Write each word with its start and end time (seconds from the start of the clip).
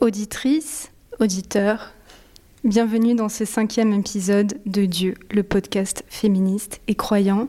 Auditrice, 0.00 0.92
auditeur, 1.18 1.92
bienvenue 2.62 3.16
dans 3.16 3.28
ce 3.28 3.44
cinquième 3.44 3.92
épisode 3.92 4.60
de 4.64 4.84
Dieu, 4.84 5.14
le 5.32 5.42
podcast 5.42 6.04
féministe 6.06 6.80
et 6.86 6.94
croyant. 6.94 7.48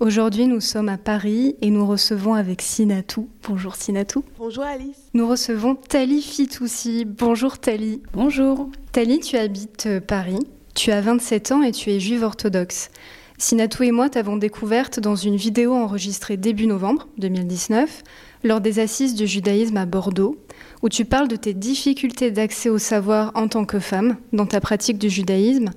Aujourd'hui, 0.00 0.46
nous 0.46 0.62
sommes 0.62 0.88
à 0.88 0.96
Paris 0.96 1.56
et 1.60 1.68
nous 1.68 1.86
recevons 1.86 2.32
avec 2.32 2.62
Sinatou. 2.62 3.28
Bonjour 3.46 3.76
Sinatou. 3.76 4.24
Bonjour 4.38 4.64
Alice. 4.64 4.96
Nous 5.12 5.28
recevons 5.28 5.74
Tali 5.74 6.22
Fitoussi. 6.22 7.04
Bonjour 7.04 7.58
Tali. 7.58 8.00
Bonjour. 8.14 8.70
Tali, 8.92 9.20
tu 9.20 9.36
habites 9.36 9.84
euh, 9.84 10.00
Paris. 10.00 10.40
Tu 10.74 10.90
as 10.90 11.02
27 11.02 11.52
ans 11.52 11.62
et 11.62 11.72
tu 11.72 11.90
es 11.90 12.00
juive 12.00 12.22
orthodoxe. 12.22 12.88
Sinatou 13.36 13.82
et 13.82 13.90
moi 13.90 14.08
t'avons 14.08 14.38
découverte 14.38 15.00
dans 15.00 15.16
une 15.16 15.36
vidéo 15.36 15.74
enregistrée 15.74 16.38
début 16.38 16.66
novembre 16.66 17.08
2019 17.18 18.02
lors 18.44 18.60
des 18.60 18.78
assises 18.78 19.14
du 19.14 19.26
judaïsme 19.26 19.78
à 19.78 19.86
Bordeaux, 19.86 20.36
où 20.82 20.88
tu 20.88 21.04
parles 21.04 21.28
de 21.28 21.36
tes 21.36 21.54
difficultés 21.54 22.30
d'accès 22.30 22.68
au 22.68 22.78
savoir 22.78 23.32
en 23.34 23.48
tant 23.48 23.64
que 23.64 23.78
femme 23.80 24.18
dans 24.32 24.46
ta 24.46 24.60
pratique 24.60 24.98
du 24.98 25.08
judaïsme, 25.08 25.70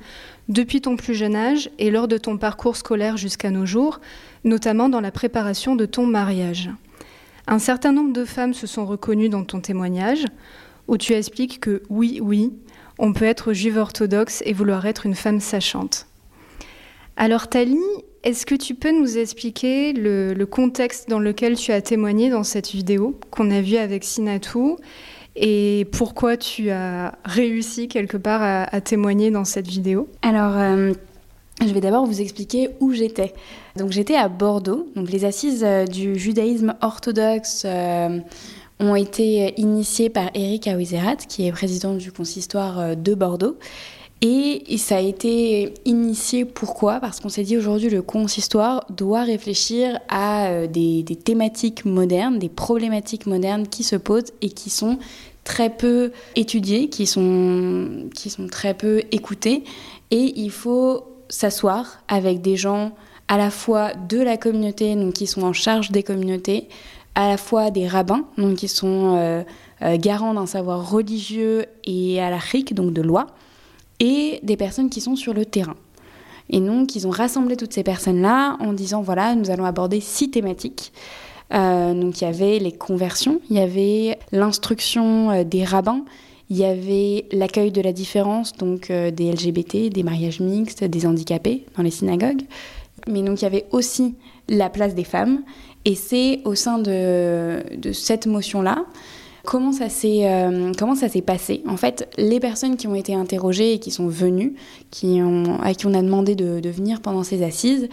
depuis 0.50 0.82
ton 0.82 0.98
plus 0.98 1.16
jeune 1.16 1.36
âge 1.36 1.70
et 1.80 1.90
lors 1.90 2.08
de 2.08 2.18
ton 2.18 2.38
parcours 2.38 2.76
scolaire 2.76 3.18
jusqu'à 3.18 3.50
nos 3.50 3.66
jours, 3.66 4.00
notamment 4.44 4.90
dans 4.90 5.02
la 5.02 5.12
préparation 5.12 5.76
de 5.76 5.86
ton 5.86 6.06
mariage. 6.06 6.70
Un 7.48 7.60
certain 7.60 7.94
nombre 7.94 8.14
de 8.14 8.26
femmes 8.26 8.54
se 8.54 8.68
sont 8.68 8.86
reconnues 8.86 9.30
dans 9.30 9.46
ton 9.46 9.62
témoignage, 9.62 10.26
où 10.88 10.98
tu 10.98 11.14
expliques 11.14 11.60
que 11.62 11.84
oui, 11.90 12.20
oui, 12.22 12.54
on 13.00 13.14
peut 13.14 13.26
être 13.26 13.54
juive 13.54 13.78
orthodoxe 13.78 14.44
et 14.46 14.54
vouloir 14.54 14.86
être 14.86 15.06
une 15.06 15.16
femme 15.16 15.40
sachante. 15.40 16.08
Alors 17.16 17.48
Tali, 17.48 17.80
est-ce 18.28 18.46
que 18.46 18.56
tu 18.56 18.76
peux 18.76 18.92
nous 18.92 19.18
expliquer 19.18 19.94
le, 19.94 20.44
contexte 20.46 21.08
dans 21.08 21.20
lequel 21.20 21.56
tu 21.56 21.72
as 21.72 21.82
témoigné 21.82 22.30
dans 22.30 22.44
cette 22.44 22.70
vidéo 22.72 23.18
qu'on 23.32 23.50
a 23.52 23.62
vue 23.62 23.78
avec 23.78 24.04
Sinatou 24.04 24.78
et 25.38 25.88
pourquoi 25.94 26.36
tu 26.36 26.70
as 26.70 27.18
réussi 27.24 27.88
quelque 27.88 28.18
part 28.18 28.42
à, 28.42 28.82
témoigner 28.82 29.32
dans 29.32 29.46
cette 29.46 29.68
vidéo? 29.68 30.10
Alors, 30.24 30.58
euh, 30.58 30.92
je 31.62 31.72
vais 31.74 31.80
d'abord 31.80 32.06
vous 32.06 32.20
expliquer 32.20 32.72
où 32.82 32.92
j'étais. 32.92 33.34
Donc 33.78 33.92
j'étais 33.92 34.16
à 34.16 34.28
Bordeaux, 34.28 34.90
donc 34.96 35.10
les 35.10 35.24
assises 35.24 35.64
euh, 35.64 35.86
du 35.86 36.20
judaïsme 36.20 36.76
orthodoxe. 36.82 37.64
Euh, 37.66 38.20
ont 38.80 38.96
été 38.96 39.60
initiés 39.60 40.10
par 40.10 40.30
Eric 40.36 40.68
Awizerat, 40.68 41.16
qui 41.16 41.48
est 41.48 41.52
président 41.52 41.96
du 41.96 42.12
consistoire 42.12 42.96
de 42.96 43.16
Bordeaux. 43.16 43.58
Et 44.22 44.78
ça 44.78 44.98
a 44.98 45.00
été 45.00 45.76
initié 45.86 46.44
pourquoi? 46.44 47.00
Parce 47.00 47.20
qu'on 47.20 47.30
s'est 47.30 47.44
dit 47.44 47.56
aujourd'hui 47.56 47.90
le 47.90 48.02
consistoire 48.02 48.84
doit 48.90 49.22
réfléchir 49.22 50.00
à 50.10 50.48
euh, 50.48 50.68
des, 50.68 51.04
thématiques 51.04 51.86
modernes, 51.86 52.40
des 52.40 52.50
problématiques 52.50 53.28
modernes 53.28 53.68
qui 53.68 53.84
se 53.84 53.96
posent 53.96 54.34
et 54.42 54.50
qui 54.50 54.72
sont 54.72 54.98
très 55.44 55.70
peu 55.70 56.12
étudiées, 56.36 56.90
qui 56.90 57.06
sont, 57.06 58.10
qui 58.16 58.32
sont 58.32 58.48
très 58.48 58.74
peu 58.74 59.04
écoutées. 59.12 59.64
Et 60.10 60.34
il 60.36 60.52
faut 60.52 61.04
s'asseoir 61.30 62.02
avec 62.08 62.42
des 62.42 62.58
gens 62.58 62.94
à 63.28 63.38
la 63.38 63.52
fois 63.52 63.94
de 63.94 64.20
la 64.20 64.38
communauté, 64.38 64.96
donc 64.96 65.14
qui 65.14 65.28
sont 65.28 65.44
en 65.44 65.54
charge 65.54 65.92
des 65.92 66.02
communautés, 66.02 66.70
à 67.14 67.28
la 67.28 67.38
fois 67.38 67.70
des 67.72 67.88
rabbins, 67.88 68.26
donc 68.38 68.56
qui 68.56 68.68
sont 68.68 69.16
euh, 69.16 69.44
euh, 69.84 69.98
garants 69.98 70.34
d'un 70.34 70.46
savoir 70.46 70.90
religieux 70.90 71.66
et 71.84 72.22
à 72.22 72.30
la 72.30 72.40
donc 72.72 72.94
de 72.94 73.02
loi, 73.02 73.28
et 74.00 74.40
des 74.44 74.58
personnes 74.58 74.90
qui 74.90 75.02
sont 75.02 75.16
sur 75.16 75.34
le 75.34 75.46
terrain. 75.46 75.76
Et 76.50 76.60
donc, 76.60 76.96
ils 76.96 77.08
ont 77.08 77.12
rassemblé 77.12 77.58
toutes 77.58 77.74
ces 77.74 77.84
personnes-là 77.84 78.58
en 78.60 78.74
disant 78.74 79.02
voilà, 79.02 79.36
nous 79.36 79.50
allons 79.50 79.66
aborder 79.66 80.00
six 80.00 80.30
thématiques. 80.30 80.94
Euh, 81.54 81.94
donc, 81.94 82.22
il 82.22 82.24
y 82.24 82.28
avait 82.28 82.60
les 82.60 82.72
conversions, 82.72 83.42
il 83.50 83.58
y 83.58 83.60
avait 83.60 84.18
l'instruction 84.32 85.44
des 85.44 85.64
rabbins, 85.64 86.04
il 86.50 86.58
y 86.58 86.64
avait 86.64 87.26
l'accueil 87.32 87.72
de 87.72 87.82
la 87.82 87.92
différence, 87.92 88.54
donc 88.54 88.90
des 88.90 89.32
LGBT, 89.32 89.90
des 89.90 90.04
mariages 90.04 90.40
mixtes, 90.40 90.84
des 90.84 91.06
handicapés 91.06 91.66
dans 91.76 91.84
les 91.84 91.92
synagogues. 91.92 92.44
Mais 93.08 93.22
donc, 93.22 93.42
il 93.42 93.44
y 93.44 93.48
avait 93.48 93.66
aussi 93.72 94.16
la 94.48 94.70
place 94.70 94.96
des 94.96 95.04
femmes 95.04 95.42
et 95.88 95.96
c'est 95.96 96.42
au 96.44 96.54
sein 96.54 96.80
de, 96.80 97.62
cette 97.94 98.28
motion-là, 98.28 98.84
comment 99.48 99.72
ça 99.72 99.88
s'est 99.88 100.30
euh, 100.30 100.74
comment 100.78 100.94
ça 100.94 101.08
s'est 101.08 101.22
passé 101.22 101.64
En 101.68 101.78
fait, 101.78 102.14
les 102.18 102.42
personnes 102.42 102.76
qui 102.76 102.86
ont 102.86 102.96
été 102.96 103.16
interrogées 103.16 103.74
et 103.74 103.80
qui 103.80 103.92
sont 103.92 104.08
venues, 104.08 104.56
qui 104.92 105.22
ont, 105.22 105.62
à 105.62 105.74
qui 105.74 105.88
on 105.88 105.94
a 105.94 106.02
demandé 106.02 106.36
de, 106.36 106.70
venir 106.70 107.00
pendant 107.00 107.24
ces 107.24 107.44
assises, 107.44 107.88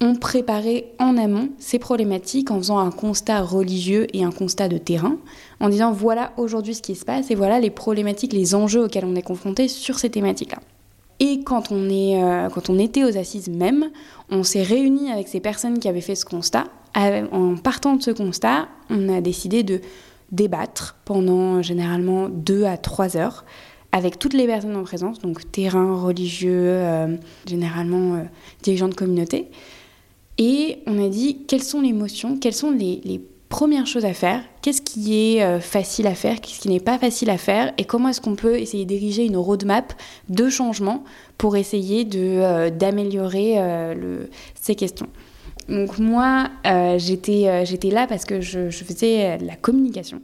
ont 0.00 0.14
préparé 0.14 0.92
en 1.00 1.18
amont 1.18 1.48
ces 1.58 1.80
problématiques 1.80 2.52
en 2.52 2.58
faisant 2.58 2.78
un 2.78 2.92
constat 2.92 3.42
religieux 3.42 4.06
et 4.14 4.22
un 4.22 4.30
constat 4.30 4.68
de 4.68 4.78
terrain, 4.78 5.16
en 5.58 5.68
disant 5.68 5.90
voilà 5.90 6.32
aujourd'hui 6.36 6.76
ce 6.76 6.80
qui 6.80 6.94
se 6.94 7.04
passe 7.04 7.32
et 7.32 7.34
voilà 7.34 7.58
les 7.58 7.70
problématiques, 7.70 8.32
les 8.32 8.54
enjeux 8.54 8.84
auxquels 8.84 9.04
on 9.04 9.16
est 9.16 9.22
confronté 9.22 9.66
sur 9.66 9.98
ces 9.98 10.10
thématiques-là. 10.10 10.60
Et 11.18 11.42
quand 11.42 11.72
on, 11.72 11.90
est, 11.90 12.22
euh, 12.22 12.48
quand 12.48 12.70
on 12.70 12.78
était 12.78 13.02
aux 13.02 13.18
assises 13.18 13.50
même, 13.50 13.90
on 14.30 14.44
s'est 14.44 14.62
réunis 14.62 15.10
avec 15.10 15.26
ces 15.26 15.40
personnes 15.40 15.80
qui 15.80 15.88
avaient 15.88 16.00
fait 16.00 16.14
ce 16.14 16.24
constat 16.24 16.66
en 16.94 17.56
partant 17.56 17.96
de 17.96 18.02
ce 18.02 18.10
constat, 18.10 18.68
on 18.88 19.08
a 19.08 19.20
décidé 19.20 19.62
de 19.62 19.80
débattre 20.32 20.96
pendant 21.04 21.62
généralement 21.62 22.28
deux 22.28 22.64
à 22.64 22.76
trois 22.76 23.16
heures 23.16 23.44
avec 23.92 24.18
toutes 24.18 24.34
les 24.34 24.46
personnes 24.46 24.76
en 24.76 24.84
présence, 24.84 25.18
donc 25.18 25.50
terrain, 25.50 26.00
religieux, 26.00 26.52
euh, 26.52 27.16
généralement 27.46 28.14
euh, 28.14 28.22
dirigeants 28.62 28.88
de 28.88 28.94
communauté. 28.94 29.48
Et 30.38 30.78
on 30.86 31.04
a 31.04 31.08
dit 31.08 31.44
quelles 31.46 31.62
sont 31.62 31.80
les 31.80 31.92
motions, 31.92 32.38
quelles 32.38 32.54
sont 32.54 32.70
les, 32.70 33.20
premières 33.48 33.88
choses 33.88 34.04
à 34.04 34.14
faire, 34.14 34.44
qu'est-ce 34.62 34.80
qui 34.80 35.12
est 35.12 35.42
euh, 35.42 35.58
facile 35.58 36.06
à 36.06 36.14
faire, 36.14 36.40
qu'est-ce 36.40 36.60
qui 36.60 36.68
n'est 36.68 36.78
pas 36.78 36.98
facile 36.98 37.30
à 37.30 37.36
faire, 37.36 37.72
et 37.78 37.84
comment 37.84 38.08
est-ce 38.10 38.20
qu'on 38.20 38.36
peut 38.36 38.56
essayer 38.56 38.84
d'ériger 38.84 39.24
une 39.24 39.36
roadmap 39.36 39.92
de 40.28 40.48
changement 40.48 41.02
pour 41.36 41.56
essayer 41.56 42.04
d'améliorer 42.04 43.56
ces 44.54 44.76
questions. 44.76 45.08
Donc 45.70 45.98
moi, 45.98 46.50
euh, 46.66 46.98
euh, 46.98 47.64
j'étais 47.64 47.90
là 47.90 48.06
parce 48.08 48.24
que 48.24 48.40
je, 48.40 48.70
faisais 48.70 49.38
de 49.38 49.46
la 49.46 49.54
communication. 49.54 50.20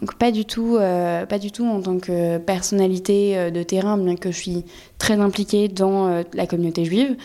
Donc 0.00 0.16
pas 0.16 0.32
du 0.32 0.44
tout, 0.44 0.76
euh, 0.76 1.24
pas 1.24 1.38
du 1.38 1.52
tout 1.52 1.64
en 1.64 1.80
tant 1.80 1.98
que 1.98 2.38
personnalité 2.38 3.50
de 3.50 3.62
terrain, 3.62 3.96
bien 3.96 4.16
que 4.16 4.32
je 4.32 4.36
suis 4.36 4.64
très 4.98 5.14
impliquée 5.20 5.68
dans 5.68 6.24
la 6.34 6.46
communauté 6.46 6.84
juive. 6.84 7.16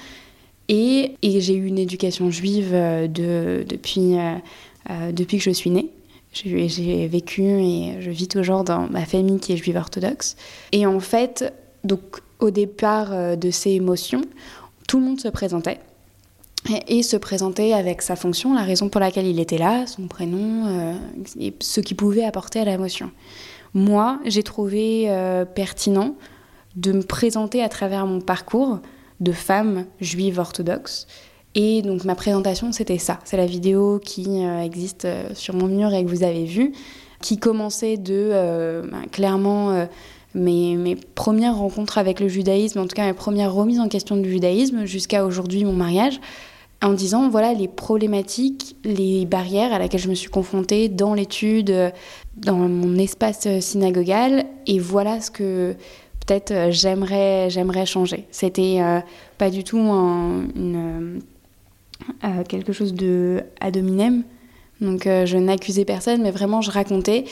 Et, 0.70 1.16
j'ai 1.24 1.56
eu 1.56 1.66
une 1.66 1.80
éducation 1.80 2.32
juive 2.32 2.72
de, 2.72 3.66
depuis, 3.68 4.16
depuis 5.12 5.38
que 5.38 5.44
je 5.44 5.52
suis 5.52 5.70
née. 5.70 5.90
J'ai 6.32 7.08
vécu 7.08 7.44
et 7.44 8.02
je 8.02 8.10
vis 8.10 8.28
toujours 8.28 8.64
dans 8.64 8.88
ma 8.90 9.06
famille 9.06 9.40
qui 9.40 9.54
est 9.54 9.58
juive 9.58 9.78
orthodoxe. 9.78 10.36
Et 10.72 10.86
en 10.86 11.00
fait, 11.00 11.54
donc 11.84 12.22
au 12.40 12.50
départ 12.50 13.38
de 13.38 13.52
ces 13.52 13.72
émotions, 13.72 14.22
tout 14.88 15.00
le 15.00 15.06
monde 15.06 15.20
se 15.20 15.28
présentait 15.28 15.80
et 16.88 17.04
se 17.04 17.18
présenter 17.18 17.74
avec 17.74 18.02
sa 18.02 18.16
fonction, 18.16 18.54
la 18.54 18.64
raison 18.64 18.90
pour 18.90 19.02
laquelle 19.02 19.28
il 19.28 19.40
était 19.40 19.58
là, 19.58 19.86
son 19.86 20.08
prénom, 20.08 20.68
euh, 20.68 20.94
et 21.40 21.54
ce 21.60 21.82
qu'il 21.82 21.98
pouvait 21.98 22.24
apporter 22.24 22.60
à 22.60 22.66
la 22.66 22.78
motion. 22.78 23.12
Moi, 23.74 24.20
j'ai 24.26 24.44
trouvé 24.44 25.06
euh, 25.10 25.46
pertinent 25.46 26.16
de 26.76 26.92
me 26.92 27.04
présenter 27.04 27.62
à 27.62 27.70
travers 27.70 28.06
mon 28.06 28.22
parcours 28.22 28.80
de 29.20 29.32
femme 29.32 29.86
juive 30.00 30.40
orthodoxe. 30.40 31.08
Et 31.56 31.82
donc 31.84 32.04
ma 32.04 32.16
présentation, 32.16 32.72
c'était 32.72 32.98
ça. 32.98 33.20
C'est 33.26 33.38
la 33.38 33.46
vidéo 33.46 34.00
qui 34.04 34.26
euh, 34.28 34.62
existe 34.62 35.08
sur 35.34 35.54
mon 35.54 35.68
mur 35.68 35.94
et 35.94 36.04
que 36.04 36.10
vous 36.10 36.24
avez 36.24 36.46
vue, 36.46 36.72
qui 37.22 37.38
commençait 37.38 37.98
de 37.98 38.82
ben, 38.90 39.04
clairement 39.12 39.88
mes, 40.34 40.76
mes, 40.76 40.96
premières 40.96 41.56
rencontres 41.56 41.98
avec 41.98 42.20
le 42.20 42.28
judaïsme, 42.28 42.80
en 42.80 42.88
tout 42.88 42.96
cas 42.96 43.06
mes 43.06 43.14
premières 43.14 43.54
remises 43.54 43.80
en 43.80 43.88
question 43.88 44.18
du 44.18 44.30
judaïsme, 44.30 44.86
jusqu'à 44.86 45.26
aujourd'hui 45.26 45.64
mon 45.64 45.74
mariage 45.74 46.20
en 46.84 46.94
disant 46.94 47.30
voilà 47.30 47.54
les 47.54 47.68
problématiques, 47.68 48.76
les 48.84 49.26
barrières 49.26 49.74
à 49.74 49.80
laquelle 49.80 50.02
je 50.02 50.10
me 50.10 50.16
suis 50.16 50.30
confrontée 50.30 50.90
dans 50.90 51.14
l'étude, 51.14 51.94
dans 52.36 52.58
mon 52.58 52.98
espace 52.98 53.48
synagogal, 53.60 54.46
et 54.68 54.80
voilà 54.80 55.22
ce 55.22 55.32
que 55.32 55.76
peut-être 56.26 56.52
euh, 56.52 56.72
j'aimerais 56.72 57.50
j'aimerais 57.50 57.86
changer. 57.86 58.28
C'était 58.32 58.82
euh, 58.82 59.00
pas 59.38 59.50
du 59.50 59.64
tout 59.64 59.80
quelque 62.50 62.74
chose 62.74 62.94
de 62.94 63.44
ad 63.62 63.78
hominem. 63.78 64.24
Donc 64.82 65.04
je 65.06 65.38
n'accusais 65.38 65.86
personne, 65.86 66.22
mais 66.22 66.32
vraiment 66.32 66.60
je 66.60 66.70
racontais. 66.70 67.24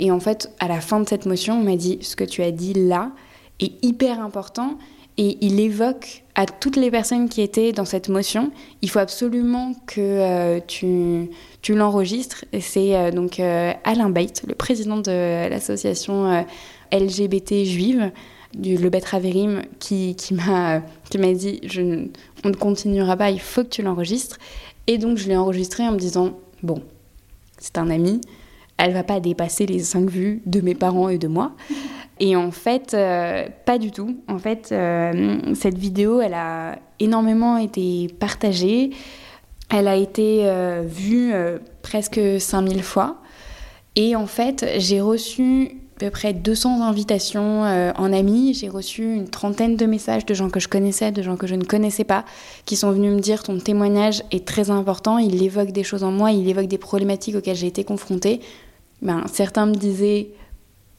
Et 0.00 0.10
en 0.10 0.18
fait, 0.18 0.50
à 0.58 0.66
la 0.66 0.80
fin 0.80 0.98
de 0.98 1.08
cette 1.08 1.24
motion, 1.24 1.60
on 1.60 1.62
m'a 1.62 1.76
dit 1.76 1.98
ce 2.00 2.16
que 2.16 2.24
tu 2.24 2.42
as 2.42 2.50
dit 2.50 2.74
là 2.74 3.12
est 3.60 3.84
hyper 3.84 4.20
important 4.20 4.76
et 5.18 5.38
il 5.40 5.60
évoque 5.60 6.24
à 6.34 6.44
toutes 6.44 6.76
les 6.76 6.90
personnes 6.90 7.28
qui 7.28 7.40
étaient 7.40 7.72
dans 7.72 7.86
cette 7.86 8.10
motion, 8.10 8.50
il 8.82 8.90
faut 8.90 8.98
absolument 8.98 9.72
que 9.86 10.00
euh, 10.00 10.60
tu, 10.66 11.30
tu 11.62 11.74
l'enregistres. 11.74 12.44
C'est 12.60 12.94
euh, 12.94 13.10
donc 13.10 13.40
euh, 13.40 13.72
Alain 13.84 14.10
Bait, 14.10 14.26
le 14.46 14.54
président 14.54 14.98
de 14.98 15.48
l'association 15.48 16.44
LGBT 16.92 17.64
juive, 17.64 18.12
du 18.54 18.76
Le 18.76 18.90
Betraverim, 18.90 19.62
qui, 19.78 20.14
qui 20.16 20.34
m'a 20.34 20.82
dit 21.34 21.60
on 22.44 22.48
ne 22.50 22.54
continuera 22.54 23.16
pas, 23.16 23.30
il 23.30 23.40
faut 23.40 23.64
que 23.64 23.70
tu 23.70 23.82
l'enregistres. 23.82 24.36
Et 24.86 24.98
donc 24.98 25.16
je 25.16 25.28
l'ai 25.28 25.36
enregistré 25.36 25.88
en 25.88 25.92
me 25.92 25.98
disant 25.98 26.38
bon, 26.62 26.82
c'est 27.58 27.78
un 27.78 27.88
ami, 27.88 28.20
elle 28.76 28.92
va 28.92 29.02
pas 29.02 29.20
dépasser 29.20 29.64
les 29.64 29.78
cinq 29.78 30.10
vues 30.10 30.42
de 30.44 30.60
mes 30.60 30.74
parents 30.74 31.08
et 31.08 31.16
de 31.16 31.28
moi. 31.28 31.52
Et 32.18 32.34
en 32.34 32.50
fait, 32.50 32.94
euh, 32.94 33.46
pas 33.64 33.78
du 33.78 33.90
tout. 33.90 34.16
En 34.28 34.38
fait, 34.38 34.70
euh, 34.72 35.38
cette 35.54 35.76
vidéo, 35.76 36.20
elle 36.20 36.34
a 36.34 36.78
énormément 36.98 37.58
été 37.58 38.08
partagée. 38.18 38.90
Elle 39.68 39.88
a 39.88 39.96
été 39.96 40.42
euh, 40.44 40.82
vue 40.86 41.32
presque 41.82 42.20
5000 42.38 42.82
fois. 42.82 43.18
Et 43.96 44.16
en 44.16 44.26
fait, 44.26 44.66
j'ai 44.78 45.00
reçu 45.00 45.72
à 45.96 45.98
peu 46.00 46.10
près 46.10 46.34
200 46.34 46.82
invitations 46.82 47.62
en 47.62 48.12
amis. 48.12 48.52
J'ai 48.52 48.68
reçu 48.68 49.14
une 49.14 49.28
trentaine 49.28 49.76
de 49.76 49.86
messages 49.86 50.26
de 50.26 50.34
gens 50.34 50.50
que 50.50 50.60
je 50.60 50.68
connaissais, 50.68 51.10
de 51.10 51.22
gens 51.22 51.36
que 51.36 51.46
je 51.46 51.54
ne 51.54 51.64
connaissais 51.64 52.04
pas, 52.04 52.26
qui 52.66 52.76
sont 52.76 52.90
venus 52.92 53.14
me 53.14 53.20
dire 53.20 53.42
ton 53.42 53.58
témoignage 53.58 54.22
est 54.30 54.46
très 54.46 54.70
important. 54.70 55.16
Il 55.16 55.42
évoque 55.42 55.72
des 55.72 55.82
choses 55.82 56.04
en 56.04 56.12
moi, 56.12 56.32
il 56.32 56.48
évoque 56.48 56.66
des 56.66 56.78
problématiques 56.78 57.36
auxquelles 57.36 57.56
j'ai 57.56 57.66
été 57.66 57.82
confrontée. 57.82 58.40
Ben, 59.00 59.24
certains 59.32 59.66
me 59.66 59.74
disaient 59.74 60.28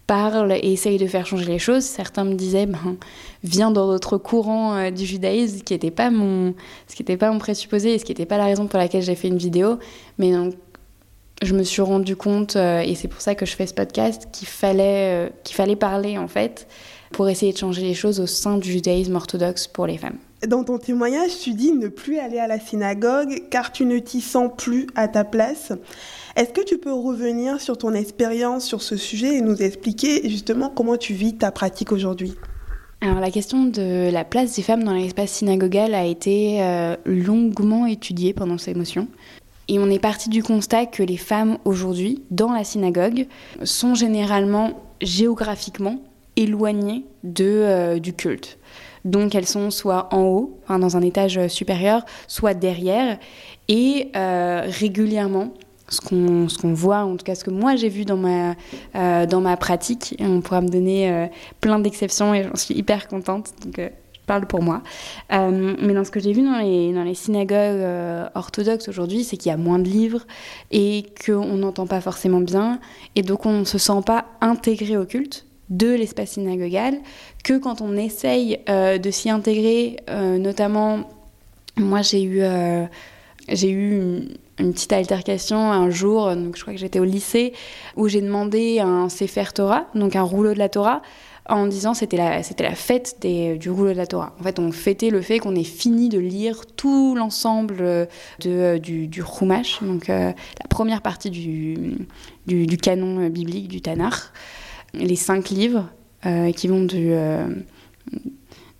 parle 0.08 0.54
et 0.54 0.72
essaye 0.72 0.98
de 0.98 1.06
faire 1.06 1.26
changer 1.26 1.46
les 1.46 1.60
choses. 1.60 1.84
Certains 1.84 2.24
me 2.24 2.34
disaient, 2.34 2.66
ben, 2.66 2.96
viens 3.44 3.70
dans 3.70 3.88
d'autres 3.88 4.18
courants 4.18 4.76
euh, 4.76 4.90
du 4.90 5.06
judaïsme, 5.06 5.60
ce 5.60 5.64
qui 5.64 5.74
n'était 5.74 5.92
pas 5.92 6.10
mon, 6.10 6.56
ce 6.88 6.96
qui 6.96 7.04
pas 7.04 7.32
mon 7.32 7.38
présupposé 7.38 7.94
et 7.94 8.00
ce 8.00 8.06
qui 8.06 8.12
n'était 8.12 8.26
pas 8.26 8.38
la 8.38 8.46
raison 8.46 8.68
pour 8.68 8.80
laquelle 8.80 9.04
j'ai 9.04 9.16
fait 9.16 9.28
une 9.28 9.38
vidéo. 9.38 9.78
Mais 10.18 10.32
donc, 10.32 10.56
je 11.44 11.54
me 11.54 11.64
suis 11.64 11.82
rendu 11.82 12.16
compte, 12.16 12.56
euh, 12.56 12.80
et 12.80 12.96
c'est 12.96 13.08
pour 13.08 13.22
ça 13.22 13.36
que 13.36 13.46
je 13.46 13.56
fais 13.56 13.68
ce 13.68 13.74
podcast, 13.74 14.30
qu'il 14.32 14.48
fallait, 14.48 15.28
euh, 15.28 15.30
qu'il 15.44 15.56
fallait 15.56 15.76
parler 15.76 16.18
en 16.18 16.28
fait 16.28 16.68
pour 17.12 17.30
essayer 17.30 17.54
de 17.54 17.58
changer 17.58 17.84
les 17.84 17.94
choses 17.94 18.20
au 18.20 18.26
sein 18.26 18.58
du 18.58 18.72
judaïsme 18.72 19.16
orthodoxe 19.16 19.68
pour 19.68 19.86
les 19.86 19.98
femmes. 19.98 20.18
Dans 20.46 20.64
ton 20.64 20.78
témoignage, 20.78 21.40
tu 21.42 21.54
dis 21.54 21.72
ne 21.72 21.88
plus 21.88 22.20
aller 22.20 22.38
à 22.38 22.46
la 22.46 22.60
synagogue 22.60 23.42
car 23.50 23.72
tu 23.72 23.86
ne 23.86 23.98
t'y 23.98 24.22
sens 24.22 24.52
plus 24.56 24.86
à 24.94 25.08
ta 25.08 25.24
place. 25.24 25.72
Est-ce 26.36 26.52
que 26.52 26.64
tu 26.64 26.78
peux 26.78 26.94
revenir 26.94 27.60
sur 27.60 27.76
ton 27.76 27.94
expérience 27.94 28.64
sur 28.64 28.84
ce 28.84 28.98
sujet 28.98 29.38
et 29.38 29.42
nous 29.42 29.64
expliquer 29.64 30.30
justement 30.30 30.70
comment 30.70 30.96
tu 30.96 31.14
vis 31.14 31.36
ta 31.36 31.50
pratique 31.52 31.92
aujourd'hui? 31.92 32.36
Alors 33.02 33.20
la 33.20 33.32
question 33.32 33.66
de 33.66 34.12
la 34.12 34.24
place 34.24 34.56
des 34.56 34.62
femmes 34.62 34.84
dans 34.84 34.94
l'espace 34.94 35.32
synagogal 35.32 35.96
a 35.96 36.06
été 36.06 36.62
euh, 36.62 36.96
longuement 37.06 37.88
étudiée 37.88 38.34
pendant 38.34 38.60
ces 38.60 38.76
motions. 38.76 39.08
Et 39.68 39.80
on 39.80 39.90
est 39.90 40.00
parti 40.00 40.30
du 40.30 40.44
constat 40.44 40.86
que 40.86 41.02
les 41.02 41.18
femmes 41.18 41.58
aujourd'hui, 41.66 42.24
dans 42.30 42.52
la 42.52 42.64
synagogue, 42.64 43.26
sont 43.64 43.96
généralement 43.96 44.84
géographiquement 45.02 46.00
éloignées 46.36 47.06
de, 47.24 47.46
euh, 47.46 48.00
du 48.00 48.14
culte. 48.14 48.60
Donc 49.08 49.36
elles 49.36 49.48
sont 49.48 49.72
soit 49.72 50.14
en 50.14 50.24
haut, 50.24 50.60
dans 50.68 50.98
un 50.98 51.02
étage 51.02 51.48
supérieur, 51.48 52.04
soit 52.28 52.54
derrière. 52.54 53.18
Et 53.70 54.12
euh, 54.18 54.64
régulièrement, 54.68 55.54
ce 55.88 56.02
qu'on 56.02 56.74
voit, 56.74 57.06
en 57.06 57.16
tout 57.16 57.24
cas 57.24 57.34
ce 57.34 57.46
que 57.46 57.50
moi 57.50 57.78
j'ai 57.78 57.88
vu 57.88 58.04
dans 58.04 58.18
ma, 58.18 58.56
euh, 58.96 59.26
dans 59.26 59.40
ma 59.40 59.56
pratique. 59.56 60.16
Et 60.20 60.26
on 60.26 60.42
pourra 60.42 60.60
me 60.60 60.68
donner 60.68 61.10
euh, 61.10 61.28
plein 61.62 61.80
d'exceptions 61.80 62.34
et 62.34 62.44
j'en 62.44 62.56
suis 62.56 62.76
hyper 62.76 63.08
contente. 63.08 63.54
Donc, 63.64 63.80
je 63.80 64.20
parle 64.26 64.46
pour 64.46 64.62
moi. 64.62 64.82
mais 65.32 65.94
dans 65.94 66.04
ce 66.04 66.12
que 66.12 66.20
j'ai 66.20 66.34
vu 66.34 66.42
dans 66.42 66.58
les, 66.58 66.92
dans 66.92 67.04
les 67.04 67.16
synagogues 67.16 68.30
orthodoxes 68.36 68.90
aujourd'hui, 68.90 69.24
c'est 69.24 69.38
qu'il 69.38 69.50
y 69.50 69.54
a 69.54 69.58
moins 69.58 69.80
de 69.80 69.88
livres 69.88 70.28
et 70.70 71.06
qu'on 71.26 71.56
n'entend 71.56 71.88
pas 71.88 72.02
forcément 72.02 72.42
bien. 72.42 72.82
Et 73.16 73.22
donc 73.22 73.46
on 73.46 73.60
ne 73.60 73.64
se 73.64 73.78
sent 73.78 74.02
pas 74.06 74.26
intégré 74.42 74.98
au 74.98 75.06
culte 75.06 75.47
de 75.70 75.94
l'espace 75.94 76.32
synagogal 76.32 76.96
que 77.44 77.58
quand 77.58 77.82
on 77.82 77.96
essaye 77.98 78.60
de 78.68 79.12
s'y 79.12 79.30
intégrer, 79.30 79.98
notamment, 80.08 81.10
moi 81.76 82.02
j'ai 82.02 82.24
eu, 82.24 82.42
j'ai 83.50 83.70
eu 83.70 83.98
une, 84.60 84.74
petite 84.74 84.94
altercation 84.94 85.72
un 85.72 85.90
jour, 85.90 86.34
donc 86.36 86.56
je 86.56 86.62
crois 86.62 86.74
que 86.74 86.80
j'étais 86.80 87.00
au 87.00 87.06
lycée, 87.06 87.54
où 87.96 88.08
j'ai 88.08 88.22
demandé 88.22 88.80
un 88.80 89.10
Sefer 89.10 89.46
Torah, 89.54 89.88
donc 89.94 90.16
un 90.16 90.24
rouleau 90.24 90.54
de 90.54 90.60
la 90.60 90.70
Torah, 90.70 91.02
en 91.50 91.68
disant 91.68 91.94
c'était 91.94 92.18
la 92.18 92.44
c'était 92.44 92.64
la 92.64 92.76
fête 92.76 93.18
des, 93.22 93.58
du 93.58 93.70
rouleau 93.70 93.92
de 93.92 93.98
la 93.98 94.08
Torah. 94.08 94.34
En 94.40 94.44
fait, 94.44 94.60
on 94.60 94.72
fêtait 94.72 95.10
le 95.10 95.22
fait 95.22 95.40
qu'on 95.40 95.56
ait 95.56 95.64
fini 95.64 96.10
de 96.10 96.20
lire 96.20 96.66
tout 96.76 97.16
l'ensemble 97.16 98.08
de 98.40 98.78
du, 98.78 99.08
du 99.08 99.24
Chumash, 99.24 99.82
donc 99.82 100.10
euh, 100.10 100.32
la 100.32 100.68
première 100.70 101.02
partie 101.02 101.30
du, 101.30 101.98
du, 102.46 102.78
canon 102.78 103.28
biblique 103.30 103.68
du 103.68 103.82
Tanakh, 103.82 104.14
les 104.94 105.16
cinq 105.16 105.50
livres 105.50 105.90
euh, 106.26 106.52
qui 106.52 106.68
vont 106.68 106.84
du 106.84 107.12
euh, 107.12 107.48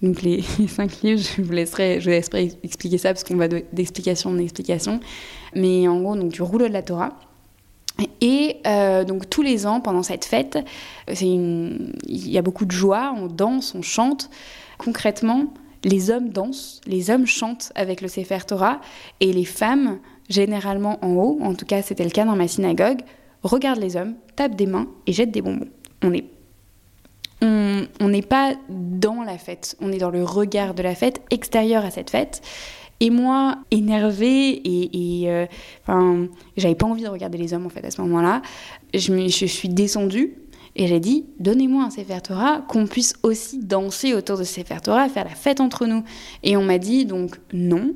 donc 0.02 0.22
les, 0.22 0.42
cinq 0.68 1.02
livres, 1.02 1.22
je 1.22 1.42
vous 1.42 1.52
laisserai, 1.52 2.02
je 2.02 2.10
expliquer 2.10 2.98
ça 2.98 3.14
parce 3.14 3.24
qu'on 3.24 3.36
va 3.36 3.48
d'explication 3.48 4.30
en 4.30 4.38
explication. 4.38 5.00
Mais 5.56 5.88
en 5.88 6.00
gros, 6.02 6.16
donc 6.16 6.32
du 6.32 6.42
rouleau 6.42 6.68
de 6.68 6.74
la 6.74 6.84
Torah. 6.84 7.14
Et 8.22 8.58
euh, 8.68 9.04
donc 9.04 9.28
tous 9.30 9.42
les 9.42 9.66
ans, 9.66 9.82
pendant 9.82 10.04
cette 10.04 10.26
fête, 10.26 10.60
il 11.20 12.00
y 12.08 12.38
a 12.38 12.42
beaucoup 12.44 12.66
de 12.66 12.72
joie, 12.72 13.14
on 13.18 13.26
danse, 13.26 13.74
on 13.74 13.82
chante. 13.82 14.30
Concrètement, 14.78 15.52
les 15.84 16.12
hommes 16.12 16.30
dansent, 16.30 16.82
les 16.86 17.10
hommes 17.10 17.26
chantent 17.26 17.72
avec 17.74 18.02
le 18.02 18.08
Sefer 18.08 18.40
Torah, 18.46 18.82
et 19.20 19.34
les 19.34 19.46
femmes, 19.46 19.98
généralement 20.30 21.04
en 21.04 21.14
haut, 21.14 21.40
en 21.42 21.56
tout 21.56 21.66
cas 21.66 21.82
c'était 21.82 22.04
le 22.04 22.12
cas 22.12 22.26
dans 22.26 22.36
ma 22.36 22.48
synagogue, 22.48 23.00
regardent 23.42 23.82
les 23.82 23.96
hommes, 23.96 24.14
tapent 24.36 24.56
des 24.56 24.68
mains 24.68 24.88
et 25.08 25.14
jettent 25.14 25.32
des 25.32 25.42
bonbons. 25.42 25.70
On 26.04 26.14
est 26.14 26.26
on 28.00 28.10
n'est 28.10 28.22
pas 28.22 28.56
dans 28.70 29.22
la 29.24 29.38
fête, 29.38 29.76
on 29.80 29.92
est 29.92 29.98
dans 29.98 30.10
le 30.10 30.24
regard 30.24 30.74
de 30.74 30.82
la 30.82 30.96
fête, 30.96 31.22
extérieur 31.30 31.86
à 31.86 31.92
cette 31.92 32.10
fête. 32.10 32.42
Et 33.00 33.12
moi, 33.12 33.60
énervée 33.70 34.50
et, 34.50 35.22
et 35.22 35.32
euh, 35.32 35.46
j'avais 36.58 36.74
pas 36.74 36.88
envie 36.88 37.04
de 37.04 37.10
regarder 37.10 37.38
les 37.38 37.54
hommes 37.54 37.68
en 37.68 37.70
fait 37.70 37.86
à 37.86 37.92
ce 37.92 38.02
moment-là. 38.02 38.42
Je, 38.94 39.28
je 39.28 39.46
suis 39.46 39.70
descendue 39.70 40.36
et 40.76 40.88
j'ai 40.88 41.00
dit 41.00 41.26
donnez-moi 41.40 41.84
un 41.84 41.90
Sefer 41.92 42.22
Torah 42.22 42.62
qu'on 42.68 42.88
puisse 42.88 43.14
aussi 43.22 43.60
danser 43.60 44.16
autour 44.16 44.40
de 44.40 44.44
Sefer 44.44 44.82
Torah, 44.84 45.10
faire 45.10 45.26
la 45.26 45.36
fête 45.36 45.62
entre 45.62 45.86
nous. 45.86 46.04
Et 46.42 46.58
on 46.58 46.64
m'a 46.64 46.80
dit 46.80 47.06
donc 47.06 47.40
non 47.54 47.94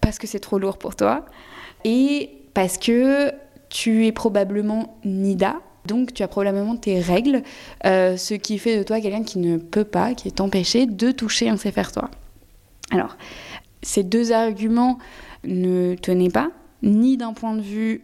parce 0.00 0.20
que 0.20 0.28
c'est 0.28 0.38
trop 0.38 0.60
lourd 0.60 0.78
pour 0.78 0.94
toi 0.94 1.26
et 1.84 2.30
parce 2.54 2.78
que 2.78 3.32
tu 3.68 4.06
es 4.06 4.12
probablement 4.12 4.96
Nida, 5.04 5.56
donc 5.86 6.12
tu 6.12 6.22
as 6.22 6.28
probablement 6.28 6.76
tes 6.76 7.00
règles, 7.00 7.42
euh, 7.84 8.16
ce 8.16 8.34
qui 8.34 8.58
fait 8.58 8.78
de 8.78 8.82
toi 8.82 9.00
quelqu'un 9.00 9.22
qui 9.22 9.38
ne 9.38 9.56
peut 9.56 9.84
pas, 9.84 10.14
qui 10.14 10.28
est 10.28 10.40
empêché 10.40 10.86
de 10.86 11.10
toucher 11.10 11.48
un 11.48 11.56
Sefer 11.56 11.84
Torah. 11.92 12.10
Alors, 12.90 13.16
ces 13.82 14.02
deux 14.02 14.32
arguments 14.32 14.98
ne 15.44 15.94
tenaient 15.94 16.30
pas, 16.30 16.50
ni 16.82 17.16
d'un 17.16 17.32
point 17.32 17.54
de 17.54 17.62
vue 17.62 18.02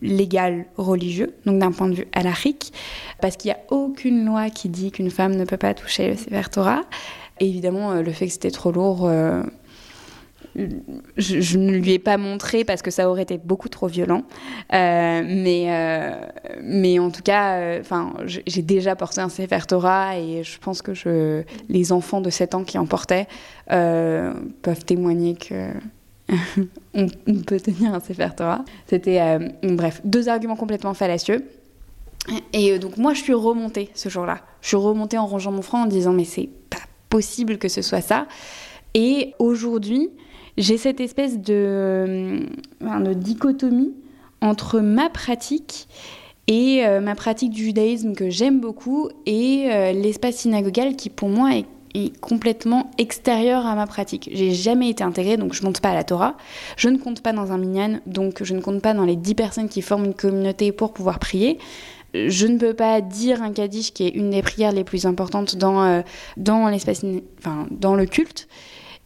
légal 0.00 0.66
religieux, 0.76 1.34
donc 1.46 1.58
d'un 1.58 1.72
point 1.72 1.88
de 1.88 1.94
vue 1.94 2.08
halachique, 2.12 2.72
parce 3.20 3.36
qu'il 3.36 3.50
n'y 3.50 3.54
a 3.54 3.60
aucune 3.70 4.24
loi 4.24 4.50
qui 4.50 4.68
dit 4.68 4.90
qu'une 4.90 5.10
femme 5.10 5.34
ne 5.34 5.44
peut 5.44 5.56
pas 5.56 5.74
toucher 5.74 6.08
le 6.08 6.16
Sefer 6.16 6.50
Torah. 6.50 6.82
évidemment, 7.40 7.92
euh, 7.92 8.02
le 8.02 8.12
fait 8.12 8.26
que 8.26 8.32
c'était 8.32 8.50
trop 8.50 8.70
lourd, 8.70 9.06
euh, 9.06 9.42
je, 10.54 11.58
ne 11.58 11.72
lui 11.72 11.92
ai 11.92 11.98
pas 11.98 12.16
montré 12.16 12.64
parce 12.64 12.82
que 12.82 12.90
ça 12.90 13.08
aurait 13.08 13.22
été 13.22 13.38
beaucoup 13.38 13.68
trop 13.68 13.86
violent. 13.86 14.24
Euh, 14.72 15.22
mais, 15.24 15.66
euh, 15.68 16.14
mais 16.62 16.98
en 16.98 17.10
tout 17.10 17.22
cas, 17.22 17.56
euh, 17.56 17.82
j'ai 18.26 18.62
déjà 18.62 18.96
porté 18.96 19.20
un 19.20 19.28
Sefer 19.28 19.60
Torah 19.66 20.18
et 20.18 20.42
je 20.44 20.58
pense 20.58 20.82
que 20.82 21.44
les 21.68 21.92
enfants 21.92 22.20
de 22.20 22.30
7 22.30 22.54
ans 22.54 22.64
qui 22.64 22.78
en 22.78 22.86
portaient 22.86 23.26
peuvent 23.68 24.84
témoigner 24.86 25.36
que. 25.36 25.70
on, 26.94 27.08
peut 27.46 27.60
tenir 27.60 27.92
un 27.92 28.00
Sefer 28.00 28.28
Torah. 28.36 28.64
C'était, 28.86 29.38
bref, 29.62 30.00
deux 30.04 30.28
arguments 30.28 30.56
complètement 30.56 30.94
fallacieux. 30.94 31.44
Et 32.52 32.78
donc, 32.78 32.96
moi, 32.96 33.12
je 33.12 33.22
suis 33.22 33.34
remontée 33.34 33.90
ce 33.94 34.08
jour-là. 34.08 34.40
Je 34.60 34.68
suis 34.68 34.76
remontée 34.76 35.18
en 35.18 35.26
rangeant 35.26 35.50
mon 35.50 35.62
front 35.62 35.82
en 35.82 35.86
disant, 35.86 36.12
mais 36.12 36.24
c'est 36.24 36.48
pas 36.70 36.78
possible 37.10 37.58
que 37.58 37.68
ce 37.68 37.82
soit 37.82 38.00
ça. 38.00 38.26
Et 38.94 39.34
aujourd'hui, 39.38 40.10
j'ai 40.56 40.76
cette 40.76 41.00
espèce 41.00 41.38
de, 41.38 42.46
de, 42.80 43.14
dichotomie 43.14 43.94
entre 44.40 44.80
ma 44.80 45.08
pratique 45.08 45.88
et 46.48 46.84
euh, 46.84 47.00
ma 47.00 47.14
pratique 47.14 47.52
du 47.52 47.64
judaïsme 47.64 48.14
que 48.14 48.28
j'aime 48.28 48.60
beaucoup 48.60 49.08
et 49.26 49.68
euh, 49.70 49.92
l'espace 49.92 50.36
synagogal 50.36 50.96
qui 50.96 51.08
pour 51.10 51.28
moi 51.28 51.50
est, 51.54 51.66
complètement 52.22 52.90
extérieure 52.96 53.66
à 53.66 53.74
ma 53.74 53.86
pratique. 53.86 54.30
J'ai 54.32 54.52
jamais 54.52 54.88
été 54.88 55.04
intégrée, 55.04 55.36
donc 55.36 55.52
je 55.52 55.62
monte 55.62 55.82
pas 55.82 55.90
à 55.90 55.94
la 55.94 56.04
Torah. 56.04 56.38
Je 56.78 56.88
ne 56.88 56.96
compte 56.96 57.20
pas 57.20 57.34
dans 57.34 57.52
un 57.52 57.58
minyan, 57.58 58.00
donc 58.06 58.42
je 58.42 58.54
ne 58.54 58.62
compte 58.62 58.80
pas 58.80 58.94
dans 58.94 59.04
les 59.04 59.14
dix 59.14 59.34
personnes 59.34 59.68
qui 59.68 59.82
forment 59.82 60.06
une 60.06 60.14
communauté 60.14 60.72
pour 60.72 60.94
pouvoir 60.94 61.18
prier. 61.18 61.58
Je 62.14 62.46
ne 62.46 62.56
peux 62.56 62.72
pas 62.72 63.02
dire 63.02 63.42
un 63.42 63.52
kaddish 63.52 63.92
qui 63.92 64.06
est 64.06 64.08
une 64.08 64.30
des 64.30 64.40
prières 64.40 64.72
les 64.72 64.84
plus 64.84 65.04
importantes 65.04 65.56
dans, 65.56 65.82
euh, 65.82 66.00
dans 66.38 66.66
l'espace, 66.68 67.04
enfin, 67.38 67.66
dans 67.70 67.94
le 67.94 68.06
culte. 68.06 68.48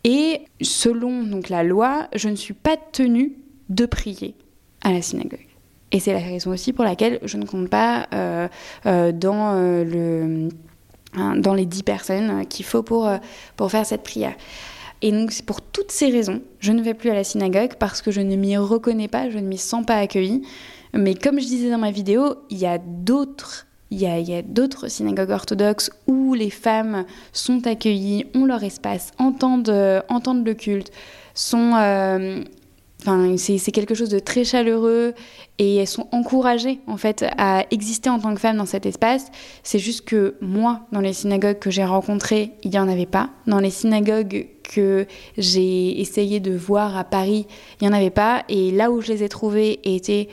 Et 0.08 0.42
selon 0.62 1.24
donc 1.24 1.48
la 1.48 1.64
loi, 1.64 2.06
je 2.14 2.28
ne 2.28 2.36
suis 2.36 2.54
pas 2.54 2.76
tenue 2.76 3.32
de 3.70 3.86
prier 3.86 4.36
à 4.82 4.92
la 4.92 5.02
synagogue. 5.02 5.48
Et 5.90 5.98
c'est 5.98 6.12
la 6.12 6.20
raison 6.20 6.52
aussi 6.52 6.72
pour 6.72 6.84
laquelle 6.84 7.18
je 7.24 7.36
ne 7.36 7.44
compte 7.44 7.68
pas 7.68 8.06
euh, 8.14 8.46
euh, 8.86 9.10
dans, 9.10 9.56
euh, 9.56 10.48
hein, 11.16 11.34
dans 11.36 11.54
les 11.54 11.66
dix 11.66 11.82
personnes 11.82 12.46
qu'il 12.46 12.64
faut 12.64 12.84
pour, 12.84 13.10
pour 13.56 13.70
faire 13.72 13.84
cette 13.84 14.04
prière. 14.04 14.34
Et 15.02 15.10
donc, 15.10 15.32
c'est 15.32 15.44
pour 15.44 15.60
toutes 15.60 15.90
ces 15.90 16.08
raisons, 16.08 16.40
je 16.60 16.70
ne 16.70 16.82
vais 16.82 16.94
plus 16.94 17.10
à 17.10 17.14
la 17.14 17.24
synagogue 17.24 17.74
parce 17.74 18.00
que 18.00 18.12
je 18.12 18.20
ne 18.20 18.36
m'y 18.36 18.56
reconnais 18.56 19.08
pas, 19.08 19.28
je 19.28 19.38
ne 19.38 19.46
m'y 19.48 19.58
sens 19.58 19.84
pas 19.84 19.96
accueillie. 19.96 20.42
Mais 20.94 21.16
comme 21.16 21.40
je 21.40 21.46
disais 21.46 21.68
dans 21.68 21.78
ma 21.78 21.90
vidéo, 21.90 22.36
il 22.48 22.58
y 22.58 22.66
a 22.66 22.78
d'autres 22.78 23.65
il 23.90 24.00
y, 24.00 24.34
a, 24.34 24.42
d'autres 24.42 24.88
synagogues 24.88 25.30
orthodoxes 25.30 25.90
où 26.06 26.34
les 26.34 26.50
femmes 26.50 27.04
sont 27.32 27.66
accueillies, 27.66 28.26
ont 28.34 28.44
leur 28.44 28.64
espace, 28.64 29.12
entendent, 29.18 29.68
euh, 29.68 30.00
le 30.10 30.52
culte, 30.54 30.90
sont, 31.34 31.72
euh, 31.76 32.42
c'est 33.36 33.70
quelque 33.70 33.94
chose 33.94 34.08
de 34.08 34.18
très 34.18 34.42
chaleureux 34.42 35.14
et 35.58 35.76
elles 35.76 35.86
sont 35.86 36.08
encouragées 36.10 36.80
en 36.88 36.96
fait 36.96 37.24
à 37.38 37.64
exister 37.70 38.10
en 38.10 38.18
tant 38.18 38.34
que 38.34 38.40
femmes 38.40 38.56
dans 38.56 38.66
cet 38.66 38.86
espace. 38.86 39.26
C'est 39.62 39.78
juste 39.78 40.04
que 40.04 40.34
moi, 40.40 40.80
dans 40.90 41.00
les 41.00 41.12
synagogues 41.12 41.60
que 41.60 41.70
j'ai 41.70 41.84
rencontrées, 41.84 42.52
il 42.64 42.70
n'y 42.70 42.78
en 42.78 42.88
avait 42.88 43.06
pas. 43.06 43.30
Dans 43.46 43.60
les 43.60 43.70
synagogues 43.70 44.48
que 44.64 45.06
j'ai 45.38 46.00
essayé 46.00 46.40
de 46.40 46.56
voir 46.56 46.96
à 46.96 47.04
Paris, 47.04 47.46
il 47.80 47.86
n'y 47.86 47.94
en 47.94 47.96
avait 47.96 48.10
pas. 48.10 48.42
Et 48.48 48.72
là 48.72 48.90
où 48.90 49.00
je 49.00 49.12
les 49.12 49.22
ai 49.22 49.28
trouvées 49.28 49.78
étaient 49.84 50.28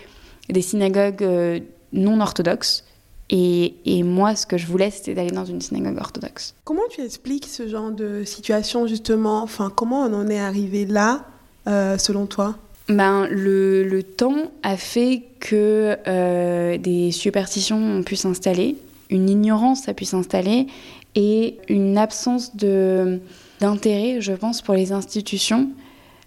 des 0.50 0.62
synagogues 0.64 1.24
euh, 1.24 1.60
non 1.92 2.20
orthodoxes. 2.20 2.86
Et, 3.30 3.76
et, 3.86 4.04
moi, 4.04 4.36
ce 4.36 4.46
que 4.46 4.58
je 4.58 4.68
voulais, 4.68 4.92
c'était 4.92 5.14
d'aller 5.14 5.32
dans 5.32 5.46
une 5.46 5.62
synagogue 5.62 5.98
orthodoxe. 5.98 6.56
Comment 6.66 6.84
tu 6.90 7.02
expliques 7.02 7.48
ce 7.48 7.68
genre 7.68 7.92
de 7.92 8.24
situation, 8.24 8.86
justement? 8.86 9.42
Enfin, 9.42 9.72
comment 9.74 10.02
on 10.02 10.14
en 10.14 10.28
est 10.28 10.40
arrivé 10.40 10.86
là, 10.86 11.26
euh, 11.68 11.98
selon 11.98 12.26
toi? 12.26 12.56
Ben, 12.90 13.28
le, 13.32 13.84
le, 13.84 14.04
temps 14.04 14.52
a 14.62 14.76
fait 14.76 15.24
que 15.40 15.98
euh, 16.06 16.78
des 16.78 17.12
superstitions 17.12 17.78
ont 17.78 18.04
pu 18.04 18.18
s'installer, 18.18 18.76
une 19.10 19.30
ignorance 19.30 19.88
a 19.88 19.94
pu 19.94 20.04
s'installer 20.04 20.68
et 21.16 21.58
une 21.70 21.98
absence 21.98 22.56
de, 22.58 23.22
d'intérêt, 23.62 24.20
je 24.20 24.34
pense, 24.34 24.62
pour 24.62 24.74
les 24.74 24.92
institutions, 24.92 25.70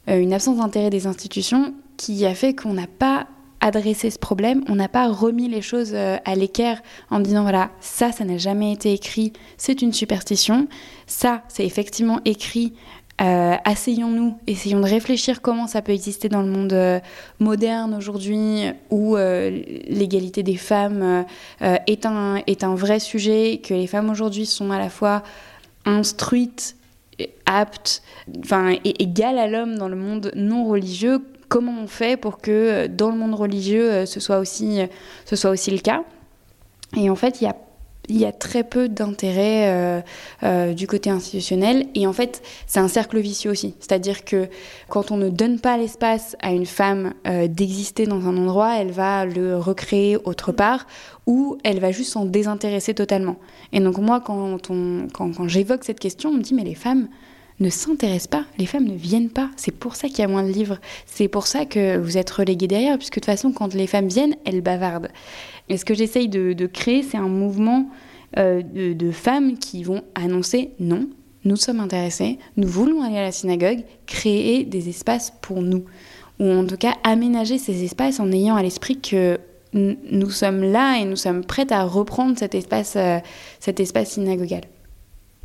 euh, 0.09 0.19
une 0.19 0.33
absence 0.33 0.57
d'intérêt 0.57 0.89
des 0.89 1.07
institutions 1.07 1.75
qui 1.97 2.25
a 2.25 2.35
fait 2.35 2.55
qu'on 2.55 2.73
n'a 2.73 2.87
pas 2.87 3.27
adressé 3.67 4.11
ce 4.11 4.19
problème, 4.19 4.63
on 4.69 4.77
n'a 4.77 4.89
pas 4.89 5.09
remis 5.09 5.49
les 5.49 5.61
choses 5.61 5.93
euh, 5.93 6.17
à 6.25 6.35
l'équerre 6.35 6.81
en 7.11 7.21
disant 7.21 7.43
voilà, 7.43 7.71
ça, 7.81 8.13
ça 8.13 8.25
n'a 8.25 8.39
jamais 8.39 8.73
été 8.73 8.93
écrit, 8.93 9.33
c'est 9.57 9.83
une 9.83 9.93
superstition, 9.93 10.69
ça, 11.07 11.43
c'est 11.49 11.67
effectivement 11.67 12.21
écrit, 12.25 12.75
euh, 13.21 13.55
asseyons-nous, 13.65 14.39
essayons 14.47 14.81
de 14.81 14.87
réfléchir 14.87 15.43
comment 15.43 15.67
ça 15.67 15.83
peut 15.83 15.93
exister 15.93 16.29
dans 16.29 16.43
le 16.43 16.49
monde 16.49 16.73
euh, 16.73 17.01
moderne 17.41 17.95
aujourd'hui 17.95 18.67
où 18.91 19.17
l'égalité 19.17 20.43
des 20.43 20.57
femmes 20.57 21.25
est, 21.61 22.07
un, 22.07 22.43
est 22.47 22.63
un 22.63 22.75
vrai 22.75 23.01
sujet, 23.01 23.61
que 23.63 23.75
les 23.75 23.87
femmes 23.87 24.11
aujourd'hui 24.11 24.47
sont 24.47 24.71
à 24.71 24.79
la 24.79 24.91
fois 24.91 25.23
instruites, 25.87 26.77
aptes, 27.47 28.03
enfin, 28.41 28.75
égales 28.85 29.39
à 29.39 29.49
l'homme 29.49 29.77
dans 29.77 29.89
le 29.89 29.97
monde 29.97 30.31
non 30.37 30.67
religieux 30.67 31.23
comment 31.49 31.81
on 31.83 31.87
fait 31.87 32.17
pour 32.17 32.39
que 32.39 32.87
dans 32.87 33.11
le 33.11 33.17
monde 33.17 33.35
religieux 33.35 34.07
ce 34.07 34.21
soit 34.21 34.39
aussi, 34.39 34.81
ce 35.25 35.37
soit 35.37 35.51
aussi 35.51 35.71
le 35.71 35.79
cas. 35.79 36.03
Et 36.97 37.11
en 37.11 37.17
fait, 37.17 37.41
il 37.41 37.45
y 37.45 37.47
a, 37.49 37.57
il 38.09 38.17
y 38.17 38.25
a 38.25 38.33
très 38.33 38.63
peu 38.63 38.89
d'intérêt 38.89 39.69
euh, 39.69 40.01
euh, 40.45 40.73
du 40.73 40.87
côté 40.87 41.11
institutionnel. 41.11 41.87
Et 41.95 42.07
en 42.07 42.13
fait, 42.13 42.43
c'est 42.67 42.79
un 42.79 42.89
cercle 42.89 43.19
vicieux 43.19 43.51
aussi. 43.51 43.75
C'est-à-dire 43.81 44.25
que 44.25 44.49
quand 44.89 45.11
on 45.11 45.17
ne 45.17 45.29
donne 45.29 45.59
pas 45.59 45.77
l'espace 45.77 46.37
à 46.41 46.53
une 46.53 46.67
femme 46.67 47.15
euh, 47.27 47.49
d'exister 47.49 48.07
dans 48.07 48.27
un 48.27 48.37
endroit, 48.37 48.77
elle 48.77 48.93
va 48.93 49.27
le 49.27 49.57
recréer 49.59 50.17
autre 50.17 50.53
part 50.53 50.87
ou 51.27 51.59
elle 51.65 51.81
va 51.81 51.91
juste 51.91 52.13
s'en 52.13 52.25
désintéresser 52.25 52.95
totalement. 52.95 53.37
Et 53.73 53.81
donc 53.81 53.99
moi, 53.99 54.21
quand, 54.21 54.59
quand 55.13 55.49
j'évoque 55.49 55.85
cette 55.85 55.99
question, 55.99 56.31
on 56.31 56.35
me 56.35 56.43
dit, 56.43 56.55
mais 56.55 56.65
les 56.65 56.77
femmes 56.77 57.09
ne 57.61 57.71
s'intéressent 57.71 58.29
pas, 58.29 58.45
les 58.59 58.67
femmes 58.67 58.85
ne 58.85 58.95
viennent 58.95 59.31
pas. 59.31 59.51
C'est 59.57 59.75
pour 59.75 59.97
ça 59.97 60.09
qu'il 60.09 60.19
y 60.19 60.23
a 60.23 60.29
moins 60.29 60.43
de 60.43 60.53
livres. 60.53 60.79
C'est 61.07 61.29
pour 61.29 61.47
ça 61.47 61.65
que 61.65 61.97
vous 61.97 62.19
êtes 62.19 62.31
relégués 62.31 62.67
derrière, 62.67 62.99
puisque 62.99 63.15
de 63.15 63.21
toute 63.21 63.27
façon, 63.27 63.53
quand 63.53 63.75
les 63.75 63.87
femmes 63.87 64.09
viennent, 64.09 64.37
elles 64.45 64.61
bavardent. 64.61 65.09
Et 65.69 65.77
ce 65.77 65.85
que 65.85 65.95
j'essaye 65.95 66.29
de, 66.29 66.67
créer, 66.67 67.03
c'est 67.03 67.17
un 67.17 67.29
mouvement 67.29 67.89
euh, 68.37 68.63
de, 68.63 68.93
de, 68.93 69.11
femmes 69.11 69.59
qui 69.59 69.83
vont 69.85 70.03
annoncer 70.15 70.71
non, 70.79 71.09
nous 71.45 71.57
sommes 71.57 71.81
intéressés, 71.81 72.39
nous 72.57 72.69
voulons 72.69 73.03
aller 73.03 73.19
à 73.19 73.23
la 73.23 73.33
synagogue, 73.33 73.85
créer 74.07 74.65
des 74.65 74.89
espaces 74.89 75.33
pour 75.41 75.63
nous. 75.63 75.85
Ou 76.41 76.51
en 76.51 76.67
tout 76.67 76.77
cas, 76.77 76.95
aménager 77.05 77.57
ces 77.57 77.85
espaces 77.85 78.21
en 78.21 78.31
ayant 78.33 78.57
à 78.57 78.63
l'esprit 78.63 79.01
que 79.01 79.39
nous 79.73 80.31
sommes 80.31 80.63
là 80.63 80.99
et 80.99 81.05
nous 81.05 81.17
sommes 81.17 81.45
prêtes 81.45 81.73
à 81.73 81.85
reprendre 81.85 82.39
cet 82.39 82.55
espace, 82.55 82.95
euh, 82.97 83.19
cet 83.61 83.81
espace 83.81 84.11
synagogal. 84.11 84.63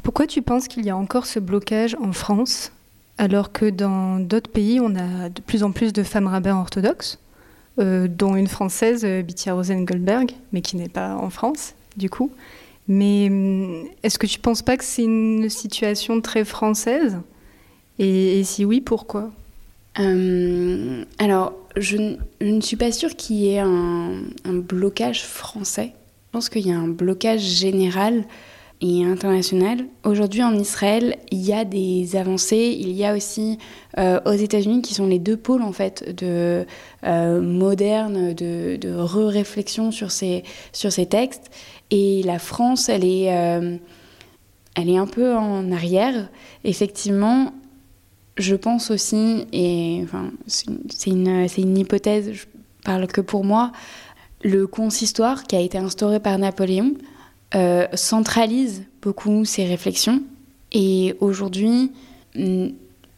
Pourquoi 0.04 0.28
tu 0.28 0.42
penses 0.42 0.68
qu'il 0.68 0.86
y 0.86 0.90
a 0.90 0.98
encore 0.98 1.26
ce 1.26 1.40
blocage 1.40 1.96
en 2.02 2.12
France, 2.12 2.72
alors 3.18 3.52
que 3.52 3.70
dans 3.70 4.20
d'autres 4.20 4.50
pays, 4.50 4.80
on 4.80 4.96
a 4.96 5.30
de 5.30 5.42
plus 5.42 5.64
en 5.64 5.72
plus 5.72 5.94
de 5.94 6.04
femmes 6.04 6.28
rabbins 6.28 6.58
orthodoxes, 6.58 7.20
euh, 7.80 8.08
dont 8.08 8.36
une 8.36 8.48
française, 8.48 9.06
Bittia 9.06 9.54
Rosen-Goldberg, 9.54 10.32
mais 10.52 10.62
qui 10.62 10.76
n'est 10.76 10.90
pas 10.90 11.16
en 11.16 11.30
France, 11.30 11.74
du 11.98 12.10
coup. 12.10 12.32
Mais 12.88 13.26
est-ce 14.04 14.18
que 14.18 14.28
tu 14.28 14.38
ne 14.38 14.42
penses 14.42 14.62
pas 14.62 14.76
que 14.76 14.84
c'est 14.84 15.04
une 15.04 15.50
situation 15.50 16.20
très 16.20 16.44
française? 16.44 17.20
Et, 18.00 18.44
si 18.44 18.66
oui, 18.66 18.82
pourquoi? 18.82 19.32
Euh, 20.00 21.06
Alors, 21.20 21.54
je, 21.78 22.16
je, 22.42 22.48
ne 22.48 22.62
suis 22.62 22.76
pas 22.76 22.92
sûre 22.92 23.16
qu'il 23.16 23.38
y 23.38 23.54
ait 23.54 23.60
un, 23.60 24.24
un, 24.46 24.54
blocage 24.54 25.24
français. 25.26 25.94
Je 25.94 26.32
pense 26.32 26.50
qu'il 26.50 26.66
y 26.66 26.72
a 26.72 26.78
un 26.78 26.88
blocage 26.88 27.42
général 27.42 28.24
et 28.82 29.06
international. 29.06 29.86
Aujourd'hui 30.04 30.44
en 30.44 30.58
Israël, 30.58 31.18
il 31.30 31.40
y 31.40 31.54
a 31.54 31.66
des 31.66 32.16
avancées. 32.16 32.76
Il 32.80 32.92
y 32.92 33.06
a 33.06 33.16
aussi 33.16 33.60
euh, 34.00 34.20
aux 34.26 34.34
États-Unis 34.34 34.82
qui 34.82 34.96
sont 34.96 35.06
les 35.06 35.20
deux 35.20 35.38
pôles 35.38 35.62
en 35.62 35.72
fait 35.72 36.16
de 36.18 36.66
euh, 37.04 37.42
moderne, 37.42 38.34
de, 38.34 38.78
de 38.78 38.94
re-réflexion 38.94 39.92
sur 39.92 40.12
ces 40.12 40.44
sur 40.74 40.92
ces 40.92 41.06
textes. 41.06 41.52
Et 41.92 42.24
la 42.24 42.40
France, 42.40 42.90
elle 42.90 43.06
est 43.06 43.32
euh, 43.32 43.78
elle 44.76 44.90
est 44.90 44.98
un 44.98 45.08
peu 45.08 45.36
en 45.36 45.72
arrière. 45.72 46.30
Effectivement, 46.64 47.54
je 48.38 48.56
pense 48.56 48.90
aussi, 48.90 49.46
et 49.52 50.00
enfin, 50.04 50.32
c'est 50.48 51.10
une, 51.10 51.48
une 51.58 51.78
hypothèse, 51.78 52.32
je 52.32 52.46
parle 52.84 53.06
que 53.08 53.22
pour 53.22 53.44
moi, 53.44 53.74
le 54.44 54.66
consistoire 54.66 55.44
qui 55.44 55.56
a 55.56 55.60
été 55.60 55.78
instauré 55.78 56.20
par 56.20 56.38
Napoléon 56.40 56.94
euh, 57.56 57.88
centralise 57.94 58.84
beaucoup 59.02 59.46
ses 59.46 59.66
réflexions. 59.66 60.22
Et 60.72 61.16
aujourd'hui 61.20 61.92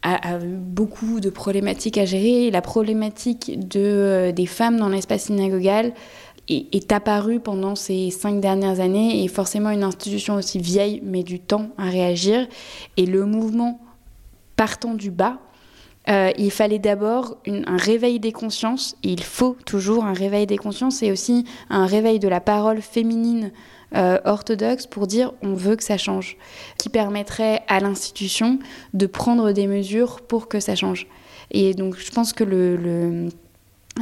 a, 0.02 0.34
a, 0.34 0.38
beaucoup 0.40 1.20
de 1.20 1.30
problématiques 1.30 1.98
à 1.98 2.06
gérer. 2.06 2.50
La 2.50 2.62
problématique 2.62 3.52
euh, 3.76 4.32
des 4.32 4.46
femmes 4.46 4.78
dans 4.78 4.90
l'espace 4.90 5.26
synagogal 5.26 5.94
est, 6.50 6.92
apparue 6.92 7.40
pendant 7.40 7.76
ces 7.76 8.10
cinq 8.10 8.40
dernières 8.42 8.80
années. 8.80 9.24
Et 9.24 9.28
forcément 9.28 9.70
une 9.70 9.84
institution 9.84 10.36
aussi 10.36 10.60
vieille 10.60 11.02
met 11.04 11.24
du 11.24 11.40
temps 11.40 11.70
à 11.78 11.90
réagir. 11.90 12.48
Et 12.98 13.06
le 13.06 13.26
mouvement 13.26 13.80
partant 14.56 14.94
du 14.94 15.12
bas 15.12 15.40
euh, 16.10 16.32
il 16.38 16.52
fallait 16.52 16.80
d'abord 16.80 17.38
un 17.48 17.78
réveil 17.78 18.20
des 18.20 18.34
consciences, 18.34 18.98
il 19.04 19.24
faut 19.24 19.56
toujours 19.66 20.04
un 20.04 20.12
réveil 20.12 20.46
des 20.46 20.58
consciences, 20.58 21.02
et 21.02 21.12
aussi 21.12 21.46
un 21.70 21.86
réveil 21.86 22.20
de 22.20 22.28
la 22.28 22.42
parole 22.42 22.82
féminine 22.82 23.52
euh, 23.96 24.20
orthodoxe 24.26 24.88
pour 24.88 25.08
dire 25.08 25.34
on 25.42 25.54
veut 25.54 25.76
que 25.76 25.84
ça 25.84 25.98
change, 25.98 26.38
qui 26.78 26.90
permettrait 26.90 27.62
à 27.68 27.80
l'institution 27.80 28.60
de 28.94 29.06
prendre 29.06 29.52
des 29.52 29.68
mesures 29.68 30.22
pour 30.22 30.48
que 30.48 30.60
ça 30.60 30.76
change. 30.76 31.08
Et 31.52 31.74
donc 31.74 31.98
je 31.98 32.12
pense 32.12 32.34
que 32.34 32.44
le, 32.44 32.76
le, 32.76 33.30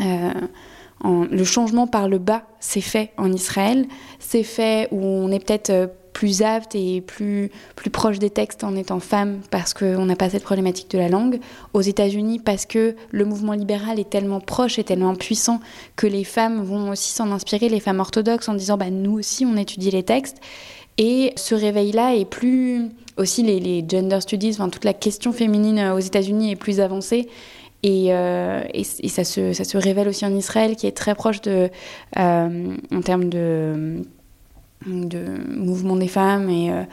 euh, 0.02 1.44
changement 1.44 1.88
par 1.88 2.08
le 2.08 2.20
bas 2.20 2.44
s'est 2.60 2.82
fait 2.82 3.12
en 3.18 3.32
Israël, 3.32 3.86
c'est 4.20 4.44
fait 4.44 4.88
où 4.92 5.04
on 5.04 5.32
est 5.32 5.46
peut-être 5.46 5.90
plus 6.13 6.41
apte 6.41 6.75
et 6.75 7.01
plus, 7.01 7.51
plus 7.75 7.89
proche 7.89 8.20
des 8.20 8.30
textes 8.30 8.63
en 8.63 8.75
étant 8.75 9.00
femme 9.00 9.39
parce 9.50 9.74
qu'on 9.74 10.06
n'a 10.06 10.15
pas 10.15 10.30
cette 10.30 10.44
problématique 10.44 10.91
de 10.91 10.98
la 10.98 11.10
langue. 11.10 11.39
Aux 11.74 11.82
États-Unis, 11.82 12.39
parce 12.39 12.65
que 12.65 12.96
le 13.12 13.25
mouvement 13.25 13.53
libéral 13.53 14.00
est 14.00 14.10
tellement 14.10 14.39
proche 14.39 14.80
et 14.80 14.84
tellement 14.84 15.15
puissant 15.15 15.60
que 15.96 16.08
les 16.08 16.24
femmes 16.24 16.63
vont 16.63 16.89
aussi 16.91 17.12
s'en 17.12 17.32
inspirer, 17.32 17.70
les 17.70 17.80
femmes 17.80 18.00
orthodoxes, 18.00 18.50
en 18.50 18.53
disant 18.53 18.77
bah, 18.77 18.89
nous 18.89 19.13
aussi 19.13 19.46
on 19.46 19.56
étudie 19.58 19.91
les 19.91 20.03
textes. 20.03 20.38
Et 20.98 21.34
ce 21.36 21.56
réveil-là 21.56 22.15
est 22.15 22.25
plus 22.25 22.89
aussi 23.18 23.44
les, 23.44 23.86
gender 23.88 24.20
studies, 24.22 24.51
enfin 24.51 24.70
toute 24.70 24.86
la 24.86 24.94
question 24.94 25.32
féminine 25.32 25.80
aux 25.96 26.00
États-Unis 26.00 26.51
est 26.51 26.56
plus 26.56 26.80
avancée. 26.80 27.30
Et, 27.84 28.08
euh, 28.10 28.62
et 28.74 28.84
ça, 28.84 29.24
se, 29.24 29.53
ça, 29.53 29.63
se, 29.63 29.75
révèle 29.77 30.08
aussi 30.08 30.24
en 30.24 30.36
Israël, 30.36 30.75
qui 30.75 30.86
est 30.86 30.91
très 30.91 31.15
proche 31.15 31.41
de, 31.41 31.70
euh, 32.20 32.77
en 32.94 33.01
termes 33.01 33.27
de, 33.30 34.03
de 34.86 35.26
mouvement 35.48 35.96
des 35.96 36.08
femmes 36.08 36.50
et 36.50 36.72
euh, 36.72 36.84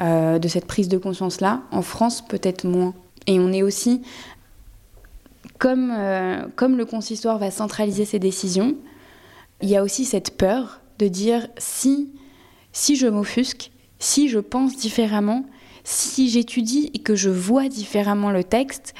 euh 0.00 0.38
de 0.38 0.48
cette 0.48 0.66
prise 0.66 0.88
de 0.88 0.98
conscience-là. 0.98 1.62
En 1.70 1.82
France, 1.82 2.24
peut-être 2.26 2.64
moins. 2.64 2.94
Et 3.26 3.38
on 3.38 3.52
est 3.52 3.62
aussi, 3.62 4.02
comme, 5.58 5.92
euh, 5.96 6.46
comme 6.56 6.76
le 6.76 6.84
consistoire 6.84 7.38
va 7.38 7.50
centraliser 7.50 8.04
ses 8.04 8.18
décisions, 8.18 8.76
il 9.62 9.68
y 9.68 9.76
a 9.76 9.82
aussi 9.82 10.04
cette 10.04 10.36
peur 10.36 10.80
de 10.98 11.08
dire 11.08 11.48
si, 11.56 12.10
si 12.72 12.96
je 12.96 13.06
m'offusque, 13.06 13.70
si 13.98 14.28
je 14.28 14.38
pense 14.38 14.76
différemment, 14.76 15.46
si 15.84 16.28
j'étudie 16.28 16.90
et 16.94 16.98
que 16.98 17.14
je 17.14 17.30
vois 17.30 17.68
différemment 17.68 18.30
le 18.30 18.44
texte, 18.44 18.94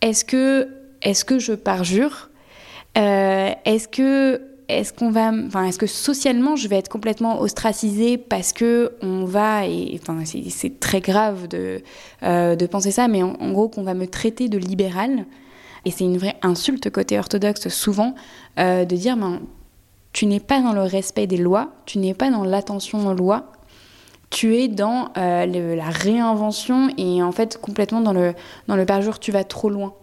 est-ce 0.00 0.24
que, 0.24 0.68
est 1.02 1.24
que 1.24 1.38
je 1.38 1.52
parjure? 1.52 2.30
Est-ce 2.94 3.86
que 3.86 4.47
est-ce 4.68 4.92
qu'on 4.92 5.10
va, 5.10 5.32
enfin, 5.46 5.64
est-ce 5.64 5.78
que 5.78 5.86
socialement 5.86 6.54
je 6.54 6.68
vais 6.68 6.76
être 6.76 6.90
complètement 6.90 7.40
ostracisée 7.40 8.18
parce 8.18 8.52
que 8.52 8.92
on 9.00 9.24
va, 9.24 9.66
et 9.66 9.98
enfin, 10.00 10.22
c'est 10.24 10.78
très 10.78 11.00
grave 11.00 11.48
de, 11.48 11.82
euh, 12.22 12.54
de 12.54 12.66
penser 12.66 12.90
ça, 12.90 13.08
mais 13.08 13.22
en, 13.22 13.52
gros 13.52 13.68
qu'on 13.68 13.82
va 13.82 13.94
me 13.94 14.06
traiter 14.06 14.48
de 14.48 14.58
libérale, 14.58 15.24
et 15.84 15.90
c'est 15.90 16.04
une 16.04 16.18
vraie 16.18 16.36
insulte 16.42 16.90
côté 16.90 17.18
orthodoxe 17.18 17.68
souvent, 17.68 18.14
euh, 18.58 18.84
de 18.84 18.96
dire, 18.96 19.16
ben, 19.16 19.40
tu 20.12 20.26
n'es 20.26 20.40
pas 20.40 20.60
dans 20.60 20.72
le 20.72 20.82
respect 20.82 21.26
des 21.26 21.38
lois, 21.38 21.70
tu 21.86 21.98
n'es 21.98 22.14
pas 22.14 22.30
dans 22.30 22.44
l'attention 22.44 23.06
aux 23.06 23.14
lois, 23.14 23.52
tu 24.28 24.56
es 24.56 24.68
dans 24.68 25.10
euh, 25.16 25.76
la 25.76 25.88
réinvention 25.88 26.90
et 26.98 27.22
en 27.22 27.32
fait 27.32 27.58
complètement 27.58 28.02
dans 28.02 28.12
le, 28.12 28.34
dans 28.66 28.76
le 28.76 28.84
parjure, 28.84 29.18
tu 29.18 29.32
vas 29.32 29.44
trop 29.44 29.70
loin 29.70 29.94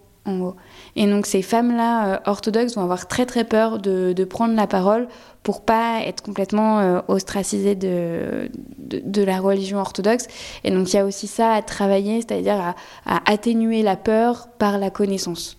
Et 0.95 1.05
donc 1.07 1.25
ces 1.25 1.41
femmes-là 1.41 2.07
euh, 2.07 2.19
orthodoxes 2.25 2.75
vont 2.75 2.81
avoir 2.81 3.07
très 3.07 3.25
très 3.25 3.43
peur 3.43 3.79
de, 3.79 4.23
prendre 4.25 4.55
la 4.55 4.67
parole 4.67 5.07
pour 5.43 5.61
pas 5.61 6.01
être 6.03 6.23
complètement 6.23 6.79
euh, 6.79 6.99
ostracisées 7.07 7.75
de, 7.75 8.49
de, 8.79 9.01
de, 9.05 9.23
la 9.23 9.39
religion 9.39 9.77
orthodoxe. 9.77 10.27
Et 10.63 10.71
donc 10.71 10.91
il 10.91 10.95
y 10.95 10.99
a 10.99 11.05
aussi 11.05 11.27
ça 11.27 11.53
à 11.53 11.61
travailler, 11.61 12.21
c'est-à-dire 12.21 12.59
à, 12.59 12.75
à 13.05 13.31
atténuer 13.31 13.83
la 13.83 13.95
peur 13.95 14.47
par 14.57 14.79
la 14.79 14.89
connaissance. 14.89 15.57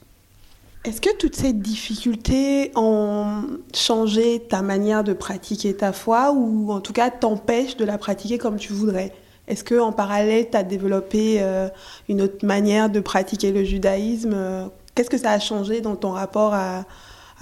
Est-ce 0.85 1.01
que 1.01 1.17
toutes 1.17 1.35
ces 1.35 1.53
difficultés 1.53 2.71
ont 2.77 3.43
changé 3.75 4.43
ta 4.49 4.63
manière 4.63 5.03
de 5.03 5.13
pratiquer 5.13 5.77
ta 5.77 5.93
foi 5.93 6.33
ou 6.33 6.71
en 6.73 6.81
tout 6.81 6.93
cas 6.93 7.11
t'empêchent 7.11 7.77
de 7.77 7.85
la 7.85 7.99
pratiquer 7.99 8.39
comme 8.39 8.57
tu 8.57 8.73
voudrais? 8.73 9.13
Est-ce 9.49 9.63
que 9.63 9.79
en 9.79 9.93
parallèle, 9.93 10.51
tu 10.51 10.57
as 10.57 10.65
développé 10.65 11.39
euh, 11.41 11.69
une 12.09 12.23
autre 12.23 12.45
manière 12.45 12.91
de 12.91 13.01
pratiquer 13.01 13.53
le 13.53 13.65
judaïsme 13.65 14.71
Qu'est-ce 14.95 15.11
que 15.11 15.19
ça 15.19 15.33
a 15.33 15.39
changé 15.39 15.83
dans 15.83 15.95
ton 15.95 16.11
rapport 16.11 16.55
à, 16.55 16.85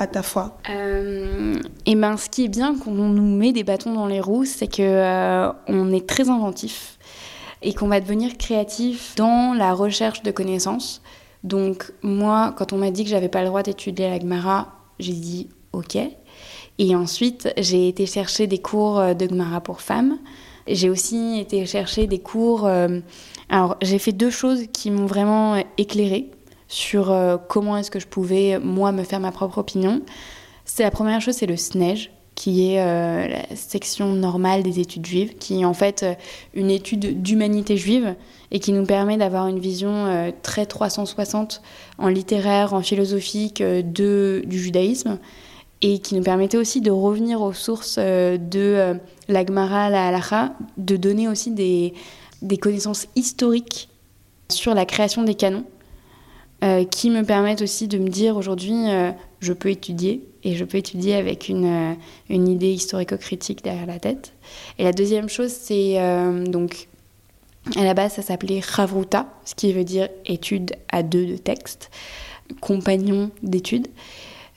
ta 0.08 0.22
foi? 0.22 0.58
Euh, 0.68 1.54
Et 1.86 1.94
ben, 1.94 2.16
ce 2.16 2.28
qui 2.28 2.44
est 2.44 2.48
bien 2.48 2.76
quand 2.76 2.90
on 2.90 3.08
nous 3.08 3.36
met 3.36 3.52
des 3.52 3.62
bâtons 3.62 3.94
dans 3.94 4.06
les 4.06 4.20
roues, 4.20 4.44
c'est 4.44 4.66
que 4.66 4.82
euh, 4.82 5.52
on 5.68 5.92
est 5.92 6.06
très 6.06 6.28
inventif 6.28 6.98
et 7.62 7.72
qu'on 7.72 7.86
va 7.86 8.00
devenir 8.00 8.36
créatif 8.36 9.14
dans 9.14 9.54
la 9.54 9.72
recherche 9.72 10.22
de 10.24 10.32
connaissances. 10.32 11.00
Donc 11.44 11.92
moi, 12.02 12.52
quand 12.58 12.72
on 12.72 12.76
m'a 12.76 12.90
dit 12.90 13.04
que 13.04 13.10
j'avais 13.10 13.28
pas 13.28 13.42
le 13.42 13.46
droit 13.46 13.62
d'étudier 13.62 14.10
la 14.10 14.18
Gemara, 14.18 14.72
j'ai 14.98 15.12
dit 15.12 15.48
ok. 15.72 15.96
Et 16.78 16.96
ensuite, 16.96 17.50
j'ai 17.56 17.86
été 17.88 18.04
chercher 18.04 18.48
des 18.48 18.58
cours 18.58 19.14
de 19.14 19.28
Gemara 19.28 19.60
pour 19.60 19.80
femmes. 19.80 20.18
J'ai 20.66 20.88
aussi 20.88 21.38
été 21.38 21.66
chercher 21.66 22.06
des 22.06 22.18
cours. 22.18 22.66
Euh... 22.66 23.00
Alors, 23.48 23.76
j'ai 23.82 23.98
fait 23.98 24.12
deux 24.12 24.30
choses 24.30 24.64
qui 24.72 24.90
m'ont 24.90 25.06
vraiment 25.06 25.62
éclairée 25.76 26.30
sur 26.68 27.10
euh, 27.10 27.36
comment 27.36 27.76
est-ce 27.76 27.90
que 27.90 28.00
je 28.00 28.06
pouvais, 28.06 28.58
moi, 28.58 28.90
me 28.92 29.04
faire 29.04 29.20
ma 29.20 29.30
propre 29.30 29.58
opinion. 29.58 30.00
C'est 30.64 30.82
la 30.82 30.90
première 30.90 31.20
chose, 31.20 31.34
c'est 31.34 31.46
le 31.46 31.58
SNEJ, 31.58 32.10
qui 32.34 32.72
est 32.72 32.80
euh, 32.80 33.28
la 33.28 33.56
section 33.56 34.12
normale 34.14 34.62
des 34.62 34.80
études 34.80 35.04
juives, 35.04 35.36
qui 35.36 35.60
est 35.60 35.64
en 35.66 35.74
fait 35.74 36.06
une 36.54 36.70
étude 36.70 37.22
d'humanité 37.22 37.76
juive 37.76 38.14
et 38.50 38.60
qui 38.60 38.72
nous 38.72 38.86
permet 38.86 39.18
d'avoir 39.18 39.46
une 39.46 39.58
vision 39.58 40.32
très 40.42 40.64
360 40.64 41.60
en 41.98 42.08
littéraire, 42.08 42.72
en 42.72 42.80
philosophique 42.80 43.62
du 43.62 44.58
judaïsme 44.58 45.18
et 45.86 45.98
qui 45.98 46.14
nous 46.14 46.22
permettait 46.22 46.56
aussi 46.56 46.80
de 46.80 46.90
revenir 46.90 47.42
aux 47.42 47.52
sources 47.52 47.98
de 47.98 48.96
la 49.28 49.44
Gemara, 49.44 49.90
la 49.90 50.08
Halacha, 50.08 50.54
de 50.78 50.96
donner 50.96 51.28
aussi 51.28 51.50
des, 51.50 51.92
connaissances 52.58 53.06
historiques 53.16 53.90
sur 54.48 54.72
la 54.72 54.86
création 54.86 55.24
des 55.24 55.34
canons 55.34 55.64
euh, 56.64 56.84
qui 56.84 57.10
me 57.10 57.22
permettent 57.22 57.60
aussi 57.60 57.86
de 57.86 57.98
me 57.98 58.08
dire 58.08 58.38
aujourd'hui, 58.38 58.88
euh, 58.88 59.10
je 59.40 59.52
peux 59.52 59.68
étudier 59.68 60.26
et 60.42 60.56
je 60.56 60.64
peux 60.64 60.78
étudier 60.78 61.16
avec 61.16 61.50
une, 61.50 61.66
euh, 61.66 61.94
idée 62.30 62.72
historico-critique 62.72 63.62
derrière 63.62 63.84
la 63.84 63.98
tête. 63.98 64.32
Et 64.78 64.84
la 64.84 64.92
deuxième 64.92 65.28
chose, 65.28 65.50
c'est 65.50 65.98
donc 66.46 66.88
à 67.76 67.84
la 67.84 67.92
base, 67.92 68.14
ça 68.14 68.22
s'appelait 68.22 68.62
Chavruta, 68.62 69.26
ce 69.44 69.54
qui 69.54 69.70
veut 69.74 69.84
dire 69.84 70.08
étude 70.24 70.72
à 70.90 71.02
deux 71.02 71.26
de 71.26 71.36
texte, 71.36 71.90
compagnon 72.60 73.30
d'études. 73.42 73.88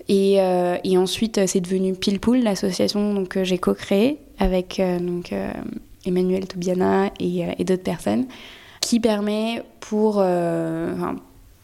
Et, 0.10 0.36
euh, 0.40 0.78
et, 0.84 0.98
ensuite, 0.98 1.46
c'est 1.48 1.60
devenu 1.60 1.94
Pilpoul, 1.94 2.40
l'association 2.40 3.26
que 3.26 3.44
j'ai 3.44 3.58
co-créée 3.58 4.20
avec 4.40 4.80
euh, 4.80 5.00
donc, 5.00 5.34
euh, 5.34 5.52
Emmanuel 6.06 6.48
Toubiana 6.48 7.12
et, 7.20 7.64
d'autres 7.66 7.84
personnes, 7.84 8.26
qui 8.80 9.00
permet 9.00 9.64
pour, 9.82 10.24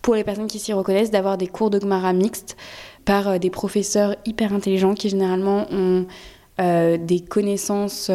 pour 0.02 0.16
les 0.16 0.24
personnes 0.26 0.48
qui 0.48 0.60
s'y 0.60 0.74
reconnaissent 0.74 1.12
d'avoir 1.12 1.38
des 1.38 1.48
cours 1.48 1.70
de 1.70 1.80
Gemara 1.80 2.12
mixtes 2.12 2.58
par 3.06 3.40
des 3.40 3.50
professeurs 3.50 4.18
hyper 4.26 4.52
intelligents 4.52 4.94
qui 4.94 5.08
généralement 5.08 5.66
ont 5.72 6.06
des 6.60 7.24
connaissances 7.30 8.12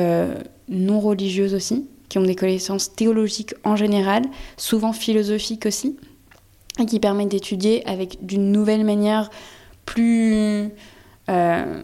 non 0.68 1.00
religieuses 1.00 1.54
aussi, 1.54 1.86
qui 2.10 2.18
ont 2.18 2.22
des 2.22 2.34
connaissances 2.34 2.92
théologiques 2.92 3.54
en 3.64 3.76
général, 3.76 4.24
souvent 4.58 4.92
philosophiques 4.92 5.64
aussi, 5.64 5.96
et 6.78 6.84
qui 6.84 7.00
permettent 7.00 7.30
d'étudier 7.30 7.86
avec 7.88 8.26
d'une 8.26 8.52
nouvelle 8.52 8.84
manière 8.84 9.30
plus... 9.88 10.70
Euh, 11.30 11.82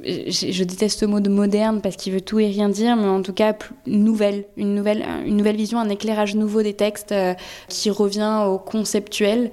je, 0.00 0.62
déteste 0.62 1.02
le 1.02 1.08
mot 1.08 1.18
de 1.18 1.28
moderne 1.28 1.80
parce 1.80 1.96
qu'il 1.96 2.12
veut 2.12 2.20
tout 2.20 2.38
et 2.38 2.46
rien 2.46 2.68
dire, 2.68 2.94
mais 2.96 3.08
en 3.08 3.22
tout 3.22 3.32
cas 3.32 3.56
nouvelle, 3.86 4.44
une 4.56 4.74
nouvelle, 4.74 5.56
vision, 5.56 5.80
un 5.80 5.88
éclairage 5.88 6.36
nouveau 6.36 6.62
des 6.62 6.74
textes 6.74 7.12
euh, 7.12 7.34
qui 7.68 7.90
revient 7.90 8.44
au 8.46 8.58
conceptuel 8.58 9.50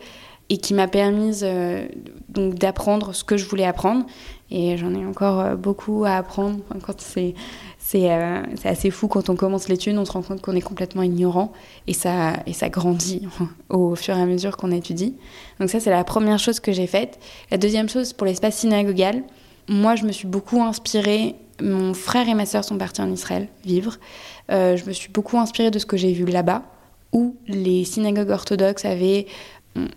et 0.49 0.57
qui 0.57 0.75
m'a 0.75 0.87
permis 0.87 1.39
euh, 1.41 1.87
d'apprendre 2.29 3.15
ce 3.15 3.23
que 3.23 3.37
je 3.37 3.45
voulais 3.45 3.65
apprendre. 3.65 4.05
Et 4.51 4.77
j'en 4.77 4.93
ai 4.93 5.03
encore 5.03 5.57
beaucoup 5.57 6.05
à 6.05 6.17
apprendre. 6.17 6.59
Enfin, 6.69 6.79
quand 6.85 7.01
c'est 7.01 7.33
c'est 7.87 8.11
euh, 8.11 8.41
assez 8.63 8.89
fou 8.89 9.07
quand 9.07 9.29
on 9.29 9.35
commence 9.35 9.69
l'étude, 9.69 9.95
on 9.95 10.05
se 10.05 10.11
rend 10.11 10.23
compte 10.23 10.41
qu'on 10.41 10.55
est 10.55 10.61
complètement 10.61 11.03
ignorant 11.03 11.53
et 11.85 11.93
ça, 11.93 12.33
et 12.47 12.53
ça 12.53 12.67
grandit 12.67 13.27
au 13.69 13.93
fur 13.93 14.17
et 14.17 14.21
à 14.21 14.25
mesure 14.25 14.57
qu'on 14.57 14.71
étudie. 14.71 15.13
Donc 15.59 15.69
ça, 15.69 15.79
c'est 15.79 15.91
la 15.91 16.03
première 16.03 16.39
chose 16.39 16.59
que 16.59 16.71
j'ai 16.71 16.87
faite. 16.87 17.19
La 17.51 17.59
deuxième 17.59 17.87
chose, 17.87 18.11
pour 18.13 18.25
l'espace 18.25 18.57
synagogal, 18.57 19.21
moi, 19.69 19.95
je 19.95 20.05
me 20.05 20.11
suis 20.11 20.25
beaucoup 20.25 20.63
inspirée. 20.63 21.35
Mon 21.61 21.93
frère 21.93 22.27
et 22.27 22.33
ma 22.33 22.47
sœur 22.47 22.63
sont 22.63 22.79
partis 22.79 23.01
en 23.01 23.11
Israël 23.11 23.49
vivre. 23.63 23.97
Euh, 24.51 24.77
je 24.77 24.85
me 24.85 24.91
suis 24.91 25.09
beaucoup 25.09 25.37
inspirée 25.37 25.69
de 25.69 25.77
ce 25.77 25.85
que 25.85 25.95
j'ai 25.95 26.11
vu 26.11 26.25
là-bas, 26.25 26.63
où 27.13 27.35
les 27.47 27.85
synagogues 27.85 28.31
orthodoxes 28.31 28.85
avaient 28.85 29.27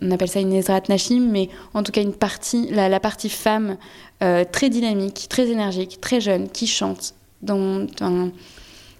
on 0.01 0.11
appelle 0.11 0.27
ça 0.27 0.41
une 0.41 0.51
Ezrat 0.51 0.81
Nashim, 0.89 1.21
mais 1.31 1.47
en 1.73 1.83
tout 1.83 1.93
cas 1.93 2.01
une 2.01 2.13
partie, 2.13 2.67
la, 2.69 2.89
la 2.89 2.99
partie 2.99 3.29
femme 3.29 3.77
euh, 4.21 4.43
très 4.43 4.69
dynamique, 4.69 5.27
très 5.29 5.47
énergique, 5.47 6.01
très 6.01 6.19
jeune, 6.19 6.49
qui 6.49 6.67
chante, 6.67 7.13
dans, 7.41 7.85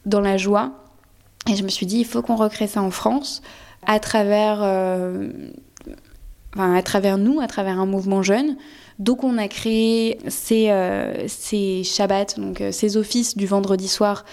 dans, 0.05 0.21
la 0.21 0.37
joie. 0.37 0.71
Et 1.49 1.55
je 1.55 1.63
me 1.63 1.69
suis 1.69 1.85
dit, 1.85 1.99
il 1.99 2.05
faut 2.05 2.21
qu'on 2.21 2.35
recrée 2.35 2.67
ça 2.67 2.81
en 2.81 2.91
France 2.91 3.41
à 3.85 3.99
travers, 3.99 4.59
euh, 4.61 5.29
enfin, 6.53 6.73
à 6.75 6.81
travers 6.81 7.17
nous, 7.17 7.39
à 7.39 7.47
travers 7.47 7.79
un 7.79 7.85
mouvement 7.85 8.23
jeune. 8.23 8.57
Donc 8.99 9.23
on 9.23 9.37
a 9.37 9.47
créé 9.47 10.17
ces, 10.27 10.71
euh, 10.71 11.25
ces 11.29 11.85
Shabbats, 11.85 12.35
donc 12.35 12.59
euh, 12.59 12.73
ces 12.73 12.97
offices 12.97 13.37
du 13.37 13.45
vendredi 13.45 13.87
soir 13.87 14.25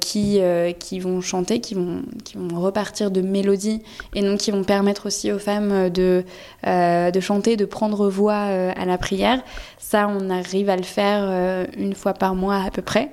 qui, 0.00 0.40
qui 0.80 0.98
vont 0.98 1.20
chanter, 1.20 1.60
qui 1.60 1.74
vont, 1.74 2.02
qui 2.24 2.36
vont 2.36 2.60
repartir 2.60 3.12
de 3.12 3.20
mélodies 3.20 3.80
et 4.16 4.22
donc 4.22 4.40
qui 4.40 4.50
vont 4.50 4.64
permettre 4.64 5.06
aussi 5.06 5.30
aux 5.30 5.38
femmes 5.38 5.88
de, 5.88 6.24
de 6.64 7.20
chanter, 7.20 7.56
de 7.56 7.64
prendre 7.64 8.08
voix 8.08 8.34
à 8.34 8.84
la 8.84 8.98
prière. 8.98 9.44
Ça, 9.88 10.08
on 10.08 10.30
arrive 10.30 10.68
à 10.68 10.74
le 10.74 10.82
faire 10.82 11.68
une 11.78 11.94
fois 11.94 12.12
par 12.12 12.34
mois 12.34 12.56
à 12.56 12.72
peu 12.72 12.82
près. 12.82 13.12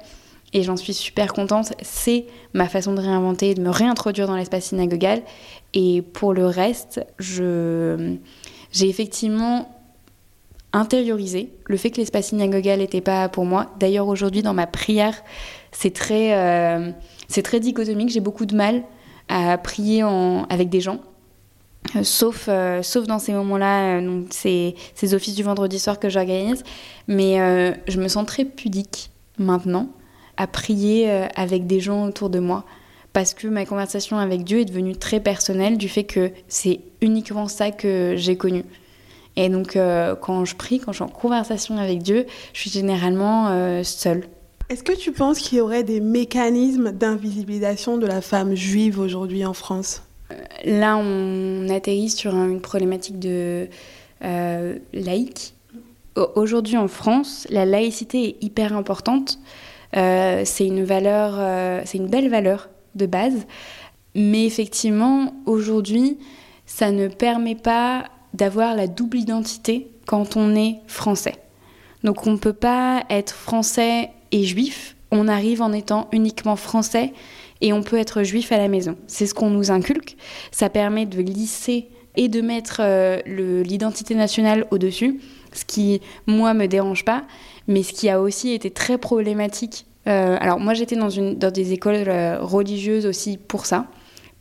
Et 0.54 0.64
j'en 0.64 0.76
suis 0.76 0.96
super 0.96 1.32
contente. 1.32 1.72
C'est 1.84 2.26
ma 2.56 2.68
façon 2.68 2.96
de 2.96 3.00
réinventer, 3.00 3.54
de 3.54 3.62
me 3.62 3.70
réintroduire 3.70 4.26
dans 4.26 4.36
l'espace 4.36 4.66
synagogal. 4.66 5.22
Et 5.76 6.02
pour 6.02 6.34
le 6.34 6.48
reste, 6.48 7.06
je, 7.20 8.16
j'ai 8.72 8.90
effectivement 8.90 9.70
intériorisé 10.72 11.54
le 11.68 11.78
fait 11.78 11.92
que 11.92 11.98
l'espace 11.98 12.30
synagogal 12.30 12.80
n'était 12.80 13.02
pas 13.02 13.30
pour 13.30 13.46
moi. 13.46 13.68
D'ailleurs, 13.80 14.08
aujourd'hui, 14.08 14.42
dans 14.42 14.56
ma 14.56 14.66
prière, 14.66 15.14
c'est 15.72 15.94
très, 15.94 16.34
euh, 16.34 16.90
c'est 17.28 17.44
très 17.44 17.60
dichotomique. 17.60 18.10
J'ai 18.10 18.20
beaucoup 18.20 18.48
de 18.48 18.56
mal 18.56 18.82
à 19.30 19.60
prier 19.60 20.02
avec 20.50 20.70
des 20.70 20.82
gens. 20.82 21.02
Euh, 21.96 22.04
sauf, 22.04 22.46
euh, 22.48 22.82
sauf 22.82 23.06
dans 23.08 23.20
ces 23.20 23.34
moments-là, 23.34 23.98
euh, 23.98 24.02
donc 24.02 24.28
ces, 24.32 24.76
ces 24.96 25.14
offices 25.14 25.36
du 25.36 25.44
vendredi 25.44 25.80
soir 25.80 26.00
que 26.00 26.10
j'organise. 26.10 26.64
Mais 27.08 27.38
je 27.88 28.00
me 28.00 28.08
sens 28.08 28.26
très 28.26 28.46
pudique 28.46 29.12
maintenant 29.38 29.90
à 30.38 30.48
prier 30.48 31.10
avec 31.36 31.68
des 31.68 31.80
gens 31.80 32.06
autour 32.06 32.30
de 32.30 32.40
moi. 32.40 32.64
Parce 33.12 33.34
que 33.34 33.48
ma 33.48 33.66
conversation 33.66 34.18
avec 34.18 34.44
Dieu 34.44 34.60
est 34.60 34.66
devenue 34.66 34.96
très 34.96 35.20
personnelle 35.20 35.78
du 35.78 35.90
fait 35.90 36.06
que 36.06 36.32
c'est 36.48 36.80
uniquement 37.02 37.48
ça 37.48 37.72
que 37.72 38.16
j'ai 38.16 38.38
connu. 38.38 38.64
Et 39.36 39.50
donc, 39.50 39.78
quand 40.22 40.46
je 40.46 40.56
prie, 40.56 40.80
quand 40.80 40.94
je 40.94 40.98
suis 40.98 41.04
en 41.04 41.10
conversation 41.10 41.78
avec 41.78 42.02
Dieu, 42.02 42.26
je 42.54 42.60
suis 42.62 42.70
généralement 42.70 43.84
seule. 43.84 44.24
Est-ce 44.70 44.84
que 44.84 44.94
tu 44.94 45.12
penses 45.12 45.40
qu'il 45.40 45.58
y 45.58 45.62
aurait 45.62 45.84
des 45.84 46.00
mécanismes 46.00 46.94
d'invisibilisation 46.94 47.98
de 47.98 48.08
la 48.08 48.22
femme 48.22 48.56
juive 48.56 48.98
aujourd'hui 48.98 49.46
en 49.46 49.54
France? 49.54 50.04
Là, 50.66 50.98
on 50.98 51.68
atterrit 51.70 52.10
sur 52.10 52.34
une 52.36 52.62
problématique 52.62 53.20
de 53.20 53.68
euh, 54.24 54.78
laïque. 54.94 55.54
Au- 56.16 56.30
Aujourd'hui, 56.36 56.78
en 56.78 56.88
France, 56.88 57.48
la 57.50 57.66
laïcité 57.66 58.30
est 58.30 58.44
hyper 58.44 58.76
importante. 58.76 59.40
Euh, 59.96 60.42
c'est 60.46 60.66
une 60.66 60.84
valeur, 60.84 61.36
euh, 61.38 61.82
c'est 61.86 61.98
une 61.98 62.08
belle 62.08 62.30
valeur 62.30 62.70
de 62.96 63.06
base. 63.06 63.46
Mais 64.16 64.46
effectivement, 64.46 65.34
aujourd'hui, 65.46 66.18
ça 66.66 66.92
ne 66.92 67.08
permet 67.08 67.56
pas 67.56 68.06
d'avoir 68.34 68.76
la 68.76 68.88
double 68.88 69.18
identité 69.18 69.88
quand 70.06 70.38
on 70.38 70.56
est 70.56 70.78
français. 70.88 71.36
Donc, 72.04 72.28
on 72.28 72.32
ne 72.32 72.38
peut 72.38 72.54
pas 72.54 73.04
être 73.10 73.34
français 73.34 74.10
et 74.32 74.44
juif. 74.44 74.96
On 75.12 75.28
arrive 75.28 75.62
en 75.62 75.72
étant 75.74 76.08
uniquement 76.12 76.56
français 76.56 77.14
et 77.64 77.74
on 77.74 77.82
peut 77.82 77.98
être 77.98 78.22
juif 78.22 78.52
à 78.52 78.58
la 78.58 78.68
maison. 78.68 78.96
C'est 79.08 79.26
ce 79.26 79.34
qu'on 79.34 79.50
nous 79.50 79.72
inculque. 79.72 80.18
Ça 80.52 80.70
permet 80.70 81.08
de 81.08 81.22
lisser 81.22 81.88
et 82.16 82.28
de 82.28 82.42
mettre 82.42 82.82
euh, 82.82 83.22
l'identité 83.64 84.16
nationale 84.16 84.68
au-dessus, 84.70 85.20
ce 85.54 85.66
qui, 85.66 86.02
moi, 86.28 86.54
me 86.54 86.68
dérange 86.68 87.06
pas, 87.06 87.24
mais 87.68 87.82
ce 87.82 87.94
qui 87.94 88.10
a 88.10 88.22
aussi 88.22 88.52
été 88.52 88.70
très 88.70 88.98
problématique. 88.98 89.86
Euh, 90.08 90.38
alors, 90.40 90.60
moi, 90.60 90.74
j'étais 90.74 90.98
dans, 90.98 91.08
des 91.08 91.74
écoles 91.74 92.04
euh, 92.08 92.40
religieuses 92.42 93.06
aussi 93.06 93.38
pour 93.38 93.66
ça, 93.66 93.86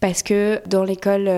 parce 0.00 0.24
que 0.24 0.60
dans 0.66 0.82
l'école 0.82 1.30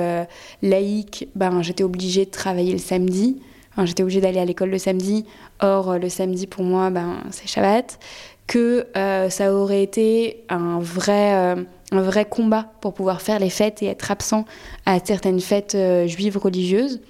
laïque, 0.62 1.28
ben, 1.34 1.60
j'étais 1.60 1.84
obligée 1.84 2.24
de 2.24 2.30
travailler 2.30 2.72
le 2.72 2.78
samedi. 2.78 3.42
J'étais 3.84 4.02
obligée 4.02 4.22
d'aller 4.22 4.38
à 4.38 4.46
l'école 4.46 4.70
le 4.70 4.78
samedi. 4.78 5.26
Or, 5.60 5.98
le 5.98 6.08
samedi, 6.08 6.46
pour 6.46 6.64
moi, 6.64 6.88
ben, 6.88 7.18
c'est 7.30 7.46
Shabbat 7.46 7.98
que 8.46 8.86
ça 9.28 9.52
aurait 9.52 9.82
été 9.82 10.44
un 10.48 10.78
vrai, 10.78 11.56
un 11.92 12.02
vrai 12.02 12.24
combat 12.24 12.72
pour 12.80 12.94
pouvoir 12.94 13.22
faire 13.22 13.38
les 13.38 13.50
fêtes 13.50 13.82
et 13.82 13.86
être 13.86 14.10
absent 14.10 14.44
à 14.86 14.98
certaines 15.04 15.40
fêtes 15.40 15.74
euh, 15.74 16.06
juives 16.06 16.36
religieuses. 16.36 17.00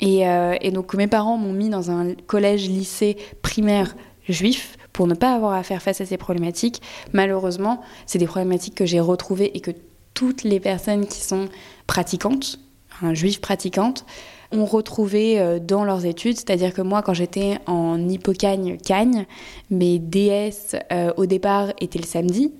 Et, 0.00 0.26
euh, 0.26 0.56
et 0.60 0.70
donc 0.70 0.94
mes 0.94 1.06
parents 1.06 1.36
m'ont 1.36 1.52
mis 1.52 1.68
dans 1.68 1.90
un 1.90 2.14
collège, 2.14 2.68
lycée 2.68 3.16
primaire 3.42 3.94
juif 4.28 4.76
pour 4.92 5.06
ne 5.06 5.14
pas 5.14 5.34
avoir 5.34 5.52
à 5.52 5.62
faire 5.62 5.82
face 5.82 6.00
à 6.00 6.06
ces 6.06 6.16
problématiques. 6.16 6.82
Malheureusement, 7.12 7.80
c'est 8.06 8.18
des 8.18 8.26
problématiques 8.26 8.74
que 8.74 8.86
j'ai 8.86 9.00
retrouvées 9.00 9.56
et 9.56 9.60
que 9.60 9.70
toutes 10.14 10.42
les 10.42 10.60
personnes 10.60 11.06
qui 11.06 11.20
sont 11.20 11.48
pratiquantes, 11.86 12.58
hein, 13.00 13.14
juives 13.14 13.40
pratiquantes, 13.40 14.04
ont 14.50 14.66
retrouvé 14.66 15.40
euh, 15.40 15.58
dans 15.58 15.84
leurs 15.84 16.04
études. 16.04 16.36
C'est-à-dire 16.36 16.74
que 16.74 16.82
moi, 16.82 17.00
quand 17.00 17.14
j'étais 17.14 17.58
en 17.66 18.06
hippocagne-cagne, 18.06 19.26
mes 19.70 19.98
DS 19.98 20.76
au 21.16 21.24
départ 21.24 21.72
étaient 21.80 21.98
le 21.98 22.04
samedi. 22.04 22.52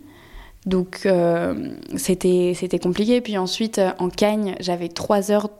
Donc 0.66 1.00
euh, 1.06 1.70
c'était 1.96 2.78
compliqué. 2.80 3.20
Puis 3.20 3.36
ensuite, 3.36 3.78
euh, 3.78 3.90
en 3.98 4.08
cagne, 4.08 4.54
j'avais 4.60 4.88
trois 4.88 5.30
heures 5.30 5.50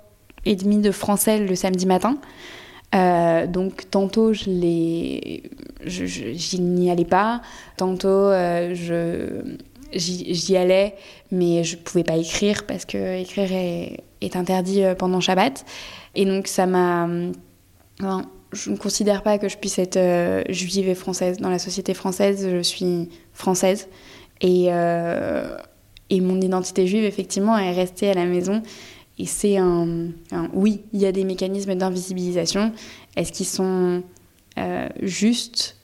et 0.45 0.57
demie 0.57 0.79
de 0.79 0.91
français 0.91 1.39
le 1.39 1.55
samedi 1.55 1.87
matin. 1.87 2.19
Euh, 2.95 3.47
donc 3.47 3.91
tantôt 3.91 4.35
je 4.35 4.51
les, 4.51 5.45
je, 5.85 6.59
n'y 6.59 6.91
allais 6.91 7.07
pas, 7.07 7.41
tantôt 7.79 8.09
euh, 8.09 8.75
je 8.75 9.57
j'y, 9.95 10.57
allais, 10.57 10.95
mais 11.31 11.65
je 11.65 11.77
pouvais 11.79 12.05
pas 12.05 12.17
écrire 12.17 12.67
parce 12.67 12.85
que 12.85 13.19
écrire 13.19 13.51
est, 13.51 14.37
interdit 14.37 14.83
pendant 14.99 15.21
Shabbat. 15.21 15.65
Et 16.15 16.27
donc 16.27 16.47
ça 16.47 16.67
m'a, 16.67 17.09
je 18.53 18.71
ne 18.71 18.77
considère 18.77 19.23
pas 19.23 19.39
que 19.39 19.49
je 19.49 19.57
puisse 19.57 19.79
être 19.79 19.99
juive 20.51 20.89
et 20.89 20.95
française 20.95 21.39
dans 21.39 21.51
la 21.51 21.59
société 21.59 21.95
française. 21.95 22.47
Je 22.51 22.63
suis 22.63 23.09
française 23.33 23.89
et 24.43 24.67
euh, 24.69 25.57
et 26.11 26.21
mon 26.21 26.39
identité 26.43 26.87
juive 26.87 27.05
effectivement 27.05 27.57
est 27.57 27.73
restée 27.73 28.11
à 28.11 28.15
la 28.15 28.27
maison. 28.27 28.63
Et 29.19 29.27
c'est 29.27 29.57
un, 29.57 30.09
Oui, 30.53 30.83
il 30.93 31.01
y 31.01 31.07
a 31.07 31.13
des 31.13 31.25
mécanismes 31.25 31.75
d'invisibilisation. 31.75 32.73
Est-ce 33.17 33.33
qu'ils 33.33 33.47
sont 33.47 34.03
euh, 34.59 34.89
justes? 35.01 35.77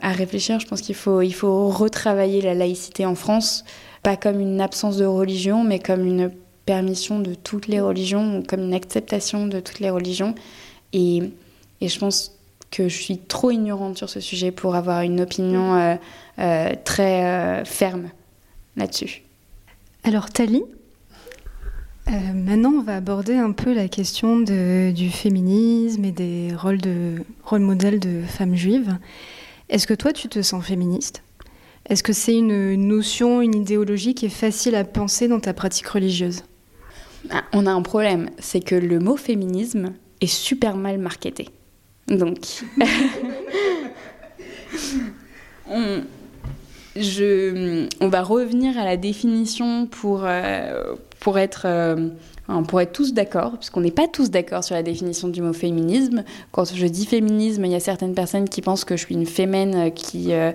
À 0.00 0.12
réfléchir, 0.12 0.60
je 0.60 0.66
pense 0.66 0.82
qu'il 0.82 0.94
faut, 0.94 1.22
il 1.22 1.32
faut 1.32 1.68
retravailler 1.68 2.42
la 2.42 2.54
laïcité 2.54 3.06
en 3.06 3.14
France, 3.14 3.64
pas 4.02 4.16
comme 4.16 4.40
une 4.40 4.60
absence 4.60 4.96
de 4.98 5.06
religion, 5.06 5.64
mais 5.64 5.78
comme 5.78 6.06
une 6.06 6.30
permission 6.66 7.20
de 7.20 7.34
toutes 7.34 7.68
les 7.68 7.80
religions, 7.80 8.38
ou 8.38 8.42
comme 8.42 8.60
une 8.60 8.74
acceptation 8.74 9.46
de 9.46 9.60
toutes 9.60 9.80
les 9.80 9.90
religions. 9.90 10.34
Et, 10.92 11.22
et 11.80 11.88
je 11.88 11.98
pense 11.98 12.38
que 12.70 12.88
je 12.88 13.02
suis 13.02 13.18
trop 13.18 13.50
ignorante 13.50 13.96
sur 13.96 14.10
ce 14.10 14.20
sujet 14.20 14.50
pour 14.50 14.74
avoir 14.74 15.02
une 15.02 15.20
opinion 15.20 15.74
euh, 15.76 15.94
très 16.36 17.24
euh, 17.24 17.64
ferme 17.64 18.10
là-dessus. 18.76 19.22
Alors 20.02 20.30
Tali, 20.30 20.62
euh, 22.08 22.10
maintenant 22.34 22.72
on 22.72 22.82
va 22.82 22.96
aborder 22.96 23.34
un 23.36 23.52
peu 23.52 23.72
la 23.72 23.88
question 23.88 24.40
de- 24.40 24.90
du 24.92 25.10
féminisme 25.10 26.04
et 26.04 26.12
des 26.12 26.50
rôles 26.54 26.80
de 26.80 27.22
rôle 27.44 27.60
modèles 27.60 28.00
de 28.00 28.22
femmes 28.26 28.56
juives. 28.56 28.98
Est-ce 29.70 29.86
que 29.86 29.94
toi 29.94 30.12
tu 30.12 30.28
te 30.28 30.42
sens 30.42 30.64
féministe? 30.64 31.22
Est-ce 31.88 32.02
que 32.02 32.12
c'est 32.12 32.36
une, 32.36 32.50
une 32.50 32.88
notion, 32.88 33.40
une 33.42 33.54
idéologie 33.54 34.14
qui 34.14 34.26
est 34.26 34.30
facile 34.30 34.74
à 34.74 34.84
penser 34.84 35.28
dans 35.28 35.40
ta 35.40 35.54
pratique 35.54 35.86
religieuse? 35.86 36.42
Ah, 37.30 37.44
On 37.52 37.66
a 37.66 37.70
un 37.72 37.82
problème, 37.82 38.28
c'est 38.38 38.60
que 38.60 38.74
le 38.74 38.98
mot 38.98 39.16
féminisme 39.16 39.92
est 40.20 40.26
super 40.26 40.76
mal 40.76 40.98
marketé. 40.98 41.48
Donc, 42.08 42.38
on, 45.70 46.02
on 46.96 48.08
va 48.08 48.22
revenir 48.22 48.78
à 48.78 48.84
la 48.84 48.96
définition 48.96 49.86
pour, 49.86 50.24
euh, 50.24 50.26
euh, 50.28 50.94
pour 51.24 51.38
être 52.80 52.92
tous 52.92 53.14
d'accord, 53.14 53.58
puisqu'on 53.58 53.80
n'est 53.80 53.90
pas 53.90 54.06
tous 54.06 54.30
d'accord 54.30 54.62
sur 54.62 54.74
la 54.74 54.82
définition 54.82 55.28
du 55.28 55.42
mot 55.42 55.52
féminisme. 55.52 56.24
Quand 56.52 56.72
je 56.72 56.86
dis 56.86 57.06
féminisme, 57.06 57.64
il 57.64 57.72
y 57.72 57.74
a 57.74 57.80
certaines 57.80 58.14
personnes 58.14 58.48
qui 58.48 58.62
pensent 58.62 58.84
que 58.84 58.96
je 58.96 59.04
suis 59.04 59.14
une 59.14 59.26
fémène 59.26 59.92
qui 59.92 60.32
euh, 60.32 60.52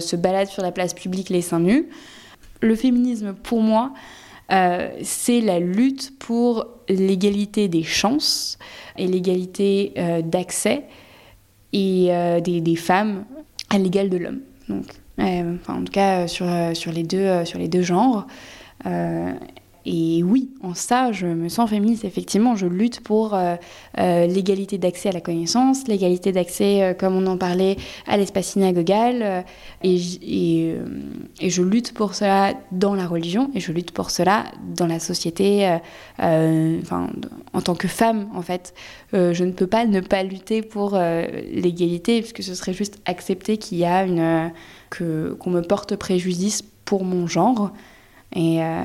se 0.00 0.16
balade 0.16 0.48
sur 0.48 0.62
la 0.62 0.72
place 0.72 0.94
publique 0.94 1.30
les 1.30 1.42
seins 1.42 1.60
nus. 1.60 1.88
Le 2.60 2.76
féminisme, 2.76 3.34
pour 3.34 3.60
moi, 3.60 3.92
c'est 5.02 5.40
la 5.40 5.58
lutte 5.58 6.16
pour 6.18 6.66
l'égalité 6.88 7.66
des 7.68 7.82
chances 7.82 8.58
et 8.96 9.06
l'égalité 9.06 9.92
d'accès 10.24 10.84
des, 11.72 12.76
femmes 12.76 13.24
à 13.68 13.78
l'égal 13.78 14.08
de 14.08 14.16
l'homme. 14.16 14.40
Enfin, 15.18 15.74
en 15.80 15.84
tout 15.84 15.92
cas 15.92 16.20
euh, 16.20 16.26
sur, 16.26 16.46
euh, 16.48 16.74
sur, 16.74 16.92
les 16.92 17.02
deux, 17.02 17.18
euh, 17.18 17.44
sur 17.44 17.58
les 17.58 17.68
deux 17.68 17.82
genres. 17.82 18.26
Euh, 18.86 19.32
et 19.88 20.24
oui, 20.24 20.50
en 20.64 20.74
ça, 20.74 21.12
je 21.12 21.26
me 21.26 21.48
sens 21.48 21.70
féministe. 21.70 22.04
Effectivement, 22.04 22.56
je 22.56 22.66
lutte 22.66 23.00
pour 23.00 23.34
euh, 23.34 23.54
euh, 23.98 24.26
l'égalité 24.26 24.78
d'accès 24.78 25.10
à 25.10 25.12
la 25.12 25.20
connaissance, 25.20 25.86
l'égalité 25.86 26.32
d'accès, 26.32 26.82
euh, 26.82 26.92
comme 26.92 27.14
on 27.14 27.24
en 27.28 27.38
parlait, 27.38 27.76
à 28.08 28.16
l'espace 28.16 28.48
synagogal. 28.48 29.22
euh, 29.22 29.42
et, 29.84 29.94
et, 29.94 30.74
euh, 30.74 30.86
et 31.40 31.50
je 31.50 31.62
lutte 31.62 31.94
pour 31.94 32.14
cela 32.14 32.54
dans 32.72 32.96
la 32.96 33.06
religion 33.06 33.48
et 33.54 33.60
je 33.60 33.70
lutte 33.70 33.92
pour 33.92 34.10
cela 34.10 34.46
dans 34.74 34.88
la 34.88 34.98
société, 34.98 35.68
euh, 35.68 35.76
euh, 36.20 36.80
enfin, 36.82 37.08
en 37.52 37.62
tant 37.62 37.76
que 37.76 37.86
femme, 37.86 38.28
en 38.34 38.42
fait. 38.42 38.74
Euh, 39.14 39.32
je 39.34 39.44
ne 39.44 39.52
peux 39.52 39.68
pas 39.68 39.86
ne 39.86 40.00
pas 40.00 40.24
lutter 40.24 40.62
pour 40.62 40.94
euh, 40.94 41.26
l'égalité, 41.52 42.22
puisque 42.22 42.42
ce 42.42 42.56
serait 42.56 42.74
juste 42.74 42.98
accepter 43.04 43.56
qu'il 43.56 43.78
y 43.78 43.84
a 43.84 44.02
une. 44.04 44.50
Que, 44.90 45.36
qu'on 45.38 45.50
me 45.50 45.62
porte 45.62 45.96
préjudice 45.96 46.62
pour 46.84 47.04
mon 47.04 47.26
genre. 47.26 47.72
Et 48.34 48.62
euh, 48.62 48.82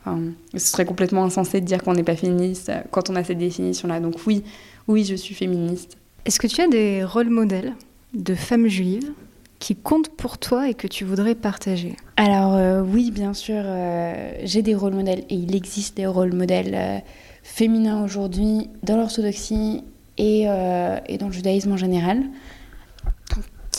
enfin, 0.00 0.20
ce 0.54 0.58
serait 0.58 0.84
complètement 0.84 1.24
insensé 1.24 1.60
de 1.60 1.66
dire 1.66 1.82
qu'on 1.82 1.94
n'est 1.94 2.04
pas 2.04 2.16
féministe 2.16 2.68
euh, 2.68 2.80
quand 2.90 3.10
on 3.10 3.16
a 3.16 3.24
cette 3.24 3.38
définition-là. 3.38 4.00
Donc 4.00 4.14
oui, 4.26 4.44
oui, 4.86 5.04
je 5.04 5.14
suis 5.14 5.34
féministe. 5.34 5.96
Est-ce 6.24 6.38
que 6.38 6.46
tu 6.46 6.60
as 6.60 6.68
des 6.68 7.04
rôles 7.04 7.30
modèles 7.30 7.74
de 8.14 8.34
femmes 8.34 8.68
juives 8.68 9.12
qui 9.58 9.74
comptent 9.74 10.10
pour 10.10 10.38
toi 10.38 10.68
et 10.68 10.74
que 10.74 10.86
tu 10.86 11.04
voudrais 11.04 11.34
partager? 11.34 11.96
Alors 12.16 12.54
euh, 12.54 12.82
oui, 12.82 13.10
bien 13.10 13.34
sûr, 13.34 13.62
euh, 13.64 14.32
j'ai 14.44 14.62
des 14.62 14.74
rôles 14.74 14.94
modèles 14.94 15.24
et 15.28 15.34
il 15.34 15.54
existe 15.54 15.96
des 15.96 16.06
rôles 16.06 16.32
modèles 16.32 16.74
euh, 16.74 16.98
féminins 17.42 18.04
aujourd'hui 18.04 18.68
dans 18.82 18.96
l'orthodoxie 18.96 19.82
et, 20.16 20.42
et, 20.42 21.18
dans 21.18 21.28
le 21.28 21.32
judaïsme 21.32 21.70
en 21.72 21.76
général, 21.76 22.24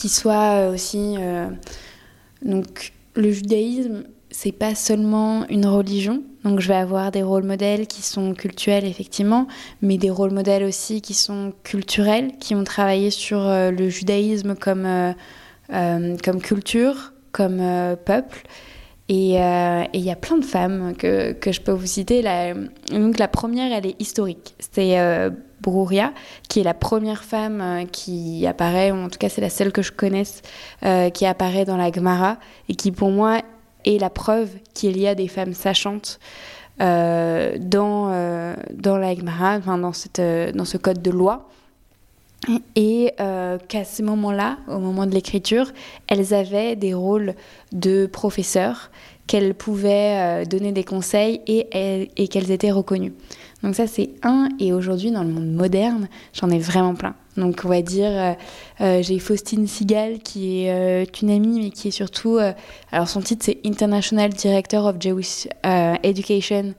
qui 0.00 0.08
soit 0.08 0.68
aussi 0.68 1.16
donc 2.42 2.92
le 3.14 3.30
judaïsme, 3.30 4.04
c'est 4.30 4.52
pas 4.52 4.74
seulement 4.74 5.46
une 5.48 5.66
religion. 5.66 6.22
Donc 6.44 6.60
je 6.60 6.68
vais 6.68 6.76
avoir 6.76 7.10
des 7.10 7.22
rôles 7.22 7.44
modèles 7.44 7.86
qui 7.86 8.02
sont 8.02 8.34
cultuels 8.34 8.84
effectivement, 8.84 9.46
mais 9.82 9.98
des 9.98 10.10
rôles 10.10 10.30
modèles 10.30 10.64
aussi 10.64 11.00
qui 11.02 11.14
sont 11.14 11.52
culturels, 11.64 12.32
qui 12.38 12.54
ont 12.54 12.64
travaillé 12.64 13.10
sur 13.10 13.40
euh, 13.40 13.70
le 13.70 13.88
judaïsme 13.88 14.54
comme, 14.54 14.86
euh, 14.86 15.12
euh, 15.72 16.16
comme 16.24 16.40
culture, 16.40 17.12
comme 17.32 17.62
peuple. 18.04 18.42
Et 19.08 19.34
il 19.34 20.00
y 20.00 20.10
a 20.10 20.16
plein 20.16 20.38
de 20.38 20.44
femmes 20.44 20.94
que, 20.96 21.32
que, 21.32 21.50
je 21.50 21.60
peux 21.60 21.72
vous 21.72 21.86
citer. 21.86 22.22
La, 22.22 22.54
donc 22.54 23.18
la 23.18 23.26
première, 23.26 23.72
elle 23.72 23.86
est 23.86 24.00
historique. 24.00 24.54
C'est 24.60 24.96
Brouria, 25.60 26.12
qui 26.48 26.60
est 26.60 26.64
la 26.64 26.74
première 26.74 27.24
femme 27.24 27.86
qui 27.92 28.46
apparaît, 28.46 28.90
ou 28.92 28.96
en 28.96 29.08
tout 29.08 29.18
cas 29.18 29.28
c'est 29.28 29.40
la 29.40 29.50
seule 29.50 29.72
que 29.72 29.82
je 29.82 29.92
connaisse, 29.92 30.42
qui 31.14 31.26
apparaît 31.26 31.64
dans 31.64 31.76
la 31.76 31.92
Gemara, 31.92 32.38
et 32.68 32.74
qui 32.74 32.92
pour 32.92 33.10
moi 33.10 33.40
et 33.84 33.98
la 33.98 34.10
preuve 34.10 34.50
qu'il 34.74 34.98
y 34.98 35.06
a 35.06 35.14
des 35.14 35.28
femmes 35.28 35.54
sachantes 35.54 36.18
euh, 36.80 37.56
dans, 37.58 38.10
euh, 38.10 38.54
dans 38.72 38.96
la 38.96 39.12
enfin 39.12 39.76
dans, 39.76 39.92
cette, 39.92 40.18
euh, 40.18 40.50
dans 40.52 40.64
ce 40.64 40.78
code 40.78 41.02
de 41.02 41.10
loi. 41.10 41.46
Et 42.74 43.12
qu'à 43.18 43.84
ce 43.84 44.02
moment-là, 44.02 44.56
au 44.66 44.78
moment 44.78 45.04
de 45.04 45.10
l'écriture, 45.10 45.72
elles 46.08 46.32
avaient 46.32 46.74
des 46.74 46.94
rôles 46.94 47.34
de 47.72 48.06
professeurs, 48.06 48.90
qu'elles 49.26 49.54
pouvaient 49.54 50.46
donner 50.46 50.72
des 50.72 50.82
conseils 50.82 51.42
et, 51.46 52.08
et 52.16 52.28
qu'elles 52.28 52.50
étaient 52.50 52.70
reconnues. 52.70 53.12
Donc 53.62 53.74
ça 53.74 53.86
c'est 53.86 54.10
un, 54.22 54.48
et 54.58 54.72
aujourd'hui 54.72 55.10
dans 55.10 55.22
le 55.22 55.28
monde 55.28 55.52
moderne, 55.52 56.08
j'en 56.32 56.50
ai 56.50 56.58
vraiment 56.58 56.94
plein. 56.94 57.14
Donc 57.36 57.62
on 57.64 57.68
va 57.68 57.82
dire, 57.82 58.10
euh, 58.10 58.32
euh, 58.80 59.02
j'ai 59.02 59.18
Faustine 59.18 59.66
Sigal 59.66 60.18
qui 60.18 60.64
est 60.64 60.70
euh, 60.72 61.04
une 61.22 61.30
amie, 61.30 61.60
mais 61.60 61.70
qui 61.70 61.88
est 61.88 61.92
surtout, 61.92 62.38
alors 62.90 63.08
son 63.08 63.20
titre 63.20 63.44
c'est 63.44 63.58
International 63.64 64.30
Director 64.30 64.86
of 64.86 64.96
Jewish 64.98 65.46
Education 66.02 66.74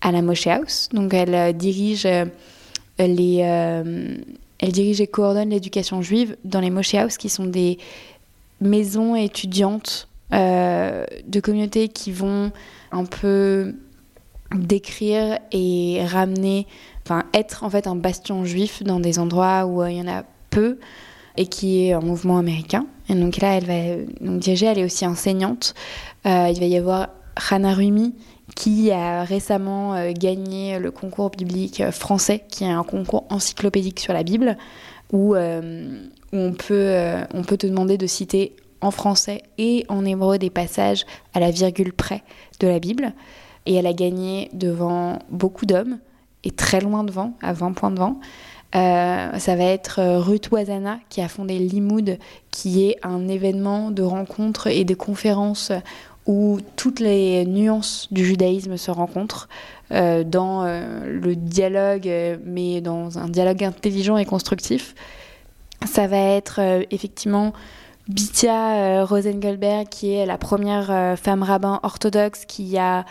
à 0.00 0.12
la 0.12 0.22
Moshe 0.22 0.46
House. 0.46 0.88
Donc 0.92 1.14
elle 1.14 1.56
dirige 1.56 2.06
les, 2.98 3.36
elle 3.38 4.72
dirige 4.72 5.00
et 5.00 5.06
coordonne 5.06 5.50
l'éducation 5.50 6.02
juive 6.02 6.36
dans 6.44 6.60
les 6.60 6.70
Moshe 6.70 6.94
House, 6.94 7.16
qui 7.16 7.30
sont 7.30 7.46
des 7.46 7.78
maisons 8.60 9.16
étudiantes 9.16 10.08
de 10.30 11.40
communautés 11.40 11.88
qui 11.88 12.12
vont 12.12 12.52
un 12.92 13.04
peu 13.04 13.74
décrire 14.54 15.38
et 15.52 16.00
ramener 16.06 16.66
enfin 17.04 17.24
être 17.34 17.64
en 17.64 17.70
fait 17.70 17.86
un 17.86 17.96
bastion 17.96 18.44
juif 18.44 18.82
dans 18.82 19.00
des 19.00 19.18
endroits 19.18 19.66
où 19.66 19.82
euh, 19.82 19.90
il 19.90 19.98
y 19.98 20.00
en 20.00 20.08
a 20.08 20.24
peu 20.50 20.78
et 21.36 21.46
qui 21.46 21.86
est 21.86 21.94
en 21.94 22.02
mouvement 22.02 22.38
américain. 22.38 22.86
Et 23.08 23.14
donc 23.14 23.38
là, 23.38 23.56
elle 23.56 23.66
va 23.66 24.04
donc 24.20 24.40
diriger, 24.40 24.66
elle 24.66 24.78
est 24.78 24.84
aussi 24.84 25.06
enseignante. 25.06 25.74
Euh, 26.26 26.50
il 26.52 26.58
va 26.58 26.66
y 26.66 26.76
avoir 26.76 27.10
Hannah 27.50 27.74
Rumi 27.74 28.14
qui 28.54 28.90
a 28.90 29.22
récemment 29.22 29.94
euh, 29.94 30.12
gagné 30.12 30.78
le 30.78 30.90
concours 30.90 31.30
biblique 31.30 31.90
français, 31.90 32.44
qui 32.48 32.64
est 32.64 32.70
un 32.70 32.84
concours 32.84 33.24
encyclopédique 33.28 34.00
sur 34.00 34.14
la 34.14 34.22
Bible, 34.22 34.56
où, 35.12 35.36
on, 35.36 36.52
peut, 36.52 36.96
on 37.32 37.44
peut 37.44 37.56
te 37.56 37.66
demander 37.66 37.96
de 37.96 38.08
citer 38.08 38.56
en 38.80 38.90
français 38.90 39.42
et 39.58 39.84
en 39.88 40.04
hébreu 40.04 40.38
des 40.38 40.50
passages 40.50 41.04
à 41.32 41.38
la 41.38 41.52
virgule 41.52 41.92
près 41.92 42.22
de 42.58 42.66
la 42.66 42.80
Bible. 42.80 43.12
Et 43.66 43.74
elle 43.74 43.86
a 43.86 43.92
gagné 43.92 44.50
devant 44.52 45.18
beaucoup 45.30 45.66
d'hommes 45.66 45.98
et 46.44 46.50
très 46.52 46.80
loin 46.80 47.04
devant, 47.04 47.32
à 47.42 47.52
20 47.52 47.72
points 47.72 47.90
de 47.90 47.98
vent. 47.98 48.20
Euh, 48.74 49.38
ça 49.38 49.56
va 49.56 49.64
être 49.64 50.00
euh, 50.00 50.18
Ruth 50.18 50.50
Wazana 50.50 50.98
qui 51.08 51.20
a 51.20 51.28
fondé 51.28 51.58
Limoud, 51.58 52.18
qui 52.50 52.88
est 52.88 52.98
un 53.02 53.28
événement 53.28 53.90
de 53.90 54.02
rencontres 54.02 54.66
et 54.66 54.84
de 54.84 54.94
conférences 54.94 55.72
où 56.26 56.58
toutes 56.74 56.98
les 56.98 57.46
nuances 57.46 58.08
du 58.10 58.24
judaïsme 58.24 58.76
se 58.76 58.90
rencontrent 58.90 59.48
euh, 59.92 60.24
dans 60.24 60.64
le 60.64 61.36
dialogue, 61.36 62.10
mais 62.44 62.80
dans 62.80 63.18
un 63.18 63.28
dialogue 63.28 63.62
intelligent 63.62 64.16
et 64.16 64.24
constructif. 64.24 64.94
Ça 65.86 66.08
va 66.08 66.16
être 66.16 66.60
effectivement 66.90 67.52
Bitia 68.08 69.04
Rosengoldberg, 69.04 69.88
qui 69.88 70.14
est 70.14 70.26
la 70.26 70.36
première 70.36 71.16
femme 71.16 71.44
rabbin 71.44 71.78
orthodoxe 71.84 72.44
qui 72.44 72.76
a 72.76 73.04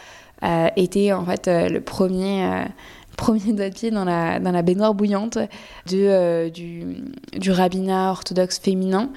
été 0.75 1.13
en 1.13 1.25
fait 1.25 1.47
le 1.47 1.79
premier 1.81 2.65
premier 3.15 3.53
doigt 3.53 3.69
de 3.69 3.73
pied 3.73 3.91
dans 3.91 4.05
la, 4.05 4.39
dans 4.39 4.51
la 4.51 4.61
baignoire 4.61 4.93
bouillante 4.93 5.37
de, 5.37 5.47
euh, 5.93 6.49
du, 6.49 7.51
rabbinat 7.51 8.11
orthodoxe 8.11 8.59
féminin 8.59 9.09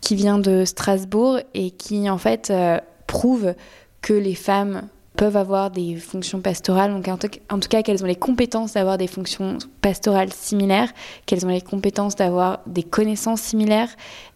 qui 0.00 0.16
vient 0.16 0.38
de 0.38 0.64
Strasbourg 0.64 1.38
et 1.54 1.70
qui 1.70 2.10
en 2.10 2.18
fait 2.18 2.50
euh, 2.50 2.78
prouve 3.06 3.54
que 4.02 4.12
les 4.12 4.34
femmes 4.34 4.82
peuvent 5.16 5.36
avoir 5.36 5.70
des 5.70 5.94
fonctions 5.94 6.40
pastorales, 6.40 6.92
donc 6.92 7.06
en 7.06 7.16
tout, 7.16 7.68
cas 7.68 7.82
qu'elles 7.82 8.02
ont 8.02 8.08
les 8.08 8.16
compétences 8.16 8.72
d'avoir 8.72 8.98
des 8.98 9.06
fonctions 9.06 9.58
pastorales 9.80 10.32
similaires, 10.32 10.92
qu'elles 11.24 11.46
ont 11.46 11.50
les 11.50 11.60
compétences 11.60 12.16
d'avoir 12.16 12.58
des 12.66 12.82
connaissances 12.82 13.40
similaires 13.40 13.90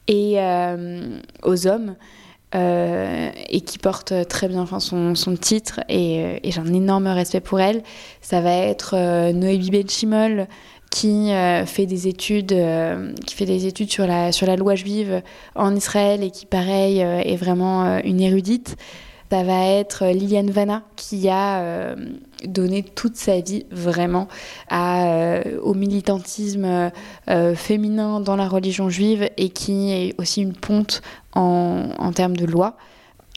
et 0.07 0.35
euh, 0.37 1.19
aux 1.43 1.67
hommes. 1.67 1.97
Euh, 2.55 3.29
et 3.51 3.61
qui 3.61 3.77
porte 3.77 4.15
très 4.27 4.49
bien 4.49 4.65
son, 4.81 5.15
son 5.15 5.37
titre 5.37 5.81
et, 5.91 6.25
euh, 6.25 6.39
et 6.43 6.51
j'ai 6.51 6.61
un 6.61 6.73
énorme 6.73 7.07
respect 7.09 7.41
pour 7.41 7.61
elle. 7.61 7.83
Ça 8.23 8.41
va 8.41 8.55
être 8.55 8.95
euh, 8.97 9.35
Noébi 9.35 9.71
Benchimol 9.71 10.49
qui 10.91 11.31
euh, 11.31 11.67
fait 11.67 11.85
des 11.85 12.09
études 12.09 12.57
qui 13.27 13.35
fait 13.35 13.45
des 13.45 13.67
études 13.67 13.91
sur 13.91 14.07
la 14.07 14.33
sur 14.33 14.47
la 14.47 14.57
loi 14.57 14.77
juive 14.77 15.21
en 15.57 15.77
Israël 15.77 16.23
et 16.23 16.31
qui 16.31 16.47
pareil 16.47 17.01
est 17.01 17.37
vraiment 17.37 17.99
une 17.99 18.23
érudite. 18.23 18.77
Ça 19.31 19.43
va 19.43 19.67
être 19.67 20.07
Liliane 20.07 20.51
Vanna 20.51 20.85
qui 20.97 21.29
a 21.29 21.95
donné 22.45 22.83
toute 22.83 23.17
sa 23.17 23.41
vie 23.41 23.67
vraiment 23.71 24.29
à, 24.69 25.41
au 25.63 25.75
militantisme 25.75 26.91
féminin 27.55 28.21
dans 28.21 28.37
la 28.37 28.49
religion 28.49 28.89
juive 28.91 29.29
et 29.37 29.49
qui 29.49 29.91
est 29.93 30.15
aussi 30.19 30.43
une 30.43 30.53
ponte 30.53 31.03
en, 31.35 32.13
termes 32.13 32.37
de 32.37 32.47
loi, 32.47 32.77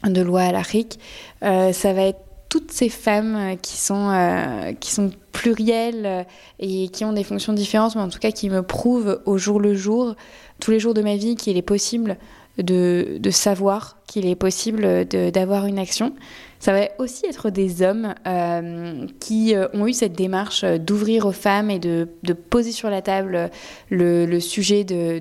de 0.03 0.21
loi 0.21 0.41
à 0.41 0.51
l'Afrique. 0.51 0.99
Euh, 1.43 1.73
ça 1.73 1.93
va 1.93 2.03
être 2.03 2.19
toutes 2.49 2.71
ces 2.71 2.89
femmes 2.89 3.55
qui 3.61 3.77
sont, 3.77 4.09
euh, 4.09 4.73
qui 4.73 4.91
sont 4.91 5.11
plurielles 5.31 6.25
et 6.59 6.89
qui 6.89 7.05
ont 7.05 7.13
des 7.13 7.23
fonctions 7.23 7.53
différentes, 7.53 7.95
mais 7.95 8.01
en 8.01 8.09
tout 8.09 8.19
cas 8.19 8.31
qui 8.31 8.49
me 8.49 8.61
prouvent 8.61 9.21
au 9.25 9.37
jour 9.37 9.59
le 9.59 9.73
jour, 9.73 10.15
tous 10.59 10.71
les 10.71 10.79
jours 10.79 10.93
de 10.93 11.01
ma 11.01 11.15
vie, 11.15 11.35
qu'il 11.35 11.55
est 11.55 11.61
possible 11.61 12.17
de, 12.57 13.19
savoir, 13.31 13.97
qu'il 14.07 14.27
est 14.27 14.35
possible 14.35 15.05
d'avoir 15.05 15.65
une 15.65 15.79
action. 15.79 16.13
Ça 16.61 16.73
va 16.73 16.89
aussi 16.99 17.25
être 17.25 17.49
des 17.49 17.81
hommes 17.81 18.13
euh, 18.27 19.07
qui 19.19 19.55
euh, 19.55 19.67
ont 19.73 19.87
eu 19.87 19.93
cette 19.93 20.13
démarche 20.13 20.63
euh, 20.63 20.77
d'ouvrir 20.77 21.25
aux 21.25 21.31
femmes 21.31 21.71
et 21.71 21.79
de, 21.79 22.07
poser 22.51 22.71
sur 22.71 22.91
la 22.91 23.01
table 23.01 23.49
le, 23.89 24.39
sujet 24.39 24.83
de, 24.83 25.19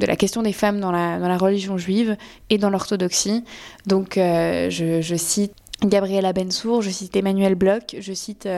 la 0.00 0.16
question 0.16 0.40
des 0.40 0.54
femmes 0.54 0.80
dans 0.80 0.90
la, 0.90 1.36
religion 1.36 1.76
juive 1.76 2.16
et 2.48 2.56
dans 2.56 2.70
l'orthodoxie. 2.70 3.44
Donc 3.86 4.14
je, 4.16 5.00
je 5.02 5.14
cite 5.16 5.52
Gabriela 5.82 6.32
Bensour, 6.32 6.82
je 6.82 6.90
cite 6.90 7.14
Emmanuel 7.16 7.56
Bloch, 7.56 7.96
je 7.98 8.12
cite 8.12 8.48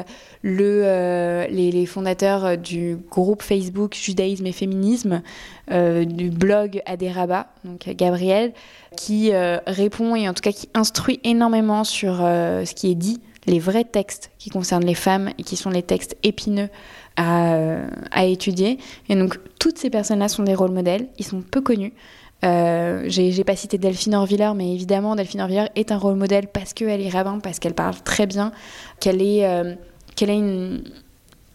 le, 0.43 1.47
les, 1.51 1.73
les, 1.73 1.87
fondateurs 1.87 2.57
du 2.57 2.99
groupe 3.11 3.43
Facebook 3.43 3.95
Judaïsme 3.95 4.47
et 4.47 4.53
Féminisme, 4.53 5.23
euh, 5.73 6.05
du 6.05 6.31
blog 6.31 6.81
Aderaba, 6.87 7.49
donc 7.65 7.89
Gabriel, 7.89 8.53
qui 8.97 9.33
euh, 9.33 9.59
répond 9.67 10.15
et 10.15 10.29
en 10.29 10.33
tout 10.33 10.41
cas 10.41 10.53
qui 10.53 10.69
instruit 10.75 11.19
énormément 11.25 11.83
sur 11.83 12.19
euh, 12.21 12.65
ce 12.65 12.73
qui 12.73 12.89
est 12.89 12.95
dit, 12.95 13.21
les 13.47 13.59
vrais 13.59 13.83
textes 13.83 14.31
qui 14.39 14.49
concernent 14.51 14.85
les 14.85 14.95
femmes 14.95 15.31
et 15.39 15.43
qui 15.43 15.57
sont 15.57 15.71
les 15.71 15.83
textes 15.83 16.17
épineux 16.23 16.69
à, 17.17 17.57
à 18.13 18.27
étudier. 18.27 18.79
Et 19.09 19.17
donc 19.17 19.41
toutes 19.59 19.77
ces 19.79 19.91
personnes-là 19.91 20.29
sont 20.29 20.45
des 20.45 20.55
rôles 20.55 20.71
modèles, 20.71 21.09
ils 21.19 21.25
sont 21.25 21.43
peu 21.43 21.61
connus. 21.61 21.93
Euh, 22.45 23.05
j'ai 23.09 23.45
pas 23.45 23.57
cité 23.57 23.79
Delphine 23.79 24.15
Orviller, 24.15 24.51
mais 24.55 24.73
évidemment, 24.73 25.17
Delphine 25.17 25.41
Orviller 25.41 25.67
est 25.75 25.91
un 25.91 25.97
rôle 25.97 26.17
modèle 26.17 26.49
parce 26.49 26.75
qu'elle 26.75 27.01
est 27.01 27.09
rabbin, 27.09 27.39
parce 27.41 27.59
qu'elle 27.59 27.75
parle 27.75 27.97
très 28.05 28.27
bien, 28.27 28.53
qu'elle 29.01 29.23
est, 29.23 29.47
euh, 29.47 29.75
qu'elle 30.15 30.31
est 30.31 30.37
une, 30.39 30.85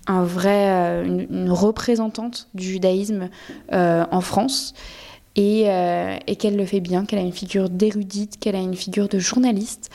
un 0.08 0.24
vrai, 0.24 0.70
euh, 0.70 1.26
une, 1.30 1.52
représentante 1.52 2.50
du 2.56 2.65
judaïsme 2.65 3.30
euh, 3.74 4.06
en 4.12 4.22
France 4.22 4.74
et, 5.36 5.67
et 6.28 6.36
qu'elle 6.36 6.58
le 6.58 6.65
fait 6.65 6.82
bien, 6.82 7.06
qu'elle 7.06 7.20
a 7.20 7.22
une 7.22 7.32
figure 7.32 7.70
d'érudite, 7.70 8.38
qu'elle 8.38 8.56
a 8.56 8.60
une 8.60 8.76
figure 8.76 9.08
de 9.08 9.17
journaliste. 9.17 9.89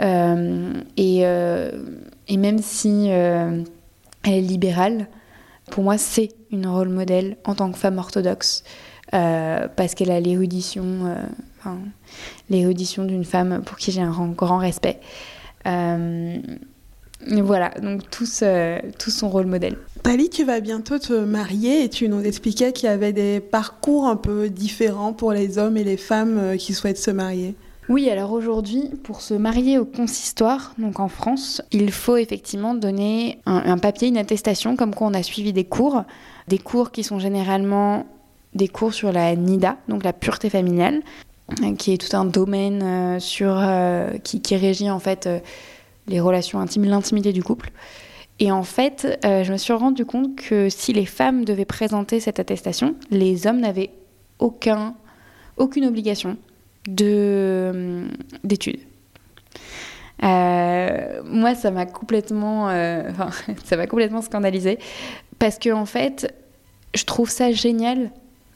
et, 0.00 1.20
et, 1.20 2.36
même 2.36 2.58
si 2.58 3.06
elle 3.06 3.64
est 4.24 4.40
libérale, 4.40 5.06
pour 5.70 5.84
moi, 5.84 5.96
c'est 5.96 6.30
une 6.50 6.66
rôle 6.66 6.88
modèle 6.88 7.36
en 7.44 7.54
tant 7.54 7.70
que 7.70 7.78
femme 7.78 7.98
orthodoxe. 7.98 8.64
Parce 9.10 9.94
qu'elle 9.94 10.10
a 10.10 10.20
l'érudition, 10.20 10.84
enfin, 11.58 11.78
l'érudition 12.48 13.04
d'une 13.04 13.24
femme 13.24 13.62
pour 13.64 13.76
qui 13.76 13.92
j'ai 13.92 14.02
un 14.02 14.28
grand 14.28 14.58
respect. 14.58 15.00
voilà, 15.64 16.40
donc 17.82 18.08
tous, 18.10 18.44
tous 18.98 19.10
son 19.10 19.28
rôle 19.28 19.46
modèle. 19.46 19.76
Pali, 20.02 20.30
tu 20.30 20.44
vas 20.44 20.60
bientôt 20.60 20.98
te 20.98 21.12
marier 21.12 21.84
et 21.84 21.88
tu 21.88 22.08
nous 22.08 22.22
expliquais 22.22 22.72
qu'il 22.72 22.86
y 22.86 22.92
avait 22.92 23.12
des 23.12 23.40
parcours 23.40 24.06
un 24.06 24.16
peu 24.16 24.48
différents 24.48 25.12
pour 25.12 25.32
les 25.32 25.58
hommes 25.58 25.76
et 25.76 25.84
les 25.84 25.96
femmes 25.96 26.56
qui 26.56 26.72
souhaitent 26.72 26.98
se 26.98 27.10
marier. 27.10 27.54
Oui, 27.90 28.08
alors 28.08 28.30
aujourd'hui, 28.30 28.88
pour 29.02 29.20
se 29.20 29.34
marier 29.34 29.76
au 29.76 29.84
consistoire, 29.84 30.74
donc 30.78 31.00
en 31.00 31.08
France, 31.08 31.60
il 31.72 31.90
faut 31.90 32.16
effectivement 32.16 32.74
donner 32.74 33.40
un, 33.46 33.78
papier, 33.78 34.06
une 34.06 34.16
attestation, 34.16 34.76
comme 34.76 34.94
quoi 34.94 35.08
on 35.08 35.14
a 35.14 35.24
suivi 35.24 35.52
des 35.52 35.64
cours, 35.64 36.04
des 36.46 36.58
cours 36.58 36.92
qui 36.92 37.02
sont 37.02 37.18
généralement 37.18 38.06
des 38.54 38.68
cours 38.68 38.94
sur 38.94 39.12
la 39.12 39.34
NIDA, 39.34 39.76
donc 39.88 40.04
la 40.04 40.12
pureté 40.12 40.50
familiale, 40.50 41.00
qui 41.78 41.92
est 41.92 41.98
tout 41.98 42.16
un 42.16 42.24
domaine 42.24 42.82
euh, 42.82 43.18
sur, 43.18 43.56
euh, 43.58 44.16
qui, 44.18 44.56
régit 44.56 44.90
en 44.90 45.00
fait 45.00 45.26
euh, 45.26 45.40
les 46.06 46.20
relations 46.20 46.60
intimes, 46.60 46.84
l'intimité 46.84 47.32
du 47.32 47.42
couple. 47.42 47.70
Et 48.38 48.50
en 48.50 48.62
fait, 48.62 49.18
je 49.22 49.52
me 49.52 49.58
suis 49.58 49.74
rendu 49.74 50.06
compte 50.06 50.34
que 50.34 50.70
si 50.70 50.94
les 50.94 51.04
femmes 51.04 51.44
devaient 51.44 51.66
présenter 51.66 52.20
cette 52.20 52.40
attestation, 52.40 52.94
les 53.10 53.46
hommes 53.46 53.60
n'avaient 53.60 53.90
aucun, 54.38 54.94
aucune 55.58 55.84
obligation 55.84 56.38
de, 56.88 58.06
d'études. 58.42 58.80
Euh, 60.22 61.22
moi, 61.24 61.54
ça 61.54 61.70
m'a 61.70 61.86
complètement, 61.86 62.68
euh, 62.68 63.10
ça 63.64 63.86
complètement 63.86 64.22
scandalisé 64.22 64.78
parce 65.38 65.58
que 65.58 65.70
en 65.70 65.86
fait, 65.86 66.34
je 66.94 67.04
trouve 67.04 67.30
ça 67.30 67.52
génial 67.52 68.10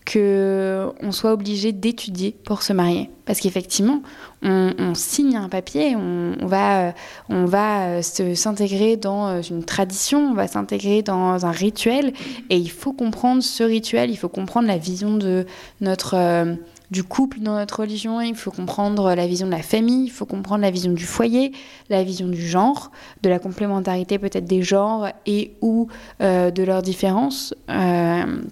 que 0.05 0.91
on 1.01 1.13
soit 1.13 1.33
obligé 1.33 1.73
d'étudier 1.73 2.37
pour 2.45 2.63
se 2.63 2.73
marier 2.73 3.11
parce 3.25 3.41
qu'effectivement 3.41 4.03
on, 4.43 4.95
signe 4.95 5.37
un 5.37 5.49
papier 5.49 5.97
on, 5.97 6.47
va 6.47 6.93
on 7.31 7.47
va 7.47 8.03
s'intégrer 8.03 8.97
dans 8.97 9.41
une 9.41 9.65
tradition 9.65 10.19
on 10.31 10.35
va 10.35 10.47
s'intégrer 10.47 11.03
dans 11.03 11.47
un 11.47 11.51
rituel 11.51 12.13
et 12.51 12.59
il 12.59 12.71
faut 12.71 12.93
comprendre 12.93 13.43
ce 13.43 13.65
rituel 13.65 14.11
il 14.11 14.17
faut 14.17 14.29
comprendre 14.29 14.69
la 14.69 14.77
vision 14.77 15.17
de 15.17 15.47
notre 15.81 16.15
euh, 16.15 16.55
du 16.91 17.03
couple 17.03 17.41
dans 17.41 17.55
notre 17.55 17.81
religion, 17.81 18.21
il 18.21 18.37
faut 18.37 18.51
comprendre 18.53 19.15
la 19.15 19.27
vision 19.27 19.47
de 19.47 19.53
la 19.53 19.63
famille, 19.63 20.05
il 20.05 20.11
faut 20.11 20.27
comprendre 20.27 20.63
la 20.63 20.71
vision 20.71 20.93
du 20.93 21.05
foyer, 21.05 21.51
la 21.89 22.05
vision 22.05 22.29
du 22.29 22.47
genre, 22.47 22.93
de 23.23 23.29
la 23.29 23.39
complémentarité 23.39 24.19
peut-être 24.19 24.45
des 24.45 24.63
genres 24.63 25.09
et 25.27 25.57
ou 25.61 25.89
euh, 26.21 26.51
de 26.51 26.63
leurs 26.63 26.83
différences. 26.83 27.55
Euh, 27.69 28.43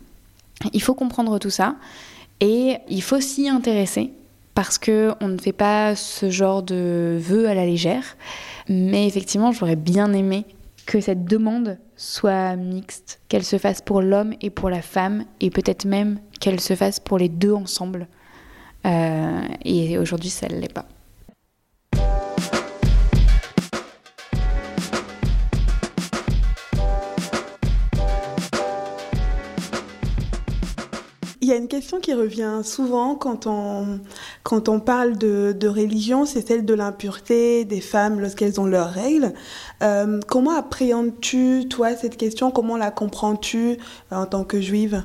il 0.73 0.83
faut 0.83 0.95
comprendre 0.95 1.39
tout 1.39 1.51
ça 1.51 1.77
et 2.41 2.77
il 2.89 3.03
faut 3.03 3.21
s'y 3.21 3.49
intéresser 3.49 4.13
parce 4.55 4.79
que 4.79 5.13
on 5.21 5.29
ne 5.29 5.39
fait 5.39 5.53
pas 5.53 5.95
ce 5.97 6.31
genre 6.31 6.63
de 6.63 7.17
vœux 7.21 7.49
à 7.49 7.55
la 7.55 7.65
légère. 7.65 8.17
Mais 8.69 9.07
effectivement, 9.07 9.53
j'aurais 9.53 9.77
bien 9.77 10.13
aimé 10.13 10.45
que 10.87 11.01
cette 11.01 11.25
demande 11.25 11.79
soit 11.97 12.57
mixte, 12.57 13.21
qu'elle 13.29 13.45
se 13.45 13.59
fasse 13.59 13.81
pour 13.81 14.03
l'homme 14.03 14.35
et 14.41 14.51
pour 14.51 14.69
la 14.69 14.83
femme, 14.83 15.25
et 15.41 15.51
peut-être 15.51 15.85
même 15.85 16.19
qu'elle 16.41 16.61
se 16.61 16.75
fasse 16.75 17.01
pour 17.01 17.19
les 17.19 17.29
deux 17.29 17.53
ensemble. 17.53 18.09
Euh, 18.85 19.41
et 19.65 19.97
aujourd'hui, 19.99 20.31
ça 20.31 20.49
ne 20.49 20.57
l'est 20.57 20.73
pas. 20.73 20.87
Y 31.53 31.59
a 31.59 31.61
une 31.61 31.69
question 31.69 32.01
qui 32.01 32.15
revient 32.15 32.61
souvent 32.65 33.15
quand 33.15 33.47
on, 33.47 34.01
quand 34.43 34.69
on 34.69 34.81
parle 34.81 35.17
de, 35.19 35.55
de 35.59 35.69
religion, 35.69 36.27
c'est 36.27 36.47
celle 36.47 36.65
de 36.65 36.75
l'impureté 36.75 37.65
des 37.65 37.81
femmes 37.81 38.21
lorsqu'elles 38.21 38.61
ont 38.61 38.67
leurs 38.67 38.91
règles. 38.91 39.33
Euh, 39.83 40.21
comment 40.29 40.53
appréhendes-tu, 40.53 41.69
toi, 41.69 41.95
cette 41.95 42.17
question? 42.17 42.51
Comment 42.51 42.77
la 42.77 42.91
comprends-tu 42.91 43.77
en 44.11 44.27
tant 44.27 44.45
que 44.45 44.61
juive? 44.61 45.03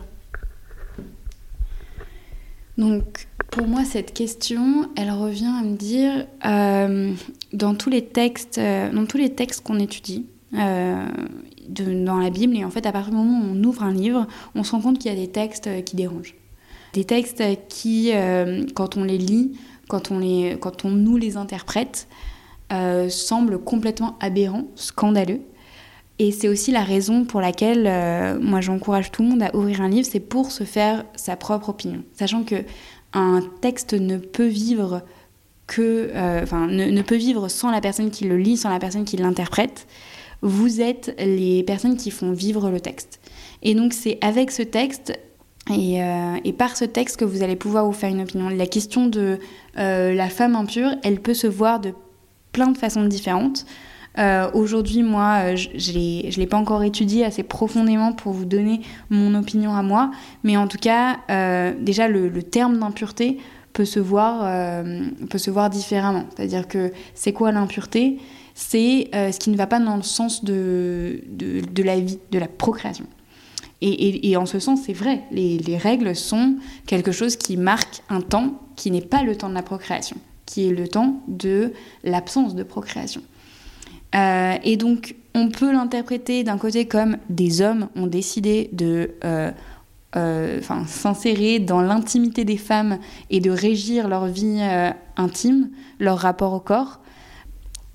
Donc, 2.77 3.27
pour 3.49 3.67
moi, 3.67 3.83
cette 3.85 4.13
question, 4.13 4.89
elle 4.95 5.11
revient 5.11 5.51
à 5.59 5.63
me 5.63 5.75
dire, 5.75 6.27
euh, 6.45 7.13
dans 7.53 7.75
tous 7.75 7.89
les 7.89 8.05
textes, 8.05 8.59
euh, 8.59 8.91
dans 8.91 9.05
tous 9.05 9.17
les 9.17 9.33
textes 9.33 9.61
qu'on 9.63 9.79
étudie, 9.79 10.27
euh, 10.53 11.07
dans 11.67 12.17
la 12.17 12.29
Bible, 12.29 12.55
et 12.55 12.65
en 12.65 12.69
fait, 12.69 12.85
à 12.85 12.91
partir 12.91 13.11
du 13.11 13.17
moment 13.17 13.39
où 13.39 13.55
on 13.55 13.63
ouvre 13.63 13.83
un 13.83 13.93
livre, 13.93 14.27
on 14.55 14.63
se 14.63 14.71
rend 14.71 14.81
compte 14.81 14.99
qu'il 14.99 15.11
y 15.11 15.15
a 15.15 15.17
des 15.17 15.29
textes 15.29 15.69
qui 15.83 15.95
dérangent. 15.95 16.35
Des 16.93 17.03
textes 17.03 17.43
qui, 17.69 18.11
quand 18.75 18.97
on 18.97 19.03
les 19.03 19.17
lit, 19.17 19.57
quand 19.87 20.11
on, 20.11 20.19
les, 20.19 20.57
quand 20.59 20.85
on 20.85 20.89
nous 20.89 21.17
les 21.17 21.37
interprète, 21.37 22.07
semblent 23.09 23.59
complètement 23.59 24.17
aberrants, 24.19 24.67
scandaleux. 24.75 25.41
Et 26.19 26.31
c'est 26.31 26.47
aussi 26.47 26.71
la 26.71 26.83
raison 26.83 27.25
pour 27.25 27.41
laquelle 27.41 28.39
moi 28.41 28.61
j'encourage 28.61 29.11
tout 29.11 29.21
le 29.21 29.29
monde 29.29 29.43
à 29.43 29.55
ouvrir 29.55 29.81
un 29.81 29.89
livre, 29.89 30.07
c'est 30.09 30.19
pour 30.19 30.51
se 30.51 30.63
faire 30.63 31.05
sa 31.15 31.35
propre 31.35 31.69
opinion. 31.69 32.03
Sachant 32.13 32.43
que 32.43 32.63
un 33.13 33.41
texte 33.61 33.93
ne 33.93 34.17
peut 34.17 34.47
vivre 34.47 35.01
que, 35.65 36.11
euh, 36.13 36.43
enfin, 36.43 36.67
ne, 36.67 37.01
peut 37.01 37.17
vivre 37.17 37.49
sans 37.49 37.71
la 37.71 37.81
personne 37.81 38.09
qui 38.09 38.25
le 38.25 38.37
lit, 38.37 38.57
sans 38.57 38.69
la 38.69 38.79
personne 38.79 39.05
qui 39.05 39.17
l'interprète. 39.17 39.87
Vous 40.41 40.81
êtes 40.81 41.15
les 41.19 41.63
personnes 41.63 41.97
qui 41.97 42.11
font 42.11 42.31
vivre 42.31 42.69
le 42.69 42.79
texte. 42.79 43.19
Et 43.63 43.75
donc 43.75 43.93
c'est 43.93 44.17
avec 44.21 44.51
ce 44.51 44.61
texte 44.61 45.13
et, 45.69 46.01
euh, 46.01 46.51
par 46.57 46.75
ce 46.77 46.85
texte 46.85 47.17
que 47.17 47.25
vous 47.25 47.43
allez 47.43 47.55
pouvoir 47.55 47.85
vous 47.85 47.93
faire 47.93 48.09
une 48.09 48.21
opinion. 48.21 48.49
La 48.49 48.67
question 48.67 49.07
de 49.07 49.39
euh, 49.77 50.13
la 50.13 50.29
femme 50.29 50.55
impure, 50.55 50.91
elle 51.03 51.19
peut 51.19 51.33
se 51.33 51.47
voir 51.47 51.79
de 51.79 51.93
plein 52.51 52.67
de 52.67 52.77
façons 52.77 53.05
différentes. 53.05 53.65
Euh, 54.17 54.49
aujourd'hui, 54.53 55.03
moi, 55.03 55.55
je 55.55 55.69
ne 55.69 56.35
l'ai 56.37 56.47
pas 56.47 56.57
encore 56.57 56.83
étudié 56.83 57.23
assez 57.23 57.43
profondément 57.43 58.13
pour 58.13 58.33
vous 58.33 58.45
donner 58.45 58.81
mon 59.11 59.35
opinion 59.35 59.75
à 59.75 59.83
moi, 59.83 60.09
mais 60.43 60.57
en 60.57 60.67
tout 60.67 60.79
cas, 60.79 61.17
déjà, 61.79 62.07
le, 62.07 62.41
terme 62.41 62.79
d'impureté 62.79 63.37
peut, 63.73 63.85
se 63.85 63.99
peut 63.99 65.37
se 65.37 65.51
voir 65.51 65.69
différemment. 65.69 66.23
C'est-à-dire 66.35 66.67
que 66.67 66.91
c'est 67.13 67.31
quoi 67.31 67.51
l'impureté? 67.51 68.17
C'est 68.59 69.11
ce 69.13 69.37
qui 69.37 69.51
ne 69.51 69.55
va 69.55 69.67
pas 69.67 69.79
dans 69.79 69.97
le 69.97 70.01
sens 70.01 70.43
de, 70.43 71.21
de, 71.29 71.83
la 71.83 71.99
vie, 71.99 72.17
de 72.31 72.39
la 72.39 72.47
procréation. 72.47 73.05
Et, 73.81 74.35
en 74.35 74.47
ce 74.47 74.57
sens, 74.57 74.79
c'est 74.83 74.93
vrai, 74.93 75.21
les, 75.29 75.59
les, 75.59 75.77
règles 75.77 76.15
sont 76.15 76.55
quelque 76.87 77.11
chose 77.11 77.35
qui 77.35 77.55
marque 77.55 78.01
un 78.09 78.21
temps 78.21 78.59
qui 78.75 78.89
n'est 78.89 79.01
pas 79.01 79.21
le 79.21 79.35
temps 79.35 79.49
de 79.49 79.53
la 79.53 79.61
procréation, 79.61 80.17
qui 80.47 80.67
est 80.67 80.73
le 80.73 80.87
temps 80.87 81.21
de 81.27 81.71
l'absence 82.03 82.55
de 82.55 82.63
procréation. 82.63 83.21
Euh, 84.15 84.55
et 84.63 84.77
donc, 84.77 85.15
on 85.35 85.49
peut 85.49 85.71
l'interpréter 85.71 86.43
d'un 86.43 86.57
côté 86.57 86.87
comme 86.87 87.17
des 87.29 87.61
hommes 87.61 87.89
ont 87.95 88.07
décidé 88.07 88.69
de 88.71 89.11
euh, 89.23 89.51
euh, 90.15 90.61
s'insérer 90.87 91.59
dans 91.59 91.81
l'intimité 91.81 92.45
des 92.45 92.57
femmes 92.57 92.99
et 93.29 93.39
de 93.39 93.51
régir 93.51 94.07
leur 94.07 94.27
vie 94.27 94.61
intime, 95.17 95.69
leur 95.99 96.17
rapport 96.17 96.53
au 96.53 96.59
corps. 96.59 96.99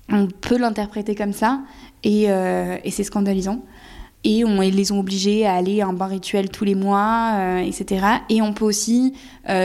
On 0.09 0.27
peut 0.27 0.57
l'interpréter 0.57 1.15
comme 1.15 1.33
ça, 1.33 1.61
et, 2.03 2.27
c'est 2.89 3.03
scandalisant. 3.03 3.63
Et 4.25 4.45
on 4.45 4.61
les 4.61 4.91
ont 4.91 4.99
obligés 4.99 5.45
à 5.45 5.53
aller 5.53 5.81
à 5.81 5.87
un 5.87 5.93
bain 5.93 6.07
rituel 6.07 6.49
tous 6.49 6.65
les 6.65 6.75
mois, 6.75 7.61
etc. 7.63 8.05
Et 8.29 8.41
on 8.41 8.53
peut 8.53 8.65
aussi 8.65 9.13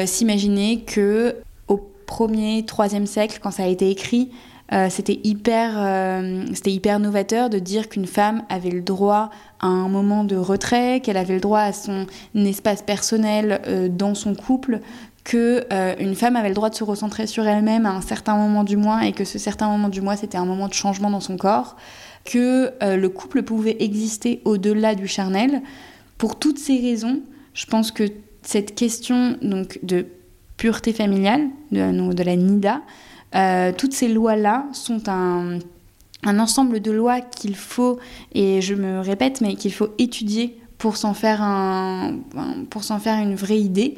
s'imaginer 0.07 0.83
que 0.83 1.37
au 1.66 1.81
1er, 2.07 2.64
3e 2.64 3.07
siècle, 3.07 3.40
quand 3.42 3.51
ça 3.51 3.64
a 3.64 3.66
été 3.66 3.90
écrit, 3.90 4.31
euh, 4.72 4.88
c'était 4.90 5.18
hyper, 5.24 5.72
euh, 5.77 6.44
c'était 6.53 6.72
hyper 6.72 7.01
novateur 7.01 7.48
de 7.48 7.59
dire 7.59 7.88
qu'une 7.88 8.07
femme 8.07 8.42
avait 8.51 8.70
le 8.70 8.83
droit 8.83 9.31
à 9.61 9.66
un 9.66 9.88
moment 9.88 10.24
de 10.24 10.37
retrait, 10.37 11.01
qu'elle 11.01 11.16
avait 11.16 11.35
le 11.35 11.40
droit 11.40 11.61
à 11.61 11.72
son 11.72 12.07
espace 12.35 12.83
personnel 12.83 13.62
euh, 13.66 13.88
dans 13.88 14.14
son 14.14 14.35
couple, 14.35 14.81
que 15.28 15.64
une 16.00 16.14
femme 16.14 16.36
avait 16.36 16.48
le 16.48 16.54
droit 16.54 16.70
de 16.70 16.74
se 16.74 16.84
recentrer 16.84 17.26
sur 17.26 17.46
elle-même 17.46 17.84
à 17.84 17.90
un 17.90 18.00
certain 18.00 18.36
moment 18.36 18.64
du 18.64 18.76
mois 18.76 19.04
et 19.06 19.12
que 19.12 19.24
ce 19.24 19.38
certain 19.38 19.68
moment 19.68 19.90
du 19.90 20.00
mois 20.00 20.16
c'était 20.16 20.38
un 20.38 20.46
moment 20.46 20.68
de 20.68 20.72
changement 20.72 21.10
dans 21.10 21.20
son 21.20 21.36
corps, 21.36 21.76
que 22.24 22.72
le 22.80 23.08
couple 23.08 23.42
pouvait 23.42 23.76
exister 23.80 24.40
au-delà 24.46 24.94
du 24.94 25.06
charnel. 25.06 25.60
Pour 26.16 26.38
toutes 26.38 26.58
ces 26.58 26.80
raisons, 26.80 27.20
je 27.52 27.66
pense 27.66 27.90
que 27.92 28.04
cette 28.42 28.74
question 28.74 29.36
donc 29.42 29.78
de 29.82 30.06
pureté 30.56 30.94
familiale 30.94 31.48
de, 31.72 32.12
de 32.14 32.22
la 32.22 32.34
NIDA 32.34 32.80
euh, 33.34 33.72
toutes 33.76 33.92
ces 33.92 34.08
lois-là 34.08 34.66
sont 34.72 35.08
un, 35.08 35.58
ensemble 36.24 36.80
de 36.80 36.90
lois 36.90 37.20
qu'il 37.20 37.56
faut, 37.56 37.98
et 38.33 38.60
je 38.60 38.74
me 38.74 39.00
répète, 39.00 39.40
mais 39.40 39.54
qu'il 39.54 39.72
faut 39.72 39.88
étudier 39.98 40.58
pour 40.79 40.96
s'en 40.96 41.14
faire, 41.14 41.40
pour 42.70 42.85
s'en 42.85 42.98
faire 42.98 43.20
une 43.20 43.35
vraie 43.35 43.58
idée. 43.58 43.96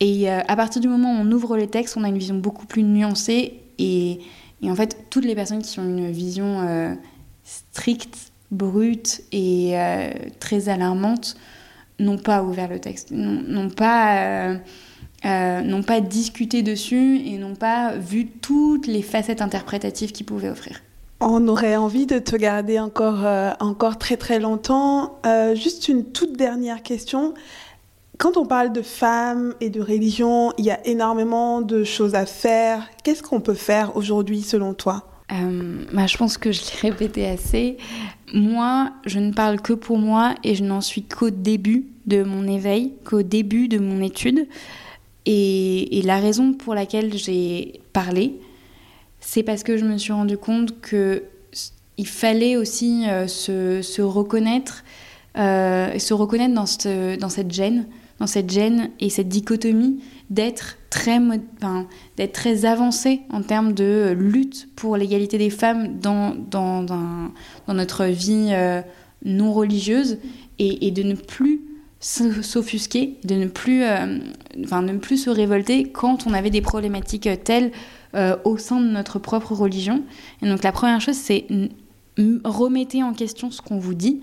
Et 0.00 0.30
euh, 0.30 0.40
à 0.46 0.56
partir 0.56 0.80
du 0.80 0.88
moment 0.88 1.12
où 1.12 1.22
on 1.22 1.32
ouvre 1.32 1.56
les 1.56 1.68
textes, 1.68 1.96
on 1.96 2.04
a 2.04 2.08
une 2.08 2.18
vision 2.18 2.36
beaucoup 2.36 2.66
plus 2.66 2.82
nuancée. 2.82 3.62
Et, 3.78 4.20
en 4.64 4.74
fait, 4.74 5.06
toutes 5.10 5.24
les 5.24 5.34
personnes 5.34 5.62
qui 5.62 5.78
ont 5.80 5.84
une 5.84 6.10
vision 6.10 6.60
euh, 6.60 6.94
stricte, 7.44 8.32
brute 8.50 9.22
et 9.32 9.74
très 10.38 10.68
alarmante 10.68 11.36
n'ont 11.98 12.16
pas 12.16 12.44
ouvert 12.44 12.68
le 12.68 12.78
texte, 12.78 13.10
n'ont 13.10 13.70
pas 13.70 14.56
euh, 15.24 15.82
pas 15.82 16.00
discuté 16.00 16.62
dessus 16.62 17.20
et 17.24 17.38
n'ont 17.38 17.54
pas 17.54 17.96
vu 17.96 18.26
toutes 18.26 18.86
les 18.86 19.02
facettes 19.02 19.42
interprétatives 19.42 20.12
qu'ils 20.12 20.26
pouvaient 20.26 20.50
offrir. 20.50 20.82
On 21.20 21.48
aurait 21.48 21.76
envie 21.76 22.06
de 22.06 22.18
te 22.18 22.36
garder 22.36 22.78
encore, 22.78 23.24
euh, 23.24 23.52
encore 23.60 23.98
très 23.98 24.18
très 24.18 24.38
longtemps. 24.38 25.18
Euh, 25.24 25.54
juste 25.54 25.88
une 25.88 26.04
toute 26.04 26.36
dernière 26.36 26.82
question. 26.82 27.32
Quand 28.18 28.38
on 28.38 28.46
parle 28.46 28.72
de 28.72 28.82
femmes 28.82 29.54
et 29.60 29.68
de 29.68 29.80
religion, 29.80 30.52
il 30.56 30.64
y 30.64 30.70
a 30.70 30.86
énormément 30.86 31.60
de 31.60 31.84
choses 31.84 32.14
à 32.14 32.24
faire. 32.24 32.88
Qu'est-ce 33.04 33.22
qu'on 33.22 33.40
peut 33.40 33.54
faire 33.54 33.94
aujourd'hui 33.96 34.40
selon 34.40 34.72
toi 34.72 35.06
euh, 35.32 35.84
bah, 35.92 36.06
Je 36.06 36.16
pense 36.16 36.38
que 36.38 36.50
je 36.50 36.62
l'ai 36.62 36.90
répété 36.90 37.26
assez. 37.26 37.76
Moi, 38.32 38.90
je 39.04 39.18
ne 39.18 39.32
parle 39.32 39.60
que 39.60 39.74
pour 39.74 39.98
moi 39.98 40.34
et 40.44 40.54
je 40.54 40.64
n'en 40.64 40.80
suis 40.80 41.02
qu'au 41.02 41.28
début 41.28 41.86
de 42.06 42.22
mon 42.22 42.48
éveil, 42.48 42.94
qu'au 43.04 43.22
début 43.22 43.68
de 43.68 43.78
mon 43.78 44.00
étude. 44.02 44.48
Et, 45.26 46.00
la 46.04 46.18
raison 46.18 46.54
pour 46.54 46.74
laquelle 46.74 47.12
j'ai 47.18 47.80
parlé, 47.92 48.40
c'est 49.20 49.42
parce 49.42 49.62
que 49.62 49.76
je 49.76 49.84
me 49.84 49.98
suis 49.98 50.12
rendu 50.12 50.38
compte 50.38 50.80
que 50.80 51.24
il 51.98 52.06
fallait 52.06 52.56
aussi 52.56 53.08
euh, 53.08 53.26
se, 53.26 54.02
reconnaître, 54.02 54.84
euh, 55.38 55.98
se 55.98 56.14
reconnaître 56.14 56.54
dans, 56.54 56.66
cette, 56.66 57.18
dans 57.18 57.30
cette 57.30 57.50
gêne, 57.50 57.86
dans 58.18 58.26
cette 58.26 58.50
gêne 58.50 58.90
et 59.00 59.10
cette 59.10 59.28
dichotomie 59.28 60.00
d'être 60.30 60.78
très, 60.90 61.18
enfin, 61.58 61.86
très 62.32 62.64
avancé 62.64 63.20
en 63.30 63.42
termes 63.42 63.72
de 63.72 64.14
lutte 64.18 64.68
pour 64.74 64.96
l'égalité 64.96 65.38
des 65.38 65.50
femmes 65.50 65.98
dans, 66.00 66.34
dans, 66.34 66.82
dans, 66.82 67.30
dans 67.66 67.74
notre 67.74 68.06
vie 68.06 68.48
euh, 68.52 68.80
non 69.24 69.52
religieuse 69.52 70.18
et, 70.58 70.90
de 70.90 71.02
ne 71.02 71.14
plus 71.14 71.60
s'offusquer, 72.00 73.18
de 73.24 73.34
ne 73.34 73.46
plus, 73.46 73.82
euh, 73.82 74.18
enfin, 74.64 74.82
ne 74.82 74.96
plus 74.96 75.18
se 75.18 75.30
révolter 75.30 75.90
quand 75.90 76.26
on 76.26 76.32
avait 76.32 76.50
des 76.50 76.62
problématiques 76.62 77.28
telles 77.44 77.72
euh, 78.14 78.36
au 78.44 78.56
sein 78.56 78.80
de 78.80 78.86
notre 78.86 79.18
propre 79.18 79.52
religion. 79.52 80.02
Et 80.42 80.48
donc 80.48 80.62
la 80.62 80.72
première 80.72 81.00
chose, 81.00 81.16
c'est 81.16 81.46
remettez 82.44 83.02
en 83.02 83.12
question 83.12 83.50
ce 83.50 83.60
qu'on 83.60 83.78
vous 83.78 83.94
dit 83.94 84.22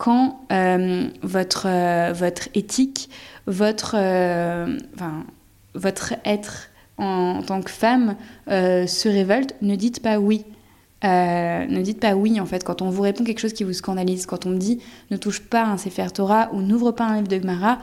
quand 0.00 0.40
euh, 0.50 1.08
votre, 1.22 1.66
euh, 1.68 2.12
votre 2.14 2.48
éthique, 2.54 3.10
votre, 3.46 3.96
euh, 3.98 4.78
votre 5.74 6.14
être 6.24 6.70
en, 6.96 7.42
tant 7.42 7.60
que 7.60 7.70
femme 7.70 8.16
se 8.48 9.08
révolte, 9.08 9.54
ne 9.60 9.76
dites 9.76 10.00
pas 10.02 10.18
oui. 10.18 10.44
Ne 11.02 11.82
dites 11.82 12.00
pas 12.00 12.14
oui 12.14 12.40
en 12.40 12.46
fait 12.46 12.64
quand 12.64 12.82
on 12.82 12.88
vous 12.90 13.02
répond 13.02 13.24
quelque 13.24 13.40
chose 13.40 13.52
qui 13.52 13.64
vous 13.64 13.74
scandalise, 13.74 14.24
quand 14.24 14.46
on 14.46 14.50
me 14.50 14.56
dit 14.58 14.80
ne 15.10 15.18
touche 15.18 15.40
pas 15.40 15.64
un 15.64 15.76
Sefer 15.76 16.06
Torah 16.14 16.48
ou 16.52 16.62
n'ouvre 16.62 16.92
pas 16.92 17.04
un 17.04 17.16
livre 17.16 17.28
de 17.28 17.38
Gemara, 17.38 17.78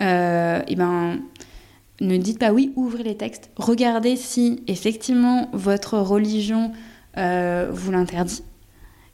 et 0.00 0.64
eh 0.66 0.76
ben 0.76 1.20
ne 2.00 2.16
dites 2.16 2.38
pas 2.38 2.52
oui, 2.52 2.72
ouvrez 2.74 3.02
les 3.02 3.16
textes, 3.16 3.50
regardez 3.56 4.16
si 4.16 4.62
effectivement 4.66 5.50
votre 5.52 5.98
religion 5.98 6.72
vous 7.16 7.92
l'interdit. 7.92 8.42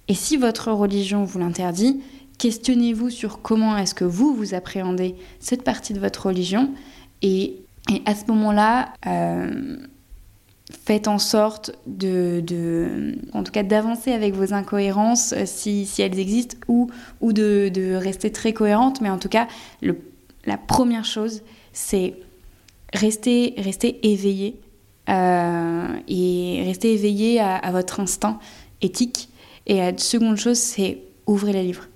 Et 0.09 0.15
si 0.15 0.37
votre 0.37 0.71
religion 0.71 1.25
vous 1.25 1.41
l'interdit, 1.41 2.01
questionnez-vous 2.39 3.11
sur 3.11 3.43
comment 3.43 3.77
est-ce 3.77 3.95
que 3.95 4.05
vous, 4.05 4.35
vous 4.35 4.55
appréhendez 4.55 5.15
cette 5.41 5.63
partie 5.63 5.93
de 5.93 6.01
votre 6.01 6.27
religion. 6.27 6.71
Et, 7.23 7.57
et 7.91 8.03
à 8.05 8.15
ce 8.15 8.27
moment-là, 8.27 8.93
euh, 9.07 9.77
faites 10.71 11.09
en 11.09 11.19
sorte 11.19 11.73
de, 11.87 12.41
de 12.45 13.17
en 13.33 13.43
tout 13.43 13.53
cas 13.53 13.63
d'avancer 13.63 14.13
avec 14.13 14.35
vos 14.35 14.53
incohérences 14.53 15.33
euh, 15.33 15.45
si, 15.47 15.87
si, 15.87 16.03
elles 16.03 16.19
existent 16.19 16.57
ou, 16.69 16.91
ou 17.21 17.33
de, 17.33 17.71
de, 17.73 17.95
rester 17.95 18.31
très 18.33 18.53
cohérente. 18.53 19.01
Mais 19.01 19.11
en 19.11 19.19
tout 19.19 19.29
cas, 19.29 19.47
le, 19.81 19.99
la 20.45 20.59
première 20.59 21.05
chose, 21.05 21.43
c'est 21.73 22.15
restez, 22.93 23.55
restez 23.59 24.11
éveillé 24.11 24.61
euh, 25.09 25.87
et 26.09 26.63
restez 26.65 26.95
éveillé 26.95 27.41
à, 27.41 27.57
à, 27.57 27.71
votre 27.73 28.01
instinct 28.01 28.39
éthique. 28.83 29.29
Et 29.67 29.79
la 29.79 29.97
seconde 29.97 30.37
chose, 30.37 30.59
c'est 30.59 30.99
ouvrez 31.27 31.53
les 31.53 31.63
livres. 31.63 31.89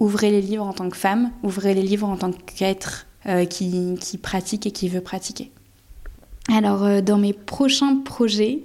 Ouvrez 0.00 0.30
les 0.30 0.40
livres 0.40 0.66
en 0.66 0.72
tant 0.72 0.88
que 0.88 0.96
femme, 0.96 1.30
ouvrez 1.42 1.74
les 1.74 1.82
livres 1.82 2.08
en 2.08 2.16
tant 2.16 2.32
qu'être 2.32 3.06
euh, 3.26 3.44
qui, 3.44 3.96
qui, 4.00 4.16
pratique 4.16 4.66
et 4.66 4.70
qui 4.70 4.88
veut 4.88 5.02
pratiquer. 5.02 5.50
Alors, 6.50 6.84
euh, 6.84 7.00
dans 7.02 7.18
mes 7.18 7.34
prochains 7.34 7.98
projets, 7.98 8.60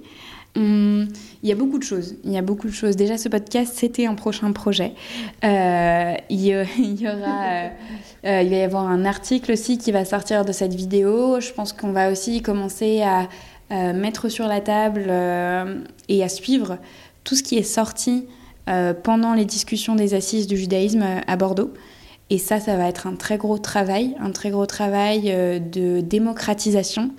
Hum, 0.56 1.06
il 1.42 1.50
y 1.50 1.52
a 1.52 1.54
beaucoup 1.54 1.78
de 1.78 1.82
choses. 1.84 2.16
Il 2.24 2.32
y 2.32 2.38
a 2.38 2.42
beaucoup 2.42 2.66
de 2.66 2.72
choses. 2.72 2.96
Déjà, 2.96 3.18
ce 3.18 3.28
podcast, 3.28 3.74
c'était 3.76 4.06
un 4.06 4.14
prochain 4.14 4.52
projet. 4.52 4.94
Euh, 5.44 6.14
il, 6.30 6.40
y, 6.46 6.54
aura, 7.06 7.66
il 8.24 8.48
va 8.48 8.56
y 8.56 8.62
avoir 8.62 8.88
un 8.88 9.04
article 9.04 9.52
aussi 9.52 9.76
qui 9.76 9.92
va 9.92 10.06
sortir 10.06 10.46
de 10.46 10.52
cette 10.52 10.72
vidéo. 10.72 11.40
Je 11.40 11.52
pense 11.52 11.74
qu'on 11.74 11.92
va 11.92 12.10
aussi 12.10 12.40
commencer 12.40 13.02
à 13.02 13.28
mettre 13.92 14.30
sur 14.30 14.46
la 14.46 14.62
table 14.62 15.12
et 16.08 16.24
à 16.24 16.28
suivre 16.30 16.78
tout 17.24 17.34
ce 17.34 17.42
qui 17.42 17.58
est 17.58 17.62
sorti 17.62 18.24
pendant 19.02 19.34
les 19.34 19.44
discussions 19.44 19.94
des 19.94 20.14
assises 20.14 20.46
du 20.46 20.56
judaïsme 20.56 21.04
à 21.26 21.36
Bordeaux. 21.36 21.72
Et 22.30 22.38
ça, 22.38 22.58
ça 22.58 22.76
va 22.76 22.88
être 22.88 23.06
un 23.06 23.14
très 23.14 23.38
gros 23.38 23.58
travail, 23.58 24.16
un 24.18 24.32
très 24.32 24.50
gros 24.50 24.66
travail 24.66 25.22
de 25.60 26.00
démocratisation 26.00 27.12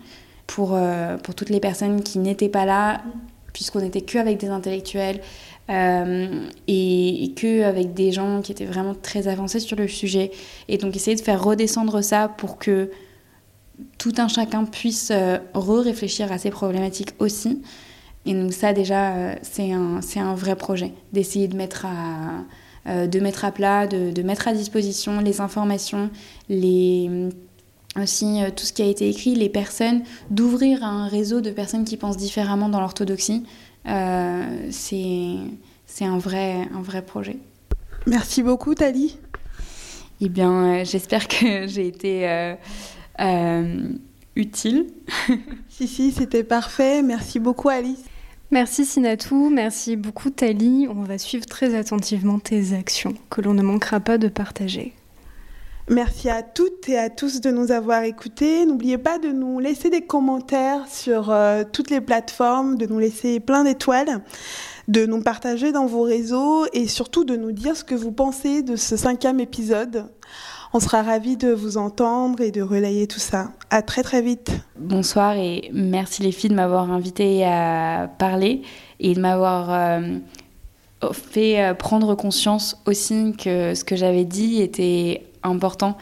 pour, 0.48 0.72
euh, 0.74 1.18
pour 1.18 1.36
toutes 1.36 1.50
les 1.50 1.60
personnes 1.60 2.02
qui 2.02 2.18
n'étaient 2.18 2.50
pas 2.50 2.66
là, 2.66 3.02
puisqu'on 3.54 3.82
n'était 3.82 4.02
qu'avec 4.02 4.40
des 4.40 4.48
intellectuels 4.48 5.20
euh, 5.70 6.48
et, 6.68 7.26
et 7.26 7.32
qu'avec 7.34 7.94
des 7.94 8.12
gens 8.12 8.42
qui 8.42 8.54
étaient 8.54 8.66
vraiment 8.66 8.96
très 8.96 9.28
avancés 9.28 9.60
sur 9.60 9.76
le 9.76 9.88
sujet. 9.88 10.32
Et 10.70 10.78
donc 10.78 10.96
essayer 10.96 11.16
de 11.16 11.22
faire 11.22 11.44
redescendre 11.44 12.02
ça 12.04 12.30
pour 12.30 12.58
que 12.58 12.90
tout 14.00 14.14
un 14.18 14.28
chacun 14.28 14.66
puisse 14.66 15.12
euh, 15.12 15.38
re-réfléchir 15.54 16.32
à 16.32 16.38
ces 16.38 16.50
problématiques 16.50 17.14
aussi. 17.20 17.62
Et 18.28 18.34
donc 18.34 18.54
ça 18.54 18.74
déjà, 18.74 19.16
euh, 19.16 19.36
c'est 19.42 19.72
un, 19.72 20.00
un 20.18 20.36
vrai 20.36 20.56
projet, 20.56 20.94
d'essayer 21.14 21.48
de 21.48 21.56
mettre 21.56 21.86
à 21.86 22.44
euh, 22.88 23.06
de 23.06 23.20
mettre 23.20 23.44
à 23.44 23.52
plat, 23.52 23.86
de, 23.86 24.12
de, 24.12 24.22
mettre 24.22 24.48
à 24.48 24.54
disposition 24.54 25.20
les 25.20 25.42
informations, 25.42 26.10
les, 26.48 27.30
aussi 28.02 28.42
euh, 28.42 28.50
tout 28.50 28.66
ce 28.66 28.72
qui 28.72 28.82
a 28.82 28.86
été 28.86 29.10
écrit, 29.10 29.36
les 29.36 29.50
personnes, 29.50 30.04
d'ouvrir 30.30 30.86
un 30.86 31.08
réseau 31.08 31.42
de 31.42 31.52
personnes 31.52 31.84
qui 31.84 31.98
pensent 31.98 32.16
différemment 32.16 32.70
dans 32.70 32.80
l'orthodoxie. 32.80 33.44
Euh, 33.88 34.68
c'est 34.70 36.06
un 36.06 36.18
vrai, 36.18 36.68
un 36.74 36.82
vrai 36.82 37.02
projet. 37.02 37.38
Merci 38.06 38.44
beaucoup, 38.44 38.74
Tali. 38.74 39.18
Eh 40.22 40.30
bien, 40.30 40.52
euh, 40.52 40.86
j'espère 40.86 41.28
que 41.28 41.68
j'ai 41.68 41.88
été 41.88 42.56
euh, 43.20 43.90
utile. 44.36 44.88
si, 45.70 45.88
si, 45.88 46.12
c'était 46.12 46.44
parfait. 46.44 47.02
Merci 47.02 47.40
beaucoup, 47.40 47.70
Alice. 47.70 48.04
Merci 48.50 48.86
Sinatou, 48.86 49.50
merci 49.50 49.98
beaucoup 49.98 50.30
Tali. 50.30 50.88
On 50.90 51.04
va 51.04 51.18
suivre 51.18 51.46
très 51.46 51.76
attentivement 51.76 52.40
tes 52.40 52.74
actions 52.74 53.14
que 53.30 53.42
l'on 53.42 53.54
ne 53.54 53.62
manquera 53.62 54.00
pas 54.00 54.18
de 54.18 54.30
partager. 54.30 54.94
Merci 55.90 56.30
à 56.30 56.44
toutes 56.44 56.88
et 56.88 56.98
à 56.98 57.10
tous 57.10 57.42
de 57.42 57.52
nous 57.52 57.72
avoir 57.72 58.04
écoutés. 58.04 58.66
N'oubliez 58.66 58.98
pas 58.98 59.20
de 59.20 59.30
nous 59.30 59.60
laisser 59.60 59.90
des 59.90 60.02
commentaires 60.02 60.88
sur 60.88 61.30
euh, 61.30 61.64
toutes 61.70 61.90
les 61.90 62.00
plateformes, 62.00 62.78
de 62.78 62.86
nous 62.86 63.00
laisser 63.00 63.42
plein 63.42 63.66
d'étoiles, 63.66 64.22
de 64.88 65.06
nous 65.06 65.22
partager 65.22 65.74
dans 65.74 65.86
vos 65.86 66.04
réseaux 66.04 66.66
et 66.72 66.88
surtout 66.88 67.26
de 67.26 67.36
nous 67.36 67.52
dire 67.52 67.76
ce 67.76 67.84
que 67.84 67.96
vous 67.96 68.14
pensez 68.14 68.64
de 68.64 68.78
ce 68.78 68.96
cinquième 68.96 69.42
épisode. 69.42 70.06
On 70.74 70.80
sera 70.80 71.02
ravis 71.02 71.38
de 71.38 71.52
vous 71.52 71.78
entendre 71.78 72.42
et 72.42 72.52
de 72.52 72.62
relayer 72.62 73.08
tout 73.08 73.20
ça. 73.20 73.52
À 73.70 73.82
très 73.82 74.04
très 74.04 74.22
vite. 74.22 74.52
Bonsoir 74.78 75.36
et 75.38 75.70
merci 75.74 76.22
les 76.22 76.32
filles 76.32 76.50
de 76.50 76.56
m'avoir 76.56 76.92
invité 76.92 77.46
à 77.46 78.10
parler 78.18 78.62
et 79.00 79.14
de 79.14 79.20
m'avoir 79.20 79.72
euh, 79.72 80.20
fait 81.14 81.74
prendre 81.78 82.16
conscience 82.16 82.82
aussi 82.86 83.34
que 83.38 83.76
ce 83.76 83.84
que 83.84 83.96
j'avais 83.96 84.26
dit 84.26 84.62
était 84.62 85.24
important. 85.44 85.98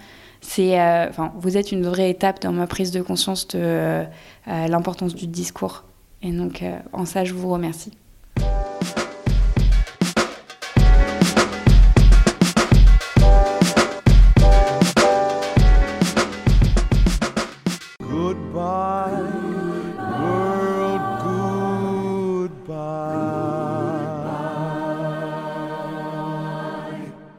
C'est, 0.47 0.79
euh, 0.79 1.07
vous 1.37 1.57
êtes 1.57 1.71
une 1.71 1.85
vraie 1.85 2.11
étape 2.11 2.41
dans 2.41 2.51
ma 2.51 2.67
prise 2.67 2.91
de 2.91 3.01
conscience 3.01 3.47
de 3.47 3.59
euh, 3.59 4.05
l'importance 4.45 5.15
du 5.15 5.27
discours. 5.27 5.83
Et 6.21 6.31
donc, 6.31 6.61
euh, 6.61 6.77
en 6.93 7.05
ça, 7.05 7.23
je 7.23 7.33
vous 7.33 7.49
remercie. 7.49 7.91